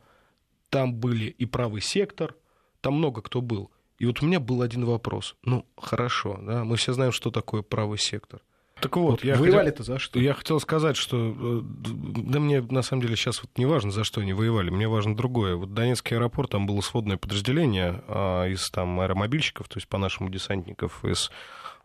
там 0.71 0.95
были 0.95 1.27
и 1.27 1.47
правый 1.47 1.81
сектор, 1.81 2.37
там 2.81 2.95
много 2.95 3.23
кто 3.23 3.41
был. 3.41 3.71
И 3.99 4.07
вот 4.07 4.23
у 4.23 4.27
меня 4.27 4.41
был 4.41 4.63
один 4.63 4.85
вопрос. 4.85 5.37
Ну, 5.43 5.67
хорошо, 5.77 6.39
да, 6.43 6.65
мы 6.65 6.77
все 6.77 6.93
знаем, 6.93 7.13
что 7.13 7.31
такое 7.31 7.63
правый 7.63 7.99
сектор. 7.99 8.43
Так 8.81 8.95
вот, 8.97 9.11
вот 9.11 9.25
я 9.25 9.37
воевали-то 9.37 9.83
за 9.83 9.99
что? 9.99 10.19
Я 10.19 10.35
хотел 10.35 10.61
сказать, 10.61 10.97
что 10.97 11.35
э, 11.35 11.61
да 11.63 12.39
мне 12.39 12.61
на 12.61 12.83
самом 12.83 13.01
деле 13.01 13.17
сейчас 13.17 13.43
вот 13.43 13.51
не 13.57 13.65
важно, 13.65 13.91
за 13.91 14.05
что 14.05 14.21
они 14.21 14.35
воевали, 14.35 14.69
мне 14.69 14.87
важно 14.87 15.17
другое. 15.17 15.57
Вот 15.57 15.73
Донецкий 15.73 16.15
аэропорт, 16.15 16.51
там 16.51 16.67
было 16.67 16.83
сводное 16.83 17.17
подразделение 17.17 18.03
а, 18.07 18.45
из 18.45 18.69
там 18.71 19.01
аэромобильщиков, 19.01 19.67
то 19.69 19.79
есть 19.79 19.89
по-нашему 19.89 20.29
десантников 20.29 21.03
из 21.07 21.31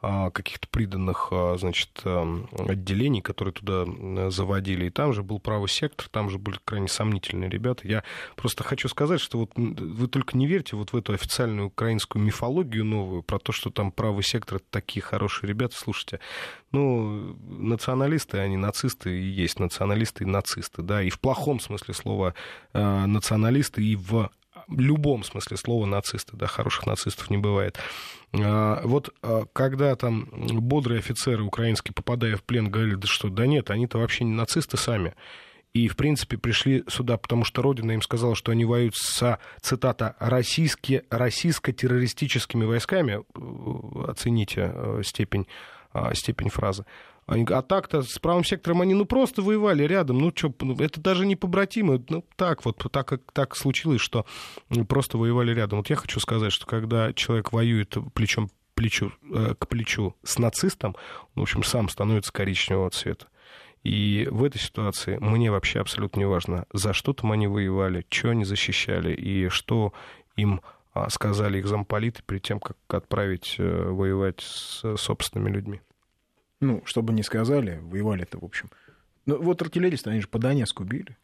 каких-то 0.02 0.68
приданных, 0.68 1.28
а, 1.32 1.56
значит, 1.60 2.04
отделений, 2.04 3.22
которые 3.22 3.54
туда 3.54 4.32
заводили. 4.32 4.86
И 4.86 4.90
там 4.90 5.14
же 5.14 5.22
был 5.22 5.40
правый 5.40 5.70
сектор, 5.70 6.08
там 6.10 6.30
же 6.30 6.40
были 6.40 6.58
крайне 6.66 6.88
сомнительные 6.88 7.50
ребята. 7.50 7.88
Я 7.88 8.04
просто 8.36 8.64
хочу 8.64 8.88
сказать, 8.90 9.22
что 9.22 9.38
вот 9.40 9.52
вы 9.56 10.08
только 10.08 10.38
не 10.38 10.48
верьте 10.48 10.76
вот 10.76 10.92
в 10.92 10.98
эту 10.98 11.14
официальную 11.14 11.68
украинскую 11.68 12.24
мифологию 12.24 12.84
новую 12.84 13.22
про 13.22 13.38
то, 13.38 13.52
что 13.52 13.70
там 13.70 13.92
правый 13.92 14.24
сектор— 14.24 14.56
это 14.58 14.66
такие 14.72 15.04
хорошие 15.04 15.48
ребята. 15.48 15.76
Слушайте, 15.78 16.20
ну, 16.72 17.36
националисты, 17.48 18.40
они 18.40 18.58
нацисты 18.58 19.20
и 19.20 19.24
есть 19.24 19.60
националисты 19.60 20.24
и 20.24 20.28
нацисты, 20.28 20.82
да, 20.82 21.04
и 21.04 21.10
в 21.10 21.20
плохом 21.20 21.60
смысле 21.60 21.94
слова 21.94 22.34
а, 22.74 23.06
националисты, 23.06 23.84
и 23.84 23.96
в 23.96 24.32
любом 24.68 25.24
смысле 25.24 25.58
слова 25.58 25.86
нацисты, 25.86 26.36
да, 26.38 26.48
хороших 26.48 26.86
нацистов 26.86 27.30
не 27.30 27.38
бывает. 27.38 27.78
А, 28.34 28.82
вот 28.84 29.14
а, 29.22 29.46
когда 29.54 29.96
там 29.96 30.30
бодрые 30.32 31.00
офицеры 31.00 31.44
украинские, 31.44 31.94
попадая 31.94 32.38
в 32.38 32.44
плен, 32.44 32.70
говорили, 32.70 32.96
да 32.96 33.08
что, 33.08 33.30
да 33.30 33.46
нет, 33.46 33.70
они-то 33.70 33.98
вообще 33.98 34.24
не 34.24 34.34
нацисты 34.34 34.78
сами. 34.78 35.14
И, 35.74 35.88
в 35.88 35.96
принципе, 35.96 36.38
пришли 36.38 36.84
сюда, 36.90 37.18
потому 37.18 37.46
что 37.46 37.62
Родина 37.62 37.94
им 37.94 38.02
сказала, 38.02 38.36
что 38.36 38.52
они 38.52 38.66
воюют 38.66 38.96
с, 38.96 39.40
цитата, 39.62 40.16
российские, 40.20 41.06
российско-террористическими 41.10 42.66
войсками. 42.66 43.24
Оцените 44.10 44.72
э, 44.74 45.02
степень, 45.06 45.48
а, 45.94 46.14
степень 46.14 46.50
фразы. 46.50 46.86
А 47.28 47.62
так-то 47.62 48.02
с 48.02 48.20
правым 48.20 48.44
сектором 48.44 48.82
они 48.82 48.94
ну 48.94 49.06
просто 49.06 49.42
воевали 49.42 49.84
рядом. 49.84 50.20
Ну 50.20 50.34
что, 50.36 50.54
ну, 50.60 50.76
это 50.76 51.00
даже 51.00 51.26
не 51.26 51.36
побратимы. 51.36 52.04
Ну 52.10 52.26
так 52.36 52.66
вот, 52.66 52.86
так, 52.92 53.08
как 53.08 53.22
так 53.32 53.56
случилось, 53.56 54.02
что 54.02 54.26
просто 54.88 55.18
воевали 55.18 55.54
рядом. 55.54 55.80
Вот 55.80 55.90
я 55.90 55.96
хочу 55.96 56.20
сказать, 56.20 56.52
что 56.52 56.66
когда 56.66 57.14
человек 57.14 57.54
воюет 57.54 57.96
плечом 58.14 58.50
плечу, 58.74 59.12
э, 59.34 59.54
к 59.58 59.68
плечу 59.68 60.16
с 60.24 60.40
нацистом, 60.40 60.96
в 61.36 61.42
общем, 61.42 61.64
сам 61.64 61.90
становится 61.90 62.34
коричневого 62.34 62.90
цвета. 62.90 63.28
И 63.84 64.28
в 64.32 64.44
этой 64.44 64.60
ситуации 64.60 65.18
мне 65.18 65.52
вообще 65.52 65.80
абсолютно 65.80 66.20
не 66.20 66.26
важно, 66.26 66.66
за 66.72 66.94
что 66.94 67.14
там 67.14 67.32
они 67.32 67.48
воевали, 67.48 68.06
что 68.10 68.30
они 68.30 68.46
защищали 68.46 69.14
и 69.14 69.50
что 69.50 69.94
им 70.36 70.62
а, 70.94 71.10
сказали 71.10 71.60
их 71.60 71.68
замполиты 71.68 72.22
перед 72.26 72.44
тем, 72.44 72.60
как 72.60 72.78
отправить 72.90 73.56
э, 73.58 73.90
воевать 73.90 74.42
с 74.42 74.98
собственными 74.98 75.52
людьми. 75.52 75.82
Ну, 76.62 76.82
чтобы 76.86 77.12
не 77.12 77.24
сказали, 77.24 77.80
воевали-то, 77.82 78.40
в 78.40 78.46
общем. 78.46 78.70
Ну, 79.26 79.42
вот 79.42 79.62
артиллеристы, 79.62 80.10
они 80.12 80.22
же 80.22 80.28
по 80.28 80.40
Донецку 80.40 80.84
били. 80.84 81.18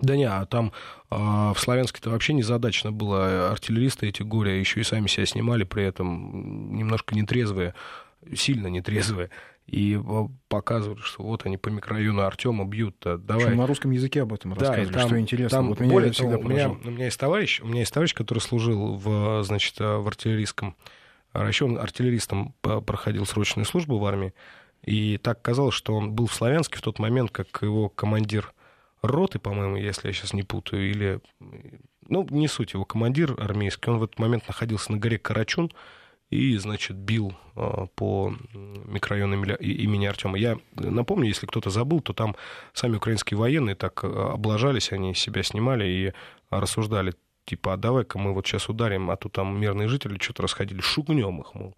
Да 0.00 0.16
не, 0.16 0.24
а 0.24 0.46
там 0.46 0.72
э, 1.10 1.16
в 1.16 1.56
Славянске-то 1.58 2.10
вообще 2.10 2.32
незадачно 2.32 2.92
было. 2.92 3.50
Артиллеристы 3.50 4.08
эти 4.08 4.22
горе 4.22 4.58
еще 4.58 4.80
и 4.80 4.84
сами 4.84 5.08
себя 5.08 5.26
снимали, 5.26 5.64
при 5.64 5.84
этом 5.84 6.74
немножко 6.74 7.14
нетрезвые, 7.14 7.74
сильно 8.34 8.68
нетрезвые. 8.68 9.30
И 9.66 10.00
показывали, 10.48 11.00
что 11.00 11.22
вот 11.22 11.46
они 11.46 11.56
по 11.56 11.68
микрорайону 11.68 12.22
Артема 12.22 12.64
бьют. 12.64 12.96
Давай. 13.04 13.54
На 13.54 13.66
русском 13.66 13.92
языке 13.92 14.22
об 14.22 14.32
этом 14.32 14.54
да, 14.54 14.60
рассказывали, 14.60 14.92
там, 14.92 15.06
что 15.06 15.20
интересно. 15.20 15.58
Там, 15.58 15.68
вот 15.68 15.80
меня 15.80 15.92
более 15.92 16.12
всегда 16.12 16.32
того, 16.32 16.44
у, 16.44 16.48
меня, 16.48 16.70
у 16.70 16.90
меня 16.90 17.04
есть 17.04 17.20
товарищ, 17.20 17.60
у 17.60 17.66
меня 17.66 17.80
есть 17.80 17.92
товарищ, 17.92 18.14
который 18.14 18.40
служил 18.40 18.96
в, 18.96 19.44
значит, 19.44 19.78
в 19.78 20.06
артиллерийском 20.06 20.76
еще 21.34 21.64
он 21.64 21.78
артиллеристом 21.78 22.54
проходил 22.60 23.26
срочную 23.26 23.64
службу 23.64 23.98
в 23.98 24.04
армии, 24.04 24.34
и 24.82 25.18
так 25.18 25.42
казалось, 25.42 25.74
что 25.74 25.94
он 25.94 26.12
был 26.12 26.26
в 26.26 26.34
Славянске 26.34 26.78
в 26.78 26.82
тот 26.82 26.98
момент, 26.98 27.30
как 27.30 27.62
его 27.62 27.88
командир 27.88 28.52
роты, 29.02 29.38
по-моему, 29.38 29.76
если 29.76 30.08
я 30.08 30.14
сейчас 30.14 30.32
не 30.32 30.42
путаю, 30.42 30.90
или... 30.90 31.20
Ну, 32.08 32.26
не 32.30 32.48
суть, 32.48 32.72
его 32.72 32.84
командир 32.84 33.36
армейский, 33.38 33.90
он 33.90 33.98
в 33.98 34.04
этот 34.04 34.18
момент 34.18 34.48
находился 34.48 34.90
на 34.90 34.98
горе 34.98 35.16
Карачун 35.18 35.70
и, 36.28 36.56
значит, 36.56 36.96
бил 36.96 37.34
а, 37.54 37.86
по 37.94 38.34
микрорайону 38.52 39.34
имени 39.56 40.06
Артема. 40.06 40.36
Я 40.36 40.58
напомню, 40.74 41.28
если 41.28 41.46
кто-то 41.46 41.70
забыл, 41.70 42.00
то 42.00 42.12
там 42.12 42.34
сами 42.72 42.96
украинские 42.96 43.38
военные 43.38 43.76
так 43.76 44.02
а, 44.02 44.32
облажались, 44.32 44.92
они 44.92 45.14
себя 45.14 45.42
снимали 45.44 45.86
и 45.86 46.12
рассуждали 46.50 47.14
типа, 47.50 47.74
а 47.74 47.76
давай-ка 47.76 48.18
мы 48.18 48.32
вот 48.32 48.46
сейчас 48.46 48.68
ударим, 48.68 49.10
а 49.10 49.16
то 49.16 49.28
там 49.28 49.58
мирные 49.60 49.88
жители 49.88 50.18
что-то 50.20 50.42
расходили, 50.42 50.80
шугнем 50.80 51.40
их, 51.40 51.54
мол. 51.54 51.76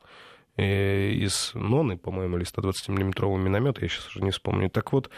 Э, 0.56 1.10
из 1.10 1.52
ноны, 1.54 1.96
по-моему, 1.96 2.36
или 2.36 2.44
120-миллиметрового 2.44 3.38
миномета, 3.38 3.80
я 3.80 3.88
сейчас 3.88 4.08
уже 4.08 4.22
не 4.22 4.32
вспомню. 4.32 4.68
Так 4.68 4.92
вот, 4.92 5.08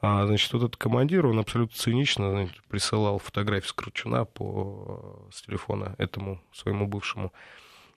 а, 0.00 0.26
значит, 0.26 0.50
вот 0.54 0.62
этот 0.62 0.76
командир, 0.76 1.26
он 1.26 1.38
абсолютно 1.38 1.76
цинично 1.76 2.30
значит, 2.30 2.62
присылал 2.68 3.18
фотографии 3.18 3.68
с 3.68 3.72
Кручуна 3.72 4.24
по, 4.24 5.28
с 5.30 5.42
телефона 5.42 5.94
этому 5.98 6.40
своему 6.52 6.86
бывшему 6.86 7.32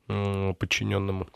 подчиненному 0.08 1.28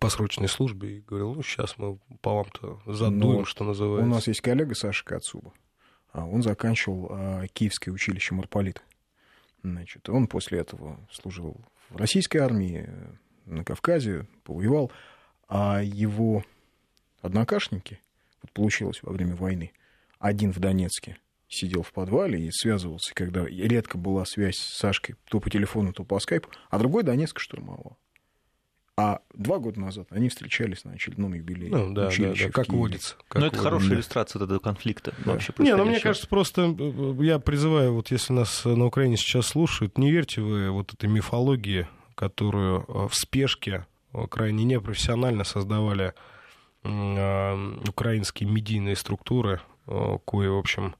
по 0.00 0.08
срочной 0.08 0.48
службе 0.48 0.96
и 0.96 1.00
говорил, 1.00 1.34
ну, 1.34 1.42
сейчас 1.42 1.78
мы 1.78 1.98
по 2.22 2.34
вам-то 2.34 2.80
задуем, 2.86 3.40
Но 3.40 3.44
что 3.44 3.62
называется. 3.62 4.10
У 4.10 4.12
нас 4.12 4.26
есть 4.26 4.40
коллега 4.40 4.74
Саша 4.74 5.04
Кацуба. 5.04 5.52
А 6.12 6.24
он 6.26 6.42
заканчивал 6.42 7.08
а, 7.10 7.46
Киевское 7.46 7.92
училище 7.92 8.34
Марполита. 8.34 8.80
Значит, 9.62 10.08
он 10.08 10.26
после 10.26 10.60
этого 10.60 10.98
служил 11.10 11.60
в 11.88 11.96
российской 11.96 12.38
армии, 12.38 12.88
на 13.44 13.64
Кавказе, 13.64 14.26
повоевал, 14.44 14.90
а 15.48 15.82
его 15.82 16.44
однокашники, 17.20 18.00
вот 18.42 18.52
получилось 18.52 19.02
во 19.02 19.12
время 19.12 19.36
войны, 19.36 19.72
один 20.18 20.52
в 20.52 20.58
Донецке 20.58 21.18
сидел 21.48 21.82
в 21.82 21.92
подвале 21.92 22.46
и 22.46 22.50
связывался, 22.50 23.14
когда 23.14 23.44
редко 23.44 23.98
была 23.98 24.24
связь 24.24 24.56
с 24.56 24.78
Сашкой, 24.78 25.16
то 25.28 25.38
по 25.38 25.50
телефону, 25.50 25.92
то 25.92 26.04
по 26.04 26.18
скайпу, 26.18 26.48
а 26.70 26.78
другой 26.78 27.02
Донецк 27.02 27.38
штурмовал. 27.38 27.98
А 28.98 29.20
два 29.32 29.58
года 29.58 29.80
назад 29.80 30.08
они 30.10 30.28
встречались 30.28 30.84
на 30.84 30.92
очередном 30.92 31.32
юбилее. 31.32 31.70
Ну, 31.70 31.94
да, 31.94 32.10
да, 32.10 32.34
да, 32.34 32.50
как 32.50 32.68
водится. 32.68 33.16
Как 33.28 33.40
ну, 33.40 33.46
это 33.46 33.56
водится. 33.56 33.62
хорошая 33.62 33.88
да. 33.88 33.94
иллюстрация 33.94 34.44
этого 34.44 34.58
конфликта. 34.58 35.14
Да. 35.24 35.32
Вообще 35.32 35.54
Не, 35.58 35.76
ну 35.76 35.86
мне 35.86 35.98
кажется, 35.98 36.28
просто 36.28 36.76
э, 36.78 37.14
я 37.20 37.38
призываю, 37.38 37.94
вот 37.94 38.10
если 38.10 38.34
нас 38.34 38.66
на 38.66 38.84
Украине 38.84 39.16
сейчас 39.16 39.46
слушают, 39.46 39.96
не 39.96 40.10
верьте 40.10 40.42
вы 40.42 40.70
вот 40.70 40.92
этой 40.92 41.08
мифологии, 41.08 41.88
которую 42.14 42.84
э, 42.86 43.08
в 43.08 43.14
спешке 43.14 43.86
э, 44.12 44.26
крайне 44.26 44.64
непрофессионально 44.64 45.44
создавали 45.44 46.12
э, 46.84 47.74
украинские 47.88 48.50
медийные 48.50 48.96
структуры, 48.96 49.62
э, 49.86 50.18
кои, 50.26 50.48
в 50.48 50.58
общем, 50.58 50.96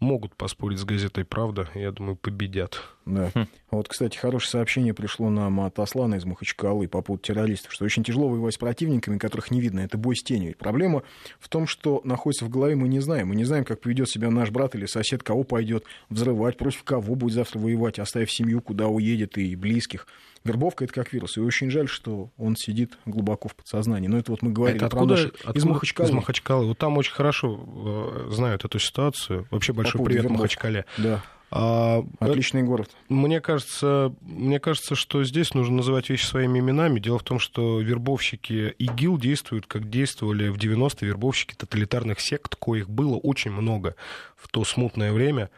могут 0.00 0.36
поспорить 0.36 0.78
с 0.78 0.84
газетой 0.84 1.24
«Правда», 1.24 1.68
я 1.74 1.90
думаю, 1.90 2.16
победят. 2.16 2.82
Да. 3.06 3.30
Хм. 3.34 3.46
Вот, 3.70 3.88
кстати, 3.88 4.16
хорошее 4.16 4.50
сообщение 4.50 4.92
пришло 4.92 5.30
нам 5.30 5.60
от 5.60 5.78
Аслана 5.78 6.16
из 6.16 6.24
Махачкалы 6.24 6.88
по 6.88 7.00
поводу 7.02 7.22
террористов, 7.22 7.72
что 7.72 7.84
очень 7.84 8.04
тяжело 8.04 8.28
воевать 8.28 8.54
с 8.54 8.58
противниками, 8.58 9.18
которых 9.18 9.50
не 9.50 9.60
видно. 9.60 9.80
Это 9.80 9.96
бой 9.96 10.16
с 10.16 10.22
тенью. 10.22 10.54
Проблема 10.58 11.02
в 11.38 11.48
том, 11.48 11.66
что 11.66 12.00
находится 12.04 12.44
в 12.44 12.50
голове, 12.50 12.74
мы 12.74 12.88
не 12.88 13.00
знаем. 13.00 13.28
Мы 13.28 13.36
не 13.36 13.44
знаем, 13.44 13.64
как 13.64 13.80
поведет 13.80 14.10
себя 14.10 14.30
наш 14.30 14.50
брат 14.50 14.74
или 14.74 14.86
сосед, 14.86 15.22
кого 15.22 15.44
пойдет 15.44 15.84
взрывать, 16.10 16.58
против 16.58 16.82
кого 16.84 17.14
будет 17.14 17.34
завтра 17.34 17.58
воевать, 17.58 17.98
оставив 17.98 18.30
семью, 18.30 18.60
куда 18.60 18.88
уедет 18.88 19.38
и 19.38 19.56
близких. 19.56 20.06
Вербовка 20.46 20.84
это 20.84 20.92
как 20.94 21.12
вирус. 21.12 21.36
И 21.36 21.40
очень 21.40 21.70
жаль, 21.70 21.88
что 21.88 22.30
он 22.38 22.56
сидит 22.56 22.98
глубоко 23.04 23.48
в 23.48 23.54
подсознании. 23.54 24.08
Но 24.08 24.18
это 24.18 24.30
вот 24.30 24.42
мы 24.42 24.52
говорили 24.52 24.76
Это 24.78 24.88
про 24.88 24.98
откуда, 25.00 25.14
наши- 25.14 25.28
откуда- 25.28 25.58
из 25.58 25.64
Махачкалы. 25.64 26.08
Из 26.08 26.12
Махачкалы. 26.14 26.66
Вот 26.66 26.78
там 26.78 26.96
очень 26.98 27.12
хорошо 27.12 28.26
э, 28.28 28.30
знают 28.32 28.64
эту 28.64 28.78
ситуацию. 28.78 29.46
Вообще 29.50 29.72
большой 29.72 29.92
поводу 29.98 30.06
привет 30.10 30.22
вербовки. 30.24 30.42
Махачкале. 30.42 30.84
Да, 30.98 31.22
А, 31.50 32.04
отличный 32.18 32.64
город. 32.64 32.90
Мне 33.08 33.40
кажется, 33.40 34.12
мне 34.20 34.58
кажется, 34.58 34.96
что 34.96 35.22
здесь 35.22 35.54
нужно 35.54 35.76
называть 35.76 36.10
вещи 36.10 36.26
своими 36.26 36.58
именами. 36.58 36.98
Дело 36.98 37.20
в 37.20 37.22
том, 37.22 37.38
что 37.38 37.80
вербовщики 37.80 38.74
ИГИЛ 38.78 39.16
действуют, 39.18 39.66
как 39.68 39.88
действовали 39.88 40.48
в 40.48 40.56
90-е 40.58 41.06
вербовщики 41.06 41.54
тоталитарных 41.54 42.18
сект, 42.20 42.56
коих 42.56 42.90
было 42.90 43.14
очень 43.16 43.52
много 43.52 43.94
в 44.36 44.48
то 44.48 44.64
смутное 44.64 45.12
время. 45.12 45.48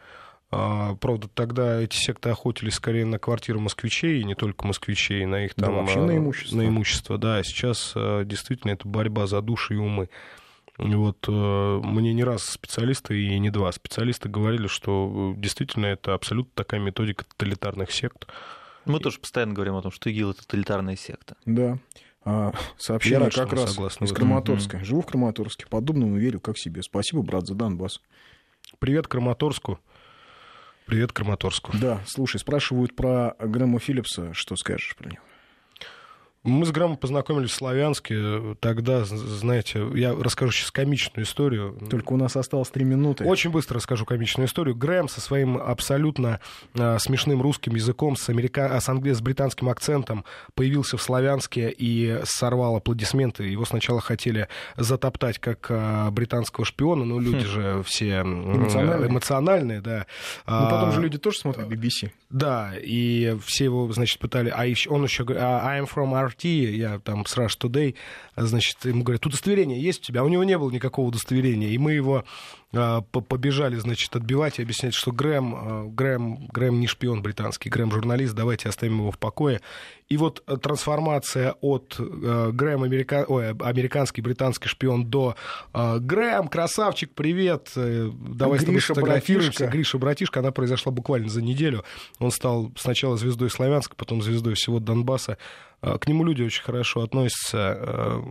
А, 0.51 0.95
Правда, 0.95 1.27
тогда 1.27 1.81
эти 1.81 1.95
секты 1.95 2.29
охотились 2.29 2.75
скорее 2.75 3.05
на 3.05 3.19
квартиры 3.19 3.59
москвичей, 3.59 4.21
и 4.21 4.23
не 4.23 4.35
только 4.35 4.65
москвичей, 4.65 5.25
на 5.25 5.45
их 5.45 5.53
Да, 5.55 5.67
там... 5.67 5.75
вообще 5.75 5.99
а, 5.99 6.05
на 6.05 6.17
имущество. 6.17 6.57
На 6.57 6.67
имущество, 6.67 7.17
да. 7.17 7.37
А 7.37 7.43
Сейчас 7.43 7.93
действительно 7.95 8.71
это 8.71 8.87
борьба 8.87 9.27
за 9.27 9.41
души 9.41 9.75
и 9.75 9.77
умы. 9.77 10.09
И 10.79 10.95
Вот 10.95 11.25
э, 11.27 11.31
мне 11.83 12.13
не 12.13 12.23
раз 12.23 12.43
специалисты 12.45 13.21
и 13.21 13.37
не 13.37 13.49
два 13.49 13.71
специалиста 13.73 14.29
говорили, 14.29 14.67
что 14.67 15.33
э, 15.35 15.39
действительно 15.39 15.87
это 15.87 16.13
абсолютно 16.13 16.51
такая 16.55 16.79
методика 16.79 17.25
тоталитарных 17.25 17.91
сект. 17.91 18.27
Мы 18.85 18.99
тоже 19.01 19.19
постоянно 19.19 19.53
говорим 19.53 19.75
о 19.75 19.81
том, 19.81 19.91
что 19.91 20.09
ИГИЛ— 20.09 20.31
это 20.31 20.41
тоталитарная 20.43 20.95
секта. 20.95 21.35
Да. 21.45 21.77
А, 22.23 22.53
сообщение 22.77 23.19
Я 23.19 23.25
рад, 23.25 23.33
как 23.33 23.53
раз 23.53 23.77
из. 23.77 24.13
Краматорска. 24.13 24.83
Живу 24.83 25.01
в 25.01 25.05
Краматорске. 25.05 25.67
Подобному 25.67 26.15
верю 26.15 26.39
как 26.39 26.57
себе. 26.57 26.81
Спасибо, 26.81 27.23
брат, 27.23 27.45
за 27.45 27.55
Донбасс. 27.55 28.01
Привет 28.79 29.09
Краматорску. 29.09 29.79
Привет 30.89 31.13
Краматорску. 31.13 31.71
Да, 31.79 32.01
слушай, 32.07 32.39
спрашивают 32.39 32.95
про 32.95 33.35
Грэма 33.37 33.77
Филлипса. 33.77 34.33
Что 34.33 34.55
скажешь 34.55 34.95
про 34.97 35.07
него? 35.07 35.21
Мы 36.45 36.65
с 36.65 36.71
Грамом 36.71 36.95
познакомились 36.95 37.49
в 37.49 37.53
Славянске. 37.55 38.55
Тогда, 38.61 39.03
знаете, 39.03 39.85
я 39.95 40.13
расскажу 40.15 40.53
сейчас 40.53 40.71
комичную 40.71 41.25
историю. 41.25 41.77
Только 41.89 42.13
у 42.13 42.17
нас 42.17 42.37
осталось 42.37 42.69
три 42.69 42.85
минуты. 42.85 43.25
Очень 43.25 43.49
быстро 43.51 43.75
расскажу 43.75 44.05
комичную 44.05 44.47
историю. 44.47 44.73
Грэм 44.73 45.09
со 45.09 45.19
своим 45.19 45.57
абсолютно 45.57 46.39
а, 46.77 46.97
смешным 46.97 47.41
русским 47.41 47.75
языком, 47.75 48.15
с, 48.15 48.29
америка... 48.29 48.79
с, 48.79 48.87
англе... 48.87 49.13
с 49.13 49.19
британским 49.19 49.67
акцентом 49.67 50.23
появился 50.55 50.95
в 50.95 51.01
Славянске 51.01 51.69
и 51.77 52.19
сорвал 52.23 52.77
аплодисменты. 52.77 53.43
Его 53.43 53.65
сначала 53.65 53.99
хотели 53.99 54.47
затоптать 54.77 55.39
как 55.39 55.67
а, 55.69 56.09
британского 56.09 56.65
шпиона, 56.65 57.03
но 57.03 57.19
люди 57.19 57.45
же 57.45 57.83
все 57.85 58.11
м, 58.19 58.55
Эмоциональные. 58.55 59.09
эмоциональные, 59.09 59.81
да. 59.81 60.05
Потом 60.45 60.89
А, 60.89 60.91
же 60.93 61.01
люди 61.01 61.17
тоже 61.17 61.37
смотрят 61.39 61.67
BBC. 61.67 62.11
да, 62.29 62.71
и 62.81 63.35
все 63.45 63.65
его, 63.65 63.91
значит, 63.91 64.19
пытали, 64.19 64.49
а 64.55 64.65
еще, 64.65 64.89
он 64.89 65.03
еще 65.03 65.25
говорит, 65.25 65.43
I'm 65.43 65.85
from 65.93 66.28
RT, 66.29 66.47
я 66.71 66.99
там 66.99 67.25
с 67.25 67.37
Rush 67.37 67.59
Today, 67.59 67.95
значит, 68.35 68.85
ему 68.85 69.03
говорят, 69.03 69.25
удостоверение 69.25 69.81
есть 69.81 70.01
у 70.01 70.03
тебя? 70.05 70.21
А 70.21 70.23
у 70.23 70.29
него 70.29 70.43
не 70.43 70.57
было 70.57 70.71
никакого 70.71 71.07
удостоверения, 71.07 71.69
и 71.69 71.77
мы 71.77 71.93
его 71.93 72.23
а, 72.71 73.01
по- 73.01 73.21
побежали, 73.21 73.77
значит, 73.77 74.15
отбивать 74.15 74.59
и 74.59 74.61
объяснять, 74.61 74.93
что 74.93 75.11
Грэм, 75.11 75.55
а, 75.55 75.85
Грэм, 75.85 76.47
Грэм 76.47 76.79
не 76.79 76.85
шпион 76.85 77.23
британский, 77.23 77.69
Грэм 77.69 77.91
журналист, 77.91 78.35
давайте 78.35 78.69
оставим 78.69 78.99
его 78.99 79.11
в 79.11 79.17
покое. 79.17 79.59
И 80.07 80.17
вот 80.17 80.43
э, 80.45 80.57
трансформация 80.57 81.55
от 81.61 81.95
э, 81.97 82.51
Грэм 82.53 82.83
америка... 82.83 83.25
Ой, 83.27 83.51
американский, 83.51 84.21
британский 84.21 84.67
шпион 84.67 85.05
до 85.05 85.35
э, 85.73 85.97
Грэм, 85.99 86.47
красавчик, 86.47 87.11
привет, 87.13 87.71
э, 87.75 88.11
давай 88.13 88.59
с 88.59 88.63
тобой 88.63 88.75
Гриша, 88.75 88.93
братишка. 88.93 89.67
Гриша, 89.67 89.97
братишка, 89.97 90.39
она 90.41 90.51
произошла 90.51 90.91
буквально 90.91 91.29
за 91.29 91.41
неделю. 91.41 91.83
Он 92.19 92.29
стал 92.29 92.71
сначала 92.75 93.17
звездой 93.17 93.49
Славянска, 93.49 93.95
потом 93.95 94.21
звездой 94.21 94.53
всего 94.53 94.79
Донбасса. 94.79 95.39
А, 95.81 95.97
К 95.97 96.07
нему 96.07 96.25
люди 96.25 96.43
очень 96.43 96.61
хорошо 96.63 97.01
относятся 97.01 97.77
э, 97.79 98.21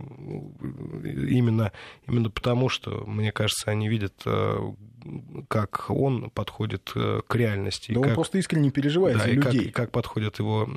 именно, 1.03 1.71
именно 2.07 2.29
потому, 2.29 2.69
что, 2.69 3.03
мне 3.07 3.31
кажется, 3.31 3.71
они 3.71 3.89
видят, 3.89 4.13
э, 4.25 4.57
как 5.47 5.89
он 5.89 6.29
подходит 6.29 6.91
э, 6.95 7.21
к 7.27 7.35
реальности. 7.35 7.91
Да 7.91 8.01
он 8.01 8.05
как- 8.05 8.15
просто 8.15 8.37
искренне 8.37 8.69
переживает 8.69 9.17
да, 9.17 9.23
за 9.23 9.29
и 9.31 9.37
как, 9.37 9.53
людей. 9.53 9.69
и 9.69 9.71
как 9.71 9.91
подходят 9.91 10.37
его 10.39 10.69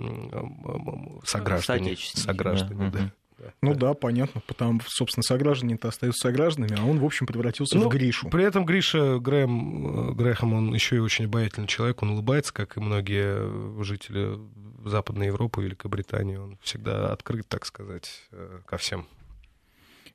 сограждане. 1.25 1.85
Соотечественники, 1.85 2.27
Сограждане, 2.27 2.91
да. 2.91 2.99
да. 2.99 3.13
Да. 3.43 3.53
Ну 3.61 3.75
да, 3.75 3.95
понятно. 3.95 4.41
Потому, 4.47 4.81
собственно, 4.87 5.23
сограждане-то 5.23 5.89
остаются 5.89 6.29
согражданами, 6.29 6.77
а 6.79 6.85
он, 6.85 7.01
в 7.01 7.05
общем, 7.05 7.27
превратился 7.27 7.77
Ну, 7.77 7.89
в 7.89 7.89
Гришу. 7.89 8.29
При 8.31 8.45
этом 8.45 8.65
Гриша 8.65 9.19
Грэм, 9.19 10.11
э, 10.11 10.15
Грэхэм, 10.15 10.53
он 10.55 10.75
еще 10.75 10.97
и 10.97 11.01
очень 11.01 11.25
обаятельный 11.25 11.67
человек, 11.67 12.03
он 12.03 12.11
улыбается, 12.11 12.55
как 12.55 12.77
и 12.77 12.81
многие 12.81 13.39
э, 13.39 13.83
жители 13.83 14.39
Западной 14.85 15.27
Европы, 15.27 15.63
Великобритании. 15.63 16.37
Он 16.37 16.57
всегда 16.63 17.13
открыт, 17.13 17.49
так 17.49 17.67
сказать, 17.67 18.29
э, 18.31 18.61
ко 18.65 18.77
всем. 18.77 19.07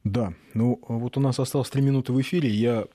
Да, 0.03 0.33
ну 0.53 0.79
вот 0.87 1.17
у 1.17 1.19
нас 1.19 1.37
осталось 1.39 1.69
три 1.69 1.81
минуты 1.81 2.13
в 2.13 2.21
эфире. 2.21 2.49
Я, 2.49 2.85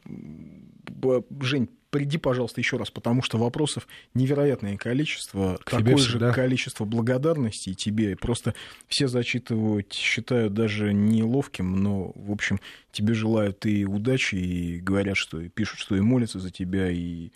Жень, 1.41 1.69
приди, 1.93 2.17
пожалуйста, 2.17 2.59
еще 2.59 2.79
раз, 2.79 2.91
потому 2.91 3.23
что 3.23 3.37
вопросов 3.37 3.87
невероятное 4.15 4.79
количество, 4.79 5.59
К 5.63 5.73
такое 5.73 5.99
же 5.99 6.09
всегда. 6.09 6.33
количество 6.33 6.87
благодарностей 6.87 7.75
тебе. 7.75 8.17
Просто 8.17 8.55
все 8.89 9.09
зачитывают, 9.09 9.93
считают 9.93 10.55
даже 10.55 10.95
неловким, 10.95 11.77
но, 11.83 12.13
в 12.15 12.33
общем, 12.33 12.61
тебе 12.93 13.13
желают 13.13 13.67
и 13.67 13.85
удачи, 13.85 14.37
и 14.37 14.81
говорят, 14.81 15.19
что 15.19 15.39
и 15.39 15.51
пишут, 15.51 15.81
что 15.81 15.95
и 15.95 16.01
молятся 16.01 16.41
за 16.41 16.51
тебя, 16.51 16.91
и 16.91 17.31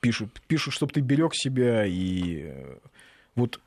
пишут, 0.00 0.40
пишут 0.46 0.74
чтобы 0.74 0.92
ты 0.92 1.00
берег 1.00 1.34
себя, 1.34 1.86
и 1.86 2.42
э, 2.44 2.78
вот 3.34 3.58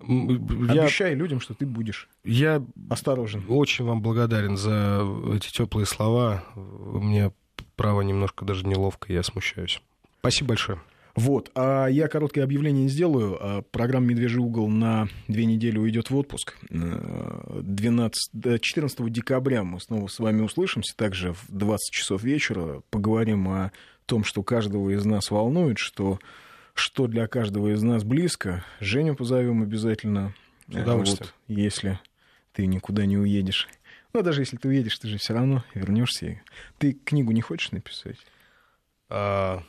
Я, 0.00 0.82
обещай 0.82 1.14
людям, 1.14 1.40
что 1.40 1.54
ты 1.54 1.66
будешь 1.66 2.08
я 2.22 2.64
осторожен. 2.88 3.44
очень 3.48 3.84
вам 3.84 4.02
благодарен 4.02 4.56
за 4.56 5.04
эти 5.34 5.50
теплые 5.50 5.86
слова. 5.86 6.44
Мне, 6.54 7.32
право, 7.76 8.00
немножко 8.02 8.44
даже 8.44 8.66
неловко, 8.66 9.12
я 9.12 9.22
смущаюсь. 9.22 9.80
Спасибо 10.20 10.48
большое. 10.50 10.80
Вот, 11.16 11.52
а 11.54 11.86
я 11.86 12.08
короткое 12.08 12.42
объявление 12.42 12.88
сделаю. 12.88 13.38
А, 13.40 13.62
Программа 13.62 14.06
«Медвежий 14.06 14.40
угол» 14.40 14.68
на 14.68 15.06
две 15.28 15.44
недели 15.44 15.78
уйдет 15.78 16.10
в 16.10 16.16
отпуск. 16.16 16.56
Э, 16.70 17.60
12, 17.62 18.30
да, 18.32 18.58
14 18.58 19.12
декабря 19.12 19.62
мы 19.62 19.80
снова 19.80 20.08
с 20.08 20.18
вами 20.18 20.42
услышимся, 20.42 20.96
также 20.96 21.32
в 21.34 21.44
20 21.50 21.92
часов 21.92 22.24
вечера. 22.24 22.82
Поговорим 22.90 23.48
о 23.48 23.70
том, 24.06 24.24
что 24.24 24.42
каждого 24.42 24.90
из 24.90 25.04
нас 25.04 25.30
волнует, 25.30 25.78
что, 25.78 26.18
что 26.74 27.06
для 27.06 27.28
каждого 27.28 27.72
из 27.72 27.82
нас 27.82 28.02
близко. 28.02 28.64
Женю 28.80 29.14
позовем 29.14 29.62
обязательно. 29.62 30.34
С 30.68 30.74
Э, 30.74 30.82
удовольствием. 30.82 31.30
вот, 31.46 31.56
если 31.56 32.00
ты 32.54 32.66
никуда 32.66 33.06
не 33.06 33.18
уедешь. 33.18 33.68
Ну, 34.14 34.22
даже 34.22 34.42
если 34.42 34.56
ты 34.56 34.68
уедешь, 34.68 34.96
ты 34.98 35.08
же 35.08 35.18
все 35.18 35.34
равно 35.34 35.64
вернешься. 35.74 36.40
Ты 36.78 36.92
книгу 36.92 37.32
не 37.32 37.40
хочешь 37.40 37.72
написать? 37.72 38.16
А, 39.10 39.60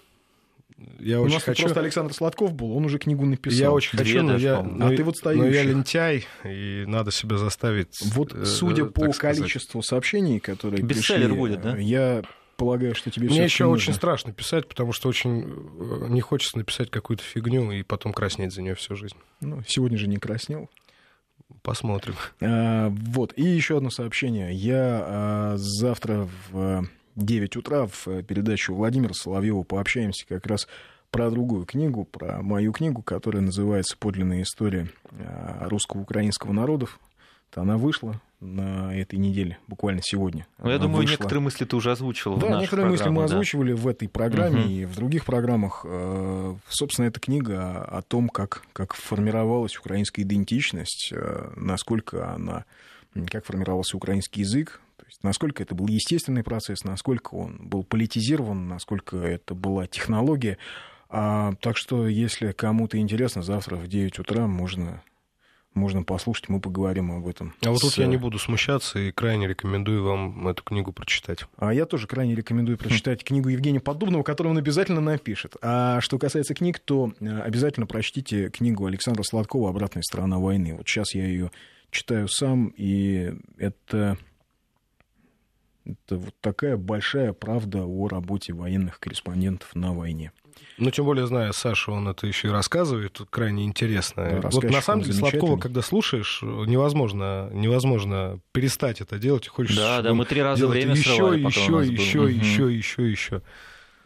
Я 1.00 1.20
У 1.20 1.24
очень 1.24 1.34
нас 1.36 1.43
хочу. 1.43 1.64
просто 1.64 1.80
Александр 1.80 2.14
Сладков 2.14 2.54
был, 2.54 2.78
он 2.78 2.86
уже 2.86 3.00
книгу 3.00 3.26
написал. 3.26 3.60
Я 3.60 3.72
очень 3.72 3.98
Две 3.98 4.06
хочу, 4.06 4.24
но 4.24 4.38
я, 4.38 4.62
но, 4.62 4.88
А 4.88 4.96
ты 4.96 5.04
вот 5.04 5.16
но 5.24 5.48
я 5.48 5.64
лентяй, 5.64 6.26
и 6.43 6.84
надо 6.86 7.12
себя 7.12 7.38
заставить. 7.38 7.98
Вот 8.14 8.36
э, 8.36 8.46
судя 8.46 8.84
э, 8.84 8.86
по 8.86 9.12
сказать. 9.14 9.38
количеству 9.38 9.82
сообщений, 9.82 10.39
которые 10.39 10.84
Бестселлер 10.84 11.22
пришли, 11.30 11.38
будет, 11.38 11.62
да? 11.62 11.78
Я 11.78 12.22
полагаю, 12.56 12.93
что 12.93 13.10
тебе 13.10 13.28
Мне 13.28 13.46
еще 13.46 13.64
нужно. 13.64 13.78
очень 13.78 13.93
страшно 13.93 14.32
писать, 14.32 14.68
потому 14.68 14.93
что 14.93 15.10
очень 15.10 15.41
э, 15.41 16.08
не 16.10 16.22
хочется 16.22 16.60
написать 16.60 16.91
какую-то 16.91 17.24
фигню 17.24 17.72
и 17.72 17.82
потом 17.82 18.14
краснеть 18.14 18.54
за 18.54 18.62
нее 18.62 18.76
всю 18.76 18.96
жизнь. 18.96 19.18
Ну, 19.41 19.64
сегодня 19.68 19.98
же 19.98 20.08
не 20.08 20.18
краснел. 20.18 20.70
Посмотрим. 21.62 22.16
А, 22.41 22.89
вот, 22.89 23.34
и 23.36 23.43
еще 23.43 23.78
одно 23.78 23.89
сообщение. 23.89 24.54
Я 24.54 25.04
а, 25.04 25.54
завтра 25.58 26.28
в 26.50 26.88
9 27.16 27.56
утра 27.58 27.88
в 27.88 28.24
передачу 28.24 28.74
Владимира 28.74 29.14
Соловьева 29.14 29.64
пообщаемся 29.64 30.26
как 30.28 30.46
раз 30.48 30.68
про 31.12 31.30
другую 31.30 31.66
книгу, 31.66 32.04
про 32.04 32.41
мою 32.41 32.74
книгу, 32.74 33.02
которая 33.02 33.41
называется 33.41 33.96
«Подлинная 33.98 34.41
история 34.41 34.89
а, 35.12 35.68
русско-украинского 35.70 36.52
народов». 36.52 37.00
Она 37.54 37.78
вышла 37.78 38.20
на 38.46 38.96
этой 38.96 39.18
неделе, 39.20 39.58
буквально 39.68 40.02
сегодня. 40.04 40.48
Ну, 40.60 40.70
я 40.70 40.78
думаю, 40.78 40.98
вышла. 41.02 41.12
некоторые 41.14 41.41
мысли 41.41 41.66
ты 41.66 41.76
уже 41.76 41.91
озвучил. 41.91 42.38
Да, 42.38 42.58
в 42.58 42.60
некоторые 42.62 42.89
мысли 42.89 43.10
мы 43.10 43.20
да. 43.20 43.26
озвучивали 43.26 43.74
в 43.74 43.88
этой 43.88 44.08
программе 44.08 44.62
Мгм. 44.62 44.70
и 44.70 44.86
в 44.86 44.96
других 44.96 45.26
программах. 45.26 45.86
Э, 45.88 46.56
Собственно, 46.70 47.08
эта 47.08 47.20
книга 47.20 47.84
о 47.84 48.02
том, 48.02 48.30
как, 48.30 48.64
как 48.74 48.93
формировалась 48.93 49.78
украинская 49.78 50.24
идентичность, 50.24 51.12
э, 51.12 51.52
насколько 51.56 52.34
она, 52.34 52.66
как 53.28 53.46
формировался 53.46 53.98
украинский 53.98 54.41
язык, 54.41 54.82
то 54.98 55.06
есть 55.06 55.24
насколько 55.24 55.62
это 55.64 55.76
был 55.76 55.88
естественный 55.88 56.43
процесс, 56.43 56.84
насколько 56.84 57.36
он 57.36 57.58
был 57.60 57.84
политизирован, 57.84 58.68
насколько 58.68 59.18
это 59.18 59.54
была 59.56 59.88
технология. 59.88 60.58
А, 61.10 61.54
так 61.62 61.78
что, 61.78 62.08
если 62.08 62.52
кому-то 62.52 62.98
интересно, 62.98 63.41
завтра 63.41 63.76
в 63.76 63.88
9 63.88 64.20
утра 64.20 64.48
можно, 64.48 65.02
можно 65.76 66.03
послушать, 66.03 66.49
мы 66.49 66.59
поговорим 66.59 67.11
об 67.11 67.28
этом. 67.28 67.53
А 67.63 67.69
вот 67.69 67.82
тут 67.82 67.93
с, 67.93 67.97
я 67.97 68.07
не 68.07 68.15
э, 68.15 68.19
буду 68.19 68.39
смущаться 68.39 68.97
и 68.99 69.11
крайне 69.11 69.47
рекомендую 69.47 70.03
вам 70.03 70.47
эту 70.47 70.63
книгу 70.63 70.91
прочитать. 70.91 71.45
А 71.57 71.73
я 71.73 71.86
тоже 71.86 72.07
крайне 72.07 72.34
рекомендую 72.34 72.78
прочитать 72.78 73.23
книгу 73.23 73.49
Евгения 73.49 73.80
Поддубного, 73.80 74.23
которую 74.23 74.51
он 74.51 74.57
обязательно 74.57 75.01
напишет. 75.01 75.55
А 75.61 76.01
что 76.01 76.17
касается 76.17 76.53
книг, 76.53 76.80
то 76.80 77.11
э, 77.19 77.41
обязательно 77.41 77.86
прочтите 77.86 78.49
книгу 78.49 78.86
Александра 78.86 79.23
Сладкова 79.23 79.69
«Обратная 79.69 80.03
сторона 80.03 80.39
войны». 80.39 80.76
Вот 80.76 80.88
сейчас 80.88 81.13
я 81.13 81.26
ее 81.26 81.51
читаю 81.91 82.28
сам, 82.28 82.73
и 82.76 83.34
это, 83.57 84.17
это 85.86 86.17
вот 86.17 86.36
такая 86.41 86.78
большая 86.78 87.34
правда 87.34 87.86
о 87.86 88.07
работе 88.07 88.53
военных 88.53 88.99
корреспондентов 88.99 89.76
на 89.76 89.93
войне. 89.93 90.32
Ну, 90.78 90.91
тем 90.91 91.05
более, 91.05 91.26
зная 91.26 91.51
Сашу, 91.53 91.93
он 91.93 92.07
это 92.09 92.28
еще 92.28 92.49
и 92.49 92.51
рассказывает, 92.51 93.13
тут 93.13 93.30
крайне 93.30 93.63
интересно. 93.63 94.23
Да, 94.23 94.36
вот 94.36 94.43
рассказчик 94.45 94.71
на 94.71 94.82
самом 94.82 95.01
деле 95.03 95.13
Сладкова, 95.13 95.57
когда 95.57 95.82
слушаешь, 95.82 96.41
невозможно, 96.41 97.49
невозможно 97.53 98.39
перестать 98.51 98.99
это 98.99 99.17
делать. 99.17 99.47
Хочешь 99.47 99.76
Да, 99.78 100.01
да, 100.01 100.09
ну, 100.09 100.15
мы 100.15 100.26
три 100.26 100.41
раза 100.41 100.67
время 100.67 100.91
еще, 100.91 101.34
еще, 101.38 101.82
еще, 101.93 102.19
Мгм. 102.19 102.28
еще, 102.28 102.76
еще, 102.76 103.09
еще. 103.09 103.41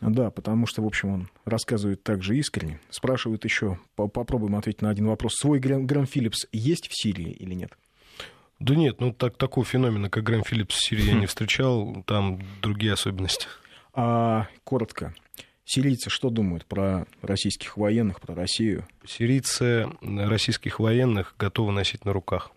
Да, 0.02 0.30
потому 0.32 0.66
что, 0.66 0.82
в 0.82 0.86
общем, 0.86 1.10
он 1.10 1.30
рассказывает 1.44 2.04
также 2.04 2.38
искренне. 2.38 2.80
Спрашивают 2.90 3.44
еще, 3.44 3.80
по- 3.96 4.08
попробуем 4.08 4.56
ответить 4.56 4.82
на 4.82 4.90
один 4.92 5.08
вопрос. 5.08 5.34
Свой 5.36 5.60
Грэм, 5.60 5.88
Грэм 5.88 6.06
Филлипс 6.06 6.46
есть 6.52 6.88
в 6.88 6.92
Сирии 6.94 7.32
или 7.32 7.54
нет? 7.54 7.72
Да 8.60 8.76
нет, 8.76 9.02
ну 9.02 9.12
так, 9.14 9.38
такого 9.38 9.66
феномена, 9.66 10.10
как 10.10 10.24
Грэм 10.24 10.44
Филлипс 10.44 10.76
в 10.76 10.86
Сирии 10.86 11.06
я 11.06 11.14
не 11.16 11.26
встречал, 11.26 12.04
там 12.06 12.40
другие 12.62 12.94
особенности. 12.94 13.48
А 13.94 14.48
коротко, 14.64 15.14
сирийцы 15.70 16.10
что 16.10 16.32
думают 16.32 16.66
про 16.66 17.06
российских 17.22 17.78
военных, 17.78 18.20
про 18.20 18.34
Россию? 18.34 18.88
Сирийцы 19.06 19.88
российских 20.02 20.80
военных 20.80 21.36
готовы 21.38 21.72
носить 21.72 22.06
на 22.06 22.14
руках. 22.14 22.52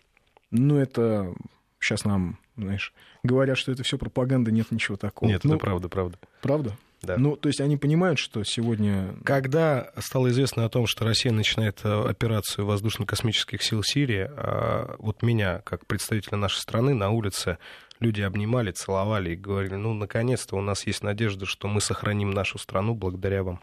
Ну, 0.49 0.77
это 0.77 1.33
сейчас 1.79 2.05
нам, 2.05 2.39
знаешь, 2.57 2.91
говорят, 3.23 3.57
что 3.57 3.71
это 3.71 3.83
все 3.83 3.97
пропаганда, 3.99 4.51
нет 4.51 4.71
ничего 4.71 4.97
такого. 4.97 5.29
Нет, 5.29 5.43
ну, 5.43 5.55
это 5.55 5.59
правда, 5.59 5.89
правда. 5.89 6.17
правда? 6.41 6.77
Да. 7.03 7.17
Ну, 7.17 7.35
то 7.35 7.49
есть 7.49 7.59
они 7.59 7.75
понимают, 7.75 8.17
что 8.17 8.43
сегодня... 8.45 9.15
Когда 9.25 9.91
стало 9.99 10.29
известно 10.29 10.63
о 10.63 10.69
том, 10.69 10.87
что 10.87 11.03
Россия 11.03 11.33
начинает 11.33 11.81
э, 11.83 11.89
операцию 12.09 12.65
воздушно-космических 12.65 13.61
сил 13.61 13.83
Сирии, 13.83 14.29
а, 14.29 14.95
вот 14.99 15.21
меня, 15.21 15.59
как 15.65 15.85
представителя 15.85 16.37
нашей 16.37 16.59
страны, 16.59 16.93
на 16.93 17.09
улице 17.09 17.57
люди 17.99 18.21
обнимали, 18.21 18.71
целовали 18.71 19.31
и 19.33 19.35
говорили, 19.35 19.75
ну, 19.75 19.93
наконец-то 19.93 20.55
у 20.55 20.61
нас 20.61 20.87
есть 20.87 21.03
надежда, 21.03 21.45
что 21.45 21.67
мы 21.67 21.81
сохраним 21.81 22.31
нашу 22.31 22.57
страну 22.57 22.95
благодаря 22.95 23.43
вам. 23.43 23.59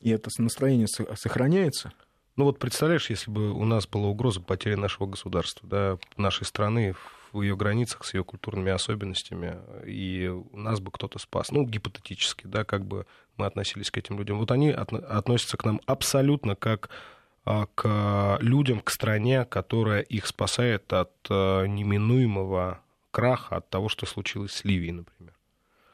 И 0.00 0.10
это 0.10 0.28
настроение 0.38 0.88
со- 0.88 1.16
сохраняется. 1.16 1.92
Ну 2.36 2.44
вот 2.44 2.58
представляешь, 2.58 3.08
если 3.08 3.30
бы 3.30 3.50
у 3.52 3.64
нас 3.64 3.86
была 3.86 4.08
угроза 4.08 4.42
потери 4.42 4.74
нашего 4.74 5.06
государства, 5.06 5.66
да, 5.66 5.98
нашей 6.18 6.44
страны 6.44 6.94
в 7.36 7.42
ее 7.42 7.56
границах 7.56 8.04
с 8.04 8.14
ее 8.14 8.24
культурными 8.24 8.72
особенностями, 8.72 9.58
и 9.86 10.32
нас 10.52 10.80
бы 10.80 10.90
кто-то 10.90 11.18
спас. 11.18 11.52
Ну, 11.52 11.64
гипотетически, 11.64 12.46
да, 12.46 12.64
как 12.64 12.84
бы 12.84 13.06
мы 13.36 13.46
относились 13.46 13.90
к 13.90 13.98
этим 13.98 14.18
людям. 14.18 14.38
Вот 14.38 14.50
они 14.50 14.70
отно- 14.70 15.04
относятся 15.04 15.56
к 15.56 15.64
нам 15.64 15.80
абсолютно 15.86 16.56
как 16.56 16.90
а, 17.44 17.66
к 17.74 18.38
людям, 18.40 18.80
к 18.80 18.90
стране, 18.90 19.44
которая 19.44 20.00
их 20.00 20.26
спасает 20.26 20.92
от 20.92 21.12
а, 21.30 21.64
неминуемого 21.64 22.80
краха, 23.12 23.56
от 23.56 23.70
того, 23.70 23.88
что 23.88 24.06
случилось 24.06 24.52
с 24.52 24.64
Ливией, 24.64 24.92
например. 24.92 25.35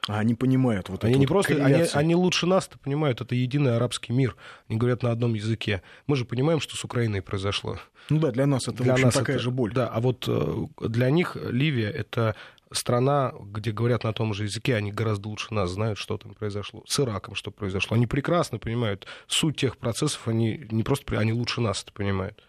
А 0.09 0.19
они 0.19 0.35
понимают 0.35 0.89
вот 0.89 1.05
Они 1.05 1.13
эту 1.13 1.21
не 1.21 1.27
вот 1.27 1.33
просто, 1.33 1.65
они, 1.65 1.85
они 1.93 2.15
лучше 2.17 2.47
нас 2.47 2.67
это 2.67 2.77
понимают, 2.79 3.21
это 3.21 3.35
единый 3.37 3.77
арабский 3.77 4.13
мир. 4.13 4.37
Они 4.69 4.77
говорят 4.79 5.03
на 5.05 5.13
одном 5.13 5.35
языке. 5.35 5.83
Мы 6.09 6.17
же 6.17 6.25
понимаем, 6.25 6.61
что 6.61 6.77
с 6.77 6.85
Украиной 6.85 7.23
произошло. 7.23 7.79
Ну 8.11 8.19
да, 8.19 8.33
для 8.33 8.47
нас 8.47 8.67
это, 8.67 8.83
Для 8.83 8.93
в 8.93 8.95
общем, 8.95 9.07
нас 9.07 9.15
такая 9.15 9.37
это- 9.37 9.43
же 9.45 9.51
боль. 9.53 9.73
Да, 9.73 9.87
а 9.87 10.01
вот 10.01 10.25
э, 10.27 10.67
для 10.89 11.09
них 11.11 11.37
Ливия 11.37 11.89
это 11.89 12.35
страна, 12.73 13.33
где 13.53 13.71
говорят 13.71 14.03
на 14.03 14.13
том 14.13 14.35
же 14.35 14.45
языке, 14.45 14.75
они 14.75 14.91
гораздо 14.91 15.29
лучше 15.29 15.55
нас 15.55 15.71
знают, 15.71 15.99
что 15.99 16.19
там 16.19 16.35
произошло. 16.35 16.83
С 16.87 16.99
Ираком 16.99 17.35
что 17.37 17.51
произошло. 17.51 17.95
Они 17.95 18.07
прекрасно 18.09 18.59
понимают 18.59 19.07
суть 19.29 19.57
тех 19.57 19.77
процессов, 19.77 20.27
они 20.27 20.67
не 20.71 20.83
просто, 20.83 21.19
они 21.19 21.33
лучше 21.33 21.61
нас 21.61 21.83
это 21.83 21.93
понимают. 21.93 22.43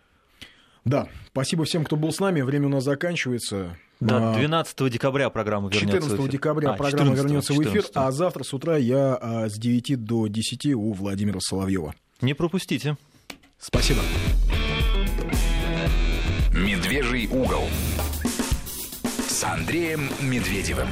Да, 0.85 1.07
спасибо 1.31 1.63
всем, 1.65 1.85
кто 1.85 1.95
был 1.95 2.11
с 2.11 2.19
нами. 2.19 2.41
Время 2.41 2.67
у 2.67 2.69
нас 2.69 2.83
заканчивается. 2.83 3.77
Да, 3.99 4.31
А, 4.31 4.35
12 4.35 4.89
декабря 4.89 5.29
программа 5.29 5.69
вернется 5.69 5.87
14 6.01 6.11
в 6.19 6.21
эфир. 6.23 6.31
декабря 6.31 6.69
А, 6.71 6.73
программа 6.73 7.11
14-го, 7.13 7.21
вернется 7.23 7.53
в 7.53 7.61
эфир, 7.63 7.81
14-го. 7.83 8.01
а 8.01 8.11
завтра 8.11 8.43
с 8.43 8.53
утра 8.53 8.75
я 8.77 9.15
а, 9.15 9.49
с 9.49 9.53
9 9.57 10.03
до 10.03 10.27
10 10.27 10.65
у 10.75 10.91
Владимира 10.91 11.39
Соловьева. 11.39 11.95
Не 12.21 12.33
пропустите. 12.33 12.97
Спасибо. 13.59 14.01
«Медвежий 16.53 17.27
угол» 17.27 17.63
с 19.27 19.43
Андреем 19.43 20.09
Медведевым. 20.21 20.87